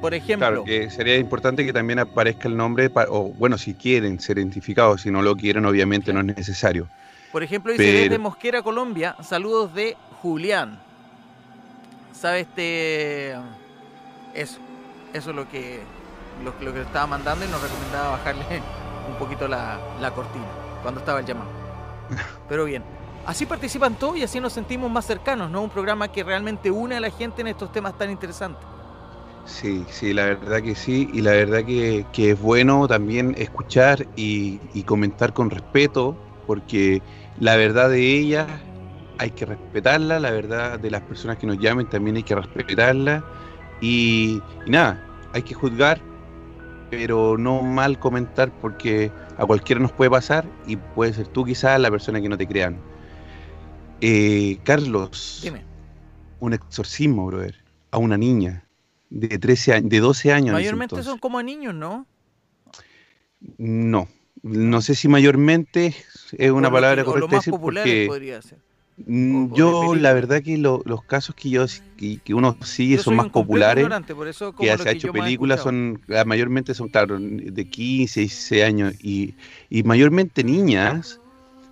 por 0.00 0.14
ejemplo... 0.14 0.48
Claro, 0.48 0.64
que 0.64 0.90
sería 0.90 1.16
importante 1.16 1.64
que 1.64 1.72
también 1.72 2.00
aparezca 2.00 2.48
el 2.48 2.56
nombre, 2.56 2.90
o 3.08 3.32
bueno, 3.34 3.56
si 3.56 3.74
quieren 3.74 4.18
ser 4.18 4.38
identificados, 4.38 5.02
si 5.02 5.12
no 5.12 5.22
lo 5.22 5.36
quieren, 5.36 5.64
obviamente 5.64 6.12
no 6.12 6.18
es 6.18 6.26
necesario. 6.26 6.88
Por 7.34 7.42
ejemplo, 7.42 7.72
dice 7.72 7.82
Pero- 7.84 7.98
desde 8.04 8.18
Mosquera, 8.18 8.62
Colombia, 8.62 9.16
saludos 9.20 9.74
de 9.74 9.96
Julián. 10.22 10.78
¿Sabe 12.12 12.40
este? 12.40 13.32
Eso, 14.32 14.58
eso 15.12 15.30
es 15.30 15.34
lo 15.36 15.48
que, 15.48 15.80
lo, 16.44 16.54
lo 16.64 16.72
que 16.72 16.78
le 16.78 16.84
estaba 16.84 17.08
mandando 17.08 17.44
y 17.44 17.48
nos 17.48 17.60
recomendaba 17.60 18.10
bajarle 18.10 18.44
un 19.10 19.16
poquito 19.18 19.48
la, 19.48 19.80
la 20.00 20.12
cortina 20.12 20.46
cuando 20.82 21.00
estaba 21.00 21.18
el 21.18 21.26
llamado. 21.26 21.50
Pero 22.48 22.66
bien, 22.66 22.84
así 23.26 23.46
participan 23.46 23.96
todos 23.96 24.16
y 24.16 24.22
así 24.22 24.38
nos 24.38 24.52
sentimos 24.52 24.88
más 24.88 25.04
cercanos, 25.04 25.50
¿no? 25.50 25.60
Un 25.60 25.70
programa 25.70 26.12
que 26.12 26.22
realmente 26.22 26.70
une 26.70 26.94
a 26.94 27.00
la 27.00 27.10
gente 27.10 27.40
en 27.40 27.48
estos 27.48 27.72
temas 27.72 27.98
tan 27.98 28.12
interesantes. 28.12 28.64
Sí, 29.44 29.84
sí, 29.90 30.14
la 30.14 30.26
verdad 30.26 30.62
que 30.62 30.76
sí, 30.76 31.10
y 31.12 31.20
la 31.20 31.32
verdad 31.32 31.64
que, 31.64 32.06
que 32.12 32.30
es 32.30 32.40
bueno 32.40 32.86
también 32.86 33.34
escuchar 33.36 34.06
y, 34.14 34.60
y 34.72 34.84
comentar 34.84 35.32
con 35.34 35.50
respeto, 35.50 36.16
porque 36.46 37.02
la 37.40 37.56
verdad 37.56 37.90
de 37.90 38.00
ellas 38.00 38.46
hay 39.18 39.30
que 39.30 39.46
respetarla, 39.46 40.18
la 40.20 40.30
verdad 40.30 40.78
de 40.78 40.90
las 40.90 41.02
personas 41.02 41.38
que 41.38 41.46
nos 41.46 41.58
llamen 41.58 41.88
también 41.88 42.16
hay 42.16 42.22
que 42.22 42.34
respetarla, 42.34 43.24
y, 43.80 44.40
y 44.66 44.70
nada, 44.70 45.02
hay 45.32 45.42
que 45.42 45.54
juzgar, 45.54 46.00
pero 46.90 47.36
no 47.38 47.62
mal 47.62 47.98
comentar, 47.98 48.52
porque 48.60 49.10
a 49.36 49.46
cualquiera 49.46 49.80
nos 49.80 49.92
puede 49.92 50.10
pasar, 50.10 50.46
y 50.66 50.76
puede 50.76 51.12
ser 51.12 51.28
tú 51.28 51.44
quizás 51.44 51.78
la 51.80 51.90
persona 51.90 52.20
que 52.20 52.28
no 52.28 52.36
te 52.36 52.46
crean. 52.46 52.78
Eh, 54.00 54.58
Carlos, 54.64 55.40
Dime, 55.42 55.64
un 56.40 56.52
exorcismo, 56.52 57.26
brother, 57.26 57.64
a 57.90 57.98
una 57.98 58.16
niña 58.16 58.64
de 59.10 59.38
13 59.38 59.74
años, 59.74 59.90
de 59.90 60.00
12 60.00 60.32
años. 60.32 60.52
mayormente 60.52 61.02
son 61.02 61.18
como 61.18 61.42
niños, 61.42 61.74
¿no? 61.74 62.06
No, 63.58 64.08
no 64.44 64.80
sé 64.82 64.94
si 64.94 65.08
mayormente 65.08 65.94
es 66.32 66.50
una 66.50 66.70
palabra 66.70 67.02
o 67.02 67.06
correcta 67.06 67.26
lo 67.26 67.28
más 67.28 67.40
decir 67.40 67.54
porque 67.60 68.06
podría 68.06 68.42
ser. 68.42 68.58
mm, 68.96 69.52
yo 69.52 69.94
la 69.94 70.12
verdad 70.12 70.42
que 70.42 70.58
lo- 70.58 70.82
los 70.86 71.04
casos 71.04 71.34
que 71.34 71.50
yo 71.50 71.66
que, 71.96 72.20
que 72.20 72.34
uno 72.34 72.58
sigue 72.64 72.96
Yo 72.96 73.02
son 73.02 73.16
más 73.16 73.28
populares 73.28 73.84
por 74.14 74.28
eso 74.28 74.52
que 74.52 74.66
se 74.78 74.88
ha 74.88 74.92
hecho 74.92 75.10
películas 75.10 75.60
son 75.60 76.00
ah, 76.14 76.24
mayormente 76.24 76.74
son 76.74 76.88
claro 76.88 77.18
de 77.20 77.68
15 77.68 78.20
16 78.20 78.64
años 78.64 78.94
y, 79.00 79.36
y 79.70 79.82
mayormente 79.84 80.44
niñas 80.44 81.20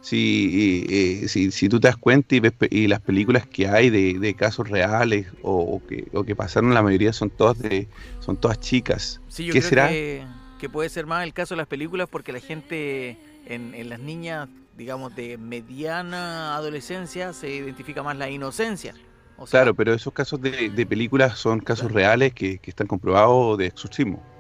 si, 0.01 0.87
eh, 0.91 1.29
si, 1.29 1.51
si 1.53 1.69
tú 1.69 1.79
te 1.81 1.89
das 1.89 1.97
cuenta 1.97 2.35
y 2.37 2.41
ves 2.41 2.55
y 2.71 2.89
las 2.89 3.01
películas 3.03 3.47
que 3.47 3.69
hay 3.69 3.91
de, 3.91 4.19
de 4.19 4.35
casos 4.37 4.69
reales 4.69 5.29
o, 5.43 5.59
o 5.77 5.85
que, 5.87 6.09
o 6.13 6.25
que 6.25 6.37
pasaron 6.37 6.75
la 6.75 6.83
mayoría 6.83 7.13
son 7.13 7.31
todas 7.31 7.59
de 7.59 7.89
son 8.19 8.37
todas 8.39 8.59
chicas 8.61 9.21
Sí, 9.29 9.47
yo 9.47 9.55
¿Qué 9.55 9.61
creo 9.61 9.71
será? 9.71 9.89
Que, 9.89 10.27
que 10.63 10.71
puede 10.71 10.89
ser 10.91 11.07
más 11.07 11.25
el 11.25 11.35
caso 11.35 11.55
de 11.55 11.59
las 11.59 11.67
películas 11.67 12.09
porque 12.09 12.33
la 12.33 12.39
gente 12.39 13.19
en, 13.47 13.75
en 13.75 13.89
las 13.89 13.99
niñas, 13.99 14.49
digamos, 14.77 15.13
de 15.13 15.37
mediana 15.37 16.55
adolescencia 16.55 17.33
se 17.33 17.51
identifica 17.51 18.05
más 18.05 18.17
la 18.17 18.31
inocencia. 18.31 18.97
O 19.37 19.49
sea, 19.49 19.65
Claro, 19.65 19.75
pero 19.75 19.93
esos 19.93 20.13
casos 20.13 20.41
de, 20.41 20.71
de 20.71 20.87
películas 20.87 21.37
son 21.39 21.61
casos 21.61 21.91
reales 21.93 22.33
que, 22.33 22.61
que 22.61 22.71
están 22.71 22.87
comprobados 22.87 23.59
de 23.59 23.67
exorcismo. 23.67 24.31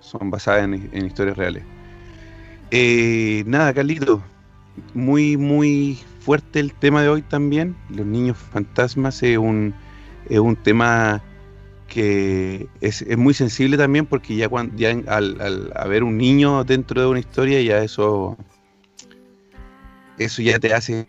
Son 0.00 0.30
basadas 0.30 0.64
en, 0.64 0.90
en 0.92 1.06
historias 1.06 1.36
reales. 1.36 1.68
Eh, 2.70 3.44
nada, 3.46 3.72
Carlito. 3.74 4.30
Muy, 4.94 5.36
muy 5.36 5.98
fuerte 6.20 6.60
el 6.60 6.74
tema 6.74 7.02
de 7.02 7.08
hoy 7.08 7.22
también. 7.22 7.82
Los 7.88 8.06
niños 8.06 8.38
fantasmas 8.38 9.22
es 9.22 9.38
un, 9.38 9.80
es 10.24 10.38
un 10.38 10.56
tema 10.56 11.27
que 11.88 12.68
es, 12.80 13.02
es 13.02 13.18
muy 13.18 13.34
sensible 13.34 13.76
también 13.76 14.06
porque 14.06 14.36
ya, 14.36 14.48
cuando, 14.48 14.76
ya 14.76 14.90
al, 15.08 15.40
al 15.40 15.72
haber 15.74 16.04
un 16.04 16.16
niño 16.18 16.62
dentro 16.64 17.00
de 17.00 17.06
una 17.08 17.18
historia 17.18 17.60
ya 17.62 17.82
eso 17.82 18.36
eso 20.18 20.42
ya 20.42 20.58
te 20.58 20.74
hace, 20.74 21.06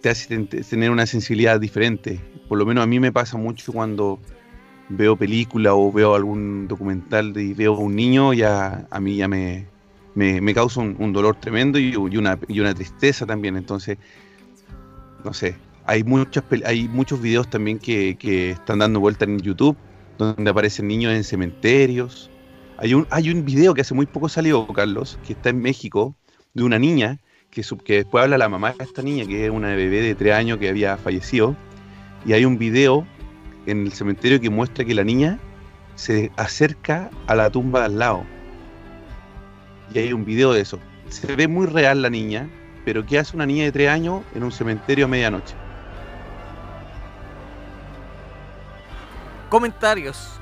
te 0.00 0.08
hace 0.08 0.28
ten- 0.28 0.46
tener 0.46 0.90
una 0.90 1.06
sensibilidad 1.06 1.58
diferente. 1.60 2.20
Por 2.48 2.58
lo 2.58 2.66
menos 2.66 2.84
a 2.84 2.86
mí 2.86 3.00
me 3.00 3.12
pasa 3.12 3.36
mucho 3.36 3.72
cuando 3.72 4.20
veo 4.88 5.16
película 5.16 5.74
o 5.74 5.90
veo 5.90 6.14
algún 6.14 6.68
documental 6.68 7.36
y 7.36 7.54
veo 7.54 7.74
a 7.74 7.78
un 7.78 7.96
niño, 7.96 8.32
ya 8.34 8.86
a 8.90 9.00
mí 9.00 9.16
ya 9.16 9.26
me, 9.28 9.66
me, 10.14 10.40
me 10.40 10.54
causa 10.54 10.80
un, 10.80 10.96
un 10.98 11.12
dolor 11.12 11.36
tremendo 11.40 11.78
y, 11.78 11.90
y 11.92 12.16
una, 12.16 12.38
y 12.46 12.60
una 12.60 12.72
tristeza 12.74 13.26
también. 13.26 13.56
Entonces, 13.56 13.98
no 15.24 15.32
sé, 15.32 15.56
hay, 15.84 16.04
muchas, 16.04 16.44
hay 16.64 16.88
muchos 16.88 17.20
videos 17.20 17.50
también 17.50 17.78
que, 17.78 18.16
que 18.16 18.50
están 18.50 18.78
dando 18.78 19.00
vuelta 19.00 19.24
en 19.24 19.40
YouTube, 19.40 19.76
donde 20.24 20.50
aparecen 20.50 20.86
niños 20.88 21.12
en 21.12 21.24
cementerios. 21.24 22.30
Hay 22.78 22.94
un, 22.94 23.06
hay 23.10 23.30
un 23.30 23.44
video 23.44 23.74
que 23.74 23.82
hace 23.82 23.94
muy 23.94 24.06
poco 24.06 24.28
salió, 24.28 24.66
Carlos, 24.68 25.18
que 25.26 25.34
está 25.34 25.50
en 25.50 25.60
México, 25.60 26.16
de 26.54 26.64
una 26.64 26.78
niña 26.78 27.18
que, 27.50 27.62
su- 27.62 27.78
que 27.78 27.96
después 27.96 28.24
habla 28.24 28.38
la 28.38 28.48
mamá 28.48 28.72
de 28.78 28.84
esta 28.84 29.02
niña, 29.02 29.26
que 29.26 29.44
es 29.46 29.50
una 29.50 29.74
bebé 29.74 30.00
de 30.00 30.14
tres 30.14 30.34
años 30.34 30.58
que 30.58 30.68
había 30.68 30.96
fallecido, 30.96 31.56
y 32.24 32.32
hay 32.32 32.44
un 32.44 32.58
video 32.58 33.06
en 33.66 33.86
el 33.86 33.92
cementerio 33.92 34.40
que 34.40 34.50
muestra 34.50 34.84
que 34.84 34.94
la 34.94 35.04
niña 35.04 35.38
se 35.94 36.30
acerca 36.36 37.10
a 37.26 37.34
la 37.34 37.50
tumba 37.50 37.80
de 37.80 37.86
al 37.86 37.98
lado. 37.98 38.24
Y 39.94 39.98
hay 39.98 40.12
un 40.12 40.24
video 40.24 40.52
de 40.52 40.62
eso. 40.62 40.78
Se 41.08 41.36
ve 41.36 41.46
muy 41.48 41.66
real 41.66 42.02
la 42.02 42.10
niña, 42.10 42.48
pero 42.84 43.04
¿qué 43.04 43.18
hace 43.18 43.36
una 43.36 43.46
niña 43.46 43.64
de 43.64 43.72
tres 43.72 43.90
años 43.90 44.22
en 44.34 44.42
un 44.42 44.50
cementerio 44.52 45.04
a 45.04 45.08
medianoche? 45.08 45.61
Comentarios. 49.52 50.40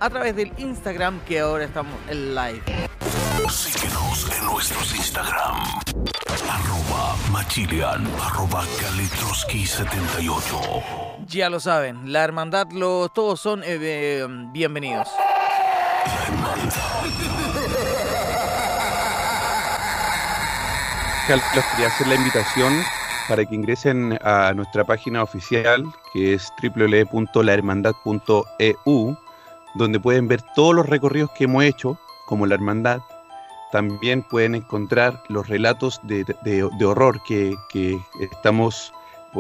a 0.02 0.10
través 0.10 0.36
del 0.36 0.52
Instagram 0.58 1.22
que 1.22 1.40
ahora 1.40 1.64
estamos 1.64 1.94
en 2.10 2.36
live. 2.36 2.62
Síguenos 3.50 4.30
en 4.38 4.46
nuestros 4.46 4.94
Instagram. 4.96 5.58
Arroba 6.50 7.18
Machilian, 7.32 8.08
arroba 8.22 8.64
Kalitroski78. 8.80 11.26
Ya 11.28 11.50
lo 11.50 11.60
saben, 11.60 12.14
la 12.14 12.24
hermandad, 12.24 12.68
lo, 12.72 13.10
todos 13.10 13.42
son 13.42 13.64
eh, 13.64 13.80
eh, 13.82 14.28
bienvenidos. 14.52 15.08
Carlos, 21.28 21.66
quería 21.72 21.88
hacer 21.88 22.08
la 22.08 22.16
invitación 22.16 22.84
para 23.28 23.44
que 23.46 23.56
ingresen 23.56 24.20
a 24.24 24.54
nuestra 24.54 24.84
página 24.84 25.24
oficial, 25.24 25.84
que 26.14 26.34
es 26.34 26.52
www.lahermandad.eu, 26.62 29.18
donde 29.76 30.00
pueden 30.00 30.28
ver 30.28 30.42
todos 30.56 30.76
los 30.76 30.86
recorridos 30.86 31.32
que 31.32 31.46
hemos 31.46 31.64
hecho, 31.64 31.98
como 32.26 32.46
la 32.46 32.54
hermandad. 32.56 33.02
También 33.72 34.24
pueden 34.24 34.56
encontrar 34.56 35.22
los 35.30 35.48
relatos 35.48 36.00
de, 36.04 36.24
de- 36.24 36.36
horror 36.86 37.22
que, 37.24 37.56
que 37.70 37.98
estamos 38.20 38.94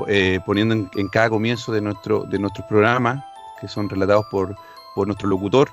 eh, 0.07 0.39
poniendo 0.45 0.73
en, 0.73 0.89
cada 1.09 1.29
comienzo 1.29 1.71
de 1.73 1.82
nuestro, 1.82 2.23
de 2.23 2.39
programa, 2.67 3.23
que 3.59 3.67
son 3.67 3.89
relatados 3.89 4.25
por, 4.32 4.55
por 4.95 5.07
nuestro 5.07 5.27
locutor, 5.27 5.69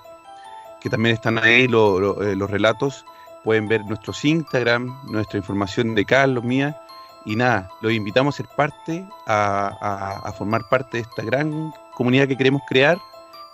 que 0.81 0.91
también 0.91 1.15
están 1.15 1.39
ahí 1.39 1.65
eh, 1.65 2.37
los 2.37 2.51
relatos 2.51 3.05
pueden 3.45 3.69
ver 3.69 3.85
nuestros 3.87 4.25
Instagram, 4.25 4.93
nuestra 5.11 5.39
información 5.39 5.95
de 5.95 6.05
Carlos, 6.05 6.43
mía, 6.45 6.77
y 7.25 7.37
nada, 7.37 7.71
los 7.81 7.93
invitamos 7.93 8.35
a 8.35 8.37
ser 8.39 8.47
parte, 8.57 9.07
a- 9.27 10.21
a 10.25 10.33
formar 10.33 10.69
parte 10.69 10.97
de 10.99 11.03
esta 11.03 11.23
gran 11.23 11.73
comunidad 11.95 12.27
que 12.29 12.37
queremos 12.37 12.63
crear. 12.69 12.99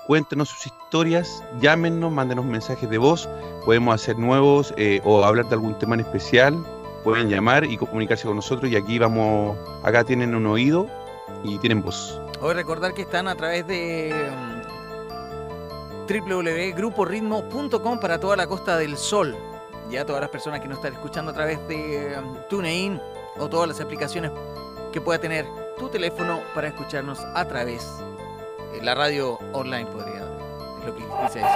Cuéntenos 0.06 0.50
sus 0.50 0.66
historias, 0.66 1.42
llámenos, 1.60 2.12
mándenos 2.12 2.44
mensajes 2.44 2.90
de 2.90 2.98
voz, 2.98 3.26
podemos 3.64 3.94
hacer 3.94 4.18
nuevos 4.18 4.74
eh, 4.76 5.00
o 5.02 5.24
hablar 5.24 5.48
de 5.48 5.54
algún 5.54 5.78
tema 5.78 5.94
en 5.94 6.00
especial, 6.00 6.62
pueden 7.02 7.30
llamar 7.30 7.64
y 7.64 7.78
comunicarse 7.78 8.26
con 8.26 8.36
nosotros 8.36 8.70
y 8.70 8.76
aquí 8.76 8.98
vamos, 8.98 9.56
acá 9.82 10.04
tienen 10.04 10.34
un 10.34 10.46
oído 10.46 10.86
y 11.42 11.56
tienen 11.58 11.80
voz. 11.80 12.20
Hoy 12.42 12.52
recordar 12.52 12.92
que 12.92 13.02
están 13.02 13.28
a 13.28 13.34
través 13.34 13.66
de 13.66 14.12
mm, 16.10 16.28
www.gruporitmo.com 16.28 17.98
para 17.98 18.20
toda 18.20 18.36
la 18.36 18.46
Costa 18.46 18.76
del 18.76 18.98
Sol. 18.98 19.34
Ya 19.90 20.04
todas 20.04 20.20
las 20.20 20.30
personas 20.30 20.60
que 20.60 20.68
nos 20.68 20.78
están 20.78 20.92
escuchando 20.92 21.30
a 21.30 21.34
través 21.34 21.66
de 21.66 22.14
mm, 22.20 22.48
TuneIn 22.50 23.00
o 23.38 23.48
todas 23.48 23.68
las 23.68 23.80
aplicaciones 23.80 24.30
que 24.92 25.00
pueda 25.00 25.18
tener 25.18 25.46
tu 25.78 25.88
teléfono 25.88 26.40
para 26.54 26.68
escucharnos 26.68 27.20
a 27.20 27.48
través 27.48 27.88
de 27.98 28.13
la 28.82 28.94
radio 28.94 29.38
online, 29.52 29.86
podría, 29.86 30.24
es 30.80 30.86
lo 30.86 30.94
que 30.94 31.02
quise 31.02 31.38
decir. 31.38 31.54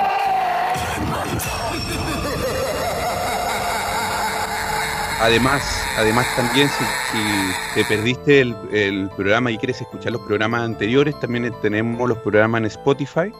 Además, 5.21 5.62
además 5.97 6.27
también 6.37 6.69
si, 6.69 7.75
te 7.75 7.85
perdiste 7.85 8.41
el, 8.41 8.57
el 8.73 9.11
programa 9.16 9.51
y 9.51 9.59
quieres 9.59 9.81
escuchar 9.81 10.12
los 10.12 10.23
programas 10.23 10.62
anteriores, 10.62 11.19
también 11.19 11.53
tenemos 11.61 12.09
los 12.09 12.19
programas 12.19 12.61
en 12.61 12.66
Spotify 12.66 13.33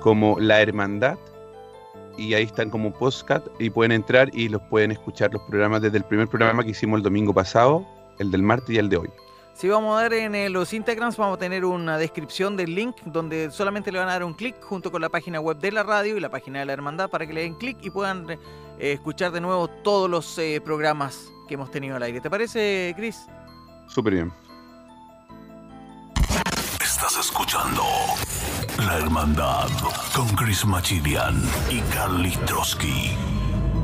como 0.00 0.38
La 0.38 0.60
Hermandad 0.60 1.16
y 2.18 2.34
ahí 2.34 2.44
están 2.44 2.70
como 2.70 2.92
podcast 2.92 3.46
y 3.58 3.70
pueden 3.70 3.92
entrar 3.92 4.30
y 4.34 4.48
los 4.48 4.62
pueden 4.62 4.92
escuchar 4.92 5.32
los 5.32 5.42
programas 5.42 5.82
desde 5.82 5.98
el 5.98 6.04
primer 6.04 6.28
programa 6.28 6.64
que 6.64 6.70
hicimos 6.70 6.98
el 6.98 7.02
domingo 7.02 7.32
pasado, 7.32 7.86
el 8.18 8.30
del 8.30 8.42
martes 8.42 8.70
y 8.70 8.78
el 8.78 8.88
de 8.88 8.98
hoy. 8.98 9.10
Si 9.56 9.70
vamos 9.70 9.98
a 9.98 10.02
dar 10.02 10.12
en 10.12 10.34
eh, 10.34 10.50
los 10.50 10.74
Instagrams, 10.74 11.16
vamos 11.16 11.36
a 11.36 11.38
tener 11.38 11.64
una 11.64 11.96
descripción 11.96 12.58
del 12.58 12.74
link 12.74 12.94
donde 13.06 13.50
solamente 13.50 13.90
le 13.90 13.98
van 13.98 14.08
a 14.08 14.12
dar 14.12 14.22
un 14.22 14.34
clic 14.34 14.62
junto 14.62 14.92
con 14.92 15.00
la 15.00 15.08
página 15.08 15.40
web 15.40 15.56
de 15.56 15.72
la 15.72 15.82
radio 15.82 16.18
y 16.18 16.20
la 16.20 16.28
página 16.28 16.58
de 16.58 16.66
la 16.66 16.74
hermandad 16.74 17.08
para 17.08 17.26
que 17.26 17.32
le 17.32 17.40
den 17.40 17.54
clic 17.54 17.78
y 17.80 17.88
puedan 17.88 18.28
eh, 18.28 18.38
escuchar 18.78 19.32
de 19.32 19.40
nuevo 19.40 19.66
todos 19.68 20.10
los 20.10 20.36
eh, 20.36 20.60
programas 20.62 21.32
que 21.48 21.54
hemos 21.54 21.70
tenido 21.70 21.96
al 21.96 22.02
aire. 22.02 22.20
¿Te 22.20 22.28
parece, 22.28 22.92
Chris? 22.98 23.28
Súper 23.88 24.12
bien. 24.12 24.32
Estás 26.84 27.16
escuchando 27.18 27.82
La 28.86 28.98
Hermandad 28.98 29.70
con 30.14 30.28
Chris 30.36 30.66
Machilian 30.66 31.42
y 31.70 31.80
Carly 31.94 32.36
Trotsky. 32.44 33.35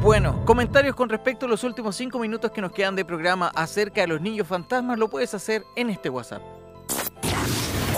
Bueno, 0.02 0.44
comentarios 0.44 0.94
con 0.96 1.08
respecto 1.08 1.46
a 1.46 1.48
los 1.48 1.62
últimos 1.64 1.94
cinco 1.96 2.18
minutos 2.18 2.50
que 2.50 2.60
nos 2.60 2.72
quedan 2.72 2.96
de 2.96 3.04
programa 3.04 3.52
acerca 3.54 4.00
de 4.00 4.08
los 4.08 4.20
niños 4.20 4.48
fantasmas 4.48 4.98
lo 4.98 5.08
puedes 5.08 5.32
hacer 5.34 5.64
en 5.76 5.90
este 5.90 6.10
WhatsApp. 6.10 6.42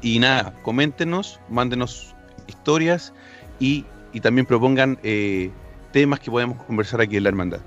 Y 0.00 0.18
nada, 0.18 0.54
coméntenos, 0.62 1.40
mándenos 1.48 2.13
historias 2.46 3.12
y, 3.58 3.84
y 4.12 4.20
también 4.20 4.46
propongan 4.46 4.98
eh, 5.02 5.50
temas 5.92 6.20
que 6.20 6.30
podamos 6.30 6.62
conversar 6.64 7.00
aquí 7.00 7.16
en 7.16 7.22
la 7.22 7.28
hermandad. 7.30 7.60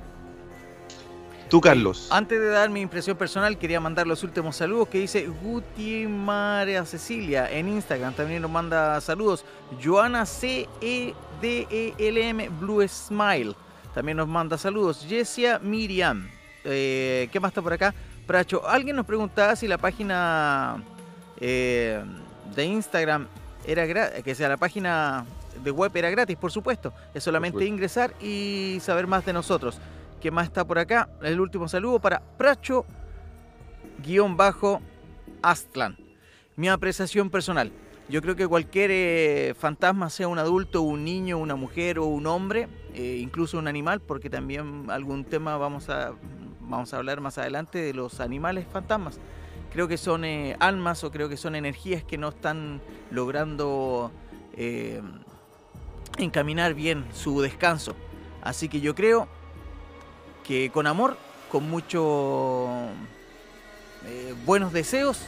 Tú, 1.50 1.62
Carlos. 1.62 2.10
Antes 2.12 2.42
de 2.42 2.48
dar 2.48 2.70
mi 2.70 2.82
impresión 2.82 3.16
personal, 3.16 3.58
quería 3.58 3.80
mandar 3.80 4.06
los 4.06 4.22
últimos 4.24 4.58
saludos 4.58 4.90
que 4.90 5.00
dice 5.00 5.28
Guti 5.28 6.06
María 6.06 6.84
Cecilia 6.84 7.50
en 7.50 7.70
Instagram. 7.70 8.14
También 8.14 8.42
nos 8.42 8.52
manda 8.52 9.00
saludos. 9.00 9.46
Joana 9.82 10.26
C 10.26 10.68
E 10.82 11.14
D 11.42 11.66
E 11.72 11.94
L 11.98 12.30
M 12.30 12.50
Blue 12.60 12.86
Smile. 12.86 13.56
También 13.94 14.18
nos 14.18 14.28
manda 14.28 14.58
saludos. 14.58 15.06
Jessia 15.08 15.58
Miriam. 15.60 16.28
Eh, 16.66 17.30
¿Qué 17.32 17.40
más 17.40 17.52
está 17.52 17.62
por 17.62 17.72
acá? 17.72 17.96
Pracho, 18.26 18.68
alguien 18.68 18.98
nos 18.98 19.06
preguntaba 19.06 19.56
si 19.56 19.70
la 19.70 19.78
página 19.78 20.84
eh, 21.40 22.04
de 22.54 22.66
Instagram 22.66 23.26
era 23.68 24.22
que 24.24 24.34
sea 24.34 24.50
la 24.50 24.58
página 24.58 25.26
de 25.64 25.72
web 25.72 25.92
era 25.96 26.10
gratis, 26.10 26.38
por 26.38 26.52
supuesto. 26.52 26.94
Es 27.14 27.24
solamente 27.24 27.58
supuesto. 27.58 27.74
ingresar 27.74 28.14
y 28.22 28.80
saber 28.82 29.06
más 29.08 29.26
de 29.26 29.34
nosotros. 29.34 29.80
¿Qué 30.22 30.32
más 30.32 30.48
está 30.48 30.66
por 30.66 30.80
acá? 30.80 31.10
El 31.22 31.40
último 31.40 31.68
saludo 31.68 32.00
para 32.00 32.24
Pracho-Astlan. 32.38 32.88
Mi 36.56 36.70
apreciación 36.70 37.30
personal. 37.30 37.72
Yo 38.10 38.22
creo 38.22 38.36
que 38.38 38.48
cualquier 38.48 38.90
eh, 38.92 39.54
fantasma, 39.60 40.10
sea 40.10 40.30
un 40.30 40.40
adulto, 40.40 40.82
un 40.82 41.04
niño, 41.04 41.38
una 41.38 41.56
mujer 41.56 42.00
o 42.00 42.06
un 42.06 42.26
hombre, 42.26 42.70
eh, 42.94 43.20
incluso 43.22 43.60
un 43.60 43.68
animal, 43.68 44.00
porque 44.00 44.30
también 44.30 44.86
algún 44.90 45.26
tema 45.26 45.58
vamos 45.58 45.90
a, 45.90 46.14
vamos 46.62 46.94
a 46.94 46.98
hablar 46.98 47.20
más 47.20 47.38
adelante 47.38 47.80
de 47.80 47.94
los 47.94 48.22
animales 48.22 48.66
fantasmas. 48.72 49.20
Creo 49.72 49.88
que 49.88 49.98
son 49.98 50.26
eh, 50.26 50.56
almas 50.60 51.04
o 51.04 51.12
creo 51.12 51.30
que 51.30 51.38
son 51.38 51.56
energías 51.56 52.04
que 52.04 52.18
no 52.18 52.30
están 52.30 52.82
logrando 53.12 54.12
eh, 54.54 55.02
encaminar 56.18 56.74
bien 56.74 57.06
su 57.14 57.42
descanso. 57.42 57.96
Así 58.42 58.70
que 58.70 58.80
yo 58.80 58.96
creo 58.96 59.28
que 60.44 60.70
con 60.72 60.88
amor, 60.88 61.18
con 61.52 61.70
muchos 61.70 62.70
buenos 64.46 64.72
deseos, 64.72 65.28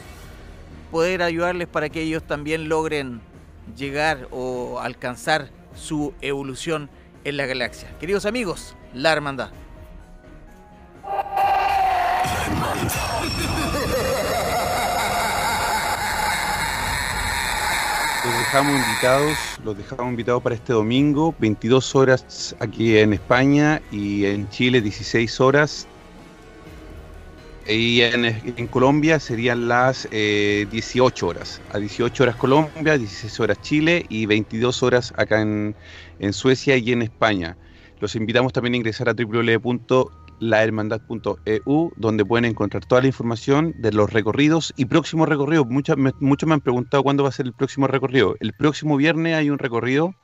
poder 0.90 1.22
ayudarles 1.22 1.68
para 1.68 1.88
que 1.88 2.02
ellos 2.02 2.22
también 2.22 2.68
logren 2.68 3.20
llegar 3.76 4.28
o 4.30 4.80
alcanzar 4.80 5.50
su 5.74 6.14
evolución 6.20 6.90
en 7.24 7.36
la 7.36 7.46
galaxia. 7.46 7.90
Queridos 7.98 8.26
amigos, 8.26 8.76
la 8.92 9.12
hermandad. 9.12 9.50
Dejamos 18.50 18.84
invitados, 18.84 19.38
los 19.64 19.76
dejamos 19.76 20.10
invitados 20.10 20.42
para 20.42 20.56
este 20.56 20.72
domingo, 20.72 21.32
22 21.38 21.94
horas 21.94 22.56
aquí 22.58 22.98
en 22.98 23.12
España 23.12 23.80
y 23.92 24.24
en 24.24 24.48
Chile 24.48 24.80
16 24.80 25.40
horas. 25.40 25.86
Y 27.68 28.00
en, 28.00 28.66
Colombia 28.66 29.20
serían 29.20 29.68
las 29.68 30.08
eh, 30.10 30.66
18 30.68 31.28
horas. 31.28 31.60
A 31.72 31.78
18 31.78 32.24
horas 32.24 32.34
Colombia, 32.34 32.98
16 32.98 33.38
horas 33.38 33.62
Chile 33.62 34.04
y 34.08 34.26
22 34.26 34.82
horas 34.82 35.12
acá 35.16 35.42
en, 35.42 35.76
en 36.18 36.32
Suecia 36.32 36.76
y 36.76 36.90
en 36.90 37.02
España. 37.02 37.56
Los 38.00 38.16
invitamos 38.16 38.52
también 38.52 38.74
a 38.74 38.76
ingresar 38.78 39.08
a 39.08 39.14
www.lahermandad.eu, 40.40 41.92
donde 41.96 42.24
pueden 42.24 42.46
encontrar 42.46 42.84
toda 42.84 43.02
la 43.02 43.06
información 43.06 43.74
de 43.78 43.92
los 43.92 44.12
recorridos 44.12 44.72
y 44.76 44.86
próximos 44.86 45.28
recorridos. 45.28 45.66
Muchos 45.66 45.96
me, 45.96 46.12
muchos 46.20 46.48
me 46.48 46.54
han 46.54 46.60
preguntado 46.60 47.02
cuándo 47.02 47.22
va 47.22 47.28
a 47.28 47.32
ser 47.32 47.46
el 47.46 47.52
próximo 47.52 47.86
recorrido. 47.86 48.36
El 48.40 48.52
próximo 48.52 48.96
viernes 48.96 49.36
hay 49.36 49.50
un 49.50 49.58
recorrido 49.58 50.14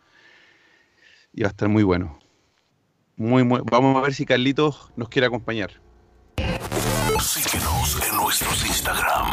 y 1.33 1.43
va 1.43 1.49
a 1.49 1.51
estar 1.51 1.69
muy 1.69 1.83
bueno. 1.83 2.19
Muy, 3.17 3.45
muy, 3.45 3.61
vamos 3.71 3.97
a 3.97 4.01
ver 4.01 4.15
si 4.15 4.27
Carlitos 4.27 4.93
nos 4.97 5.09
quiere 5.09 5.27
acompañar. 5.27 5.81
Síguenos 7.21 8.09
en 8.09 8.17
nuestros 8.17 8.67
Instagram. 8.67 9.27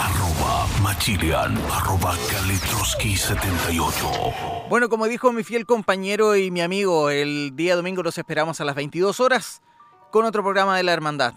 Arroba 0.00 0.66
Machilian, 0.82 1.58
arroba 1.70 2.14
Kalitroski78. 2.14 4.68
Bueno, 4.70 4.88
como 4.88 5.06
dijo 5.06 5.30
mi 5.32 5.44
fiel 5.44 5.66
compañero 5.66 6.36
y 6.36 6.50
mi 6.50 6.62
amigo, 6.62 7.10
el 7.10 7.54
día 7.54 7.76
domingo 7.76 8.02
los 8.02 8.16
esperamos 8.16 8.62
a 8.62 8.64
las 8.64 8.74
22 8.74 9.20
horas 9.20 9.60
con 10.10 10.24
otro 10.24 10.42
programa 10.42 10.76
de 10.76 10.82
la 10.82 10.92
Hermandad. 10.92 11.34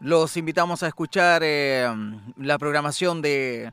Los 0.00 0.36
invitamos 0.36 0.82
a 0.82 0.88
escuchar 0.88 1.42
eh, 1.44 1.88
la 2.36 2.58
programación 2.58 3.22
de 3.22 3.72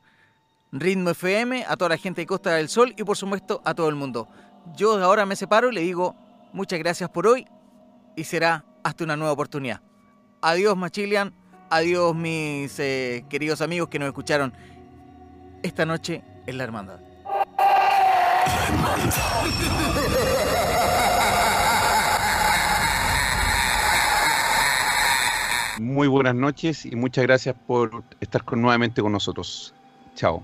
Ritmo 0.71 1.09
FM, 1.09 1.65
a 1.67 1.75
toda 1.75 1.89
la 1.89 1.97
gente 1.97 2.21
de 2.21 2.27
Costa 2.27 2.53
del 2.53 2.69
Sol 2.69 2.93
y 2.97 3.03
por 3.03 3.17
supuesto 3.17 3.61
a 3.65 3.73
todo 3.73 3.89
el 3.89 3.95
mundo. 3.95 4.27
Yo 4.75 5.03
ahora 5.03 5.25
me 5.25 5.35
separo 5.35 5.71
y 5.71 5.73
le 5.73 5.81
digo 5.81 6.15
muchas 6.53 6.77
gracias 6.79 7.09
por 7.09 7.25
hoy 7.25 7.47
y 8.15 8.23
será 8.23 8.65
hasta 8.83 9.03
una 9.03 9.17
nueva 9.17 9.33
oportunidad. 9.33 9.81
Adiós 10.41 10.77
Machilian, 10.77 11.33
adiós 11.69 12.15
mis 12.15 12.79
eh, 12.79 13.25
queridos 13.29 13.61
amigos 13.61 13.89
que 13.89 13.97
nos 13.99 14.07
escucharon 14.07 14.53
esta 15.63 15.85
noche 15.85 16.23
en 16.45 16.57
la 16.57 16.63
Hermandad. 16.63 16.99
Muy 25.79 26.07
buenas 26.07 26.35
noches 26.35 26.85
y 26.85 26.95
muchas 26.95 27.23
gracias 27.23 27.55
por 27.65 28.03
estar 28.19 28.43
nuevamente 28.57 29.01
con 29.01 29.11
nosotros. 29.11 29.73
Chao. 30.15 30.43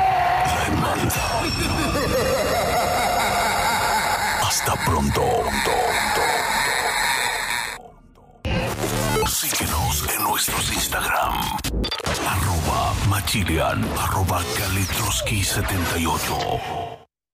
Hasta 4.41 4.73
pronto. 4.85 5.23
Síguenos 9.27 10.05
en 10.15 10.23
nuestros 10.23 10.71
Instagram. 10.73 11.33
Arroba 12.27 12.93
Machilian, 13.09 13.83
arroba 13.97 14.41
Kalitroski78. 14.57 17.10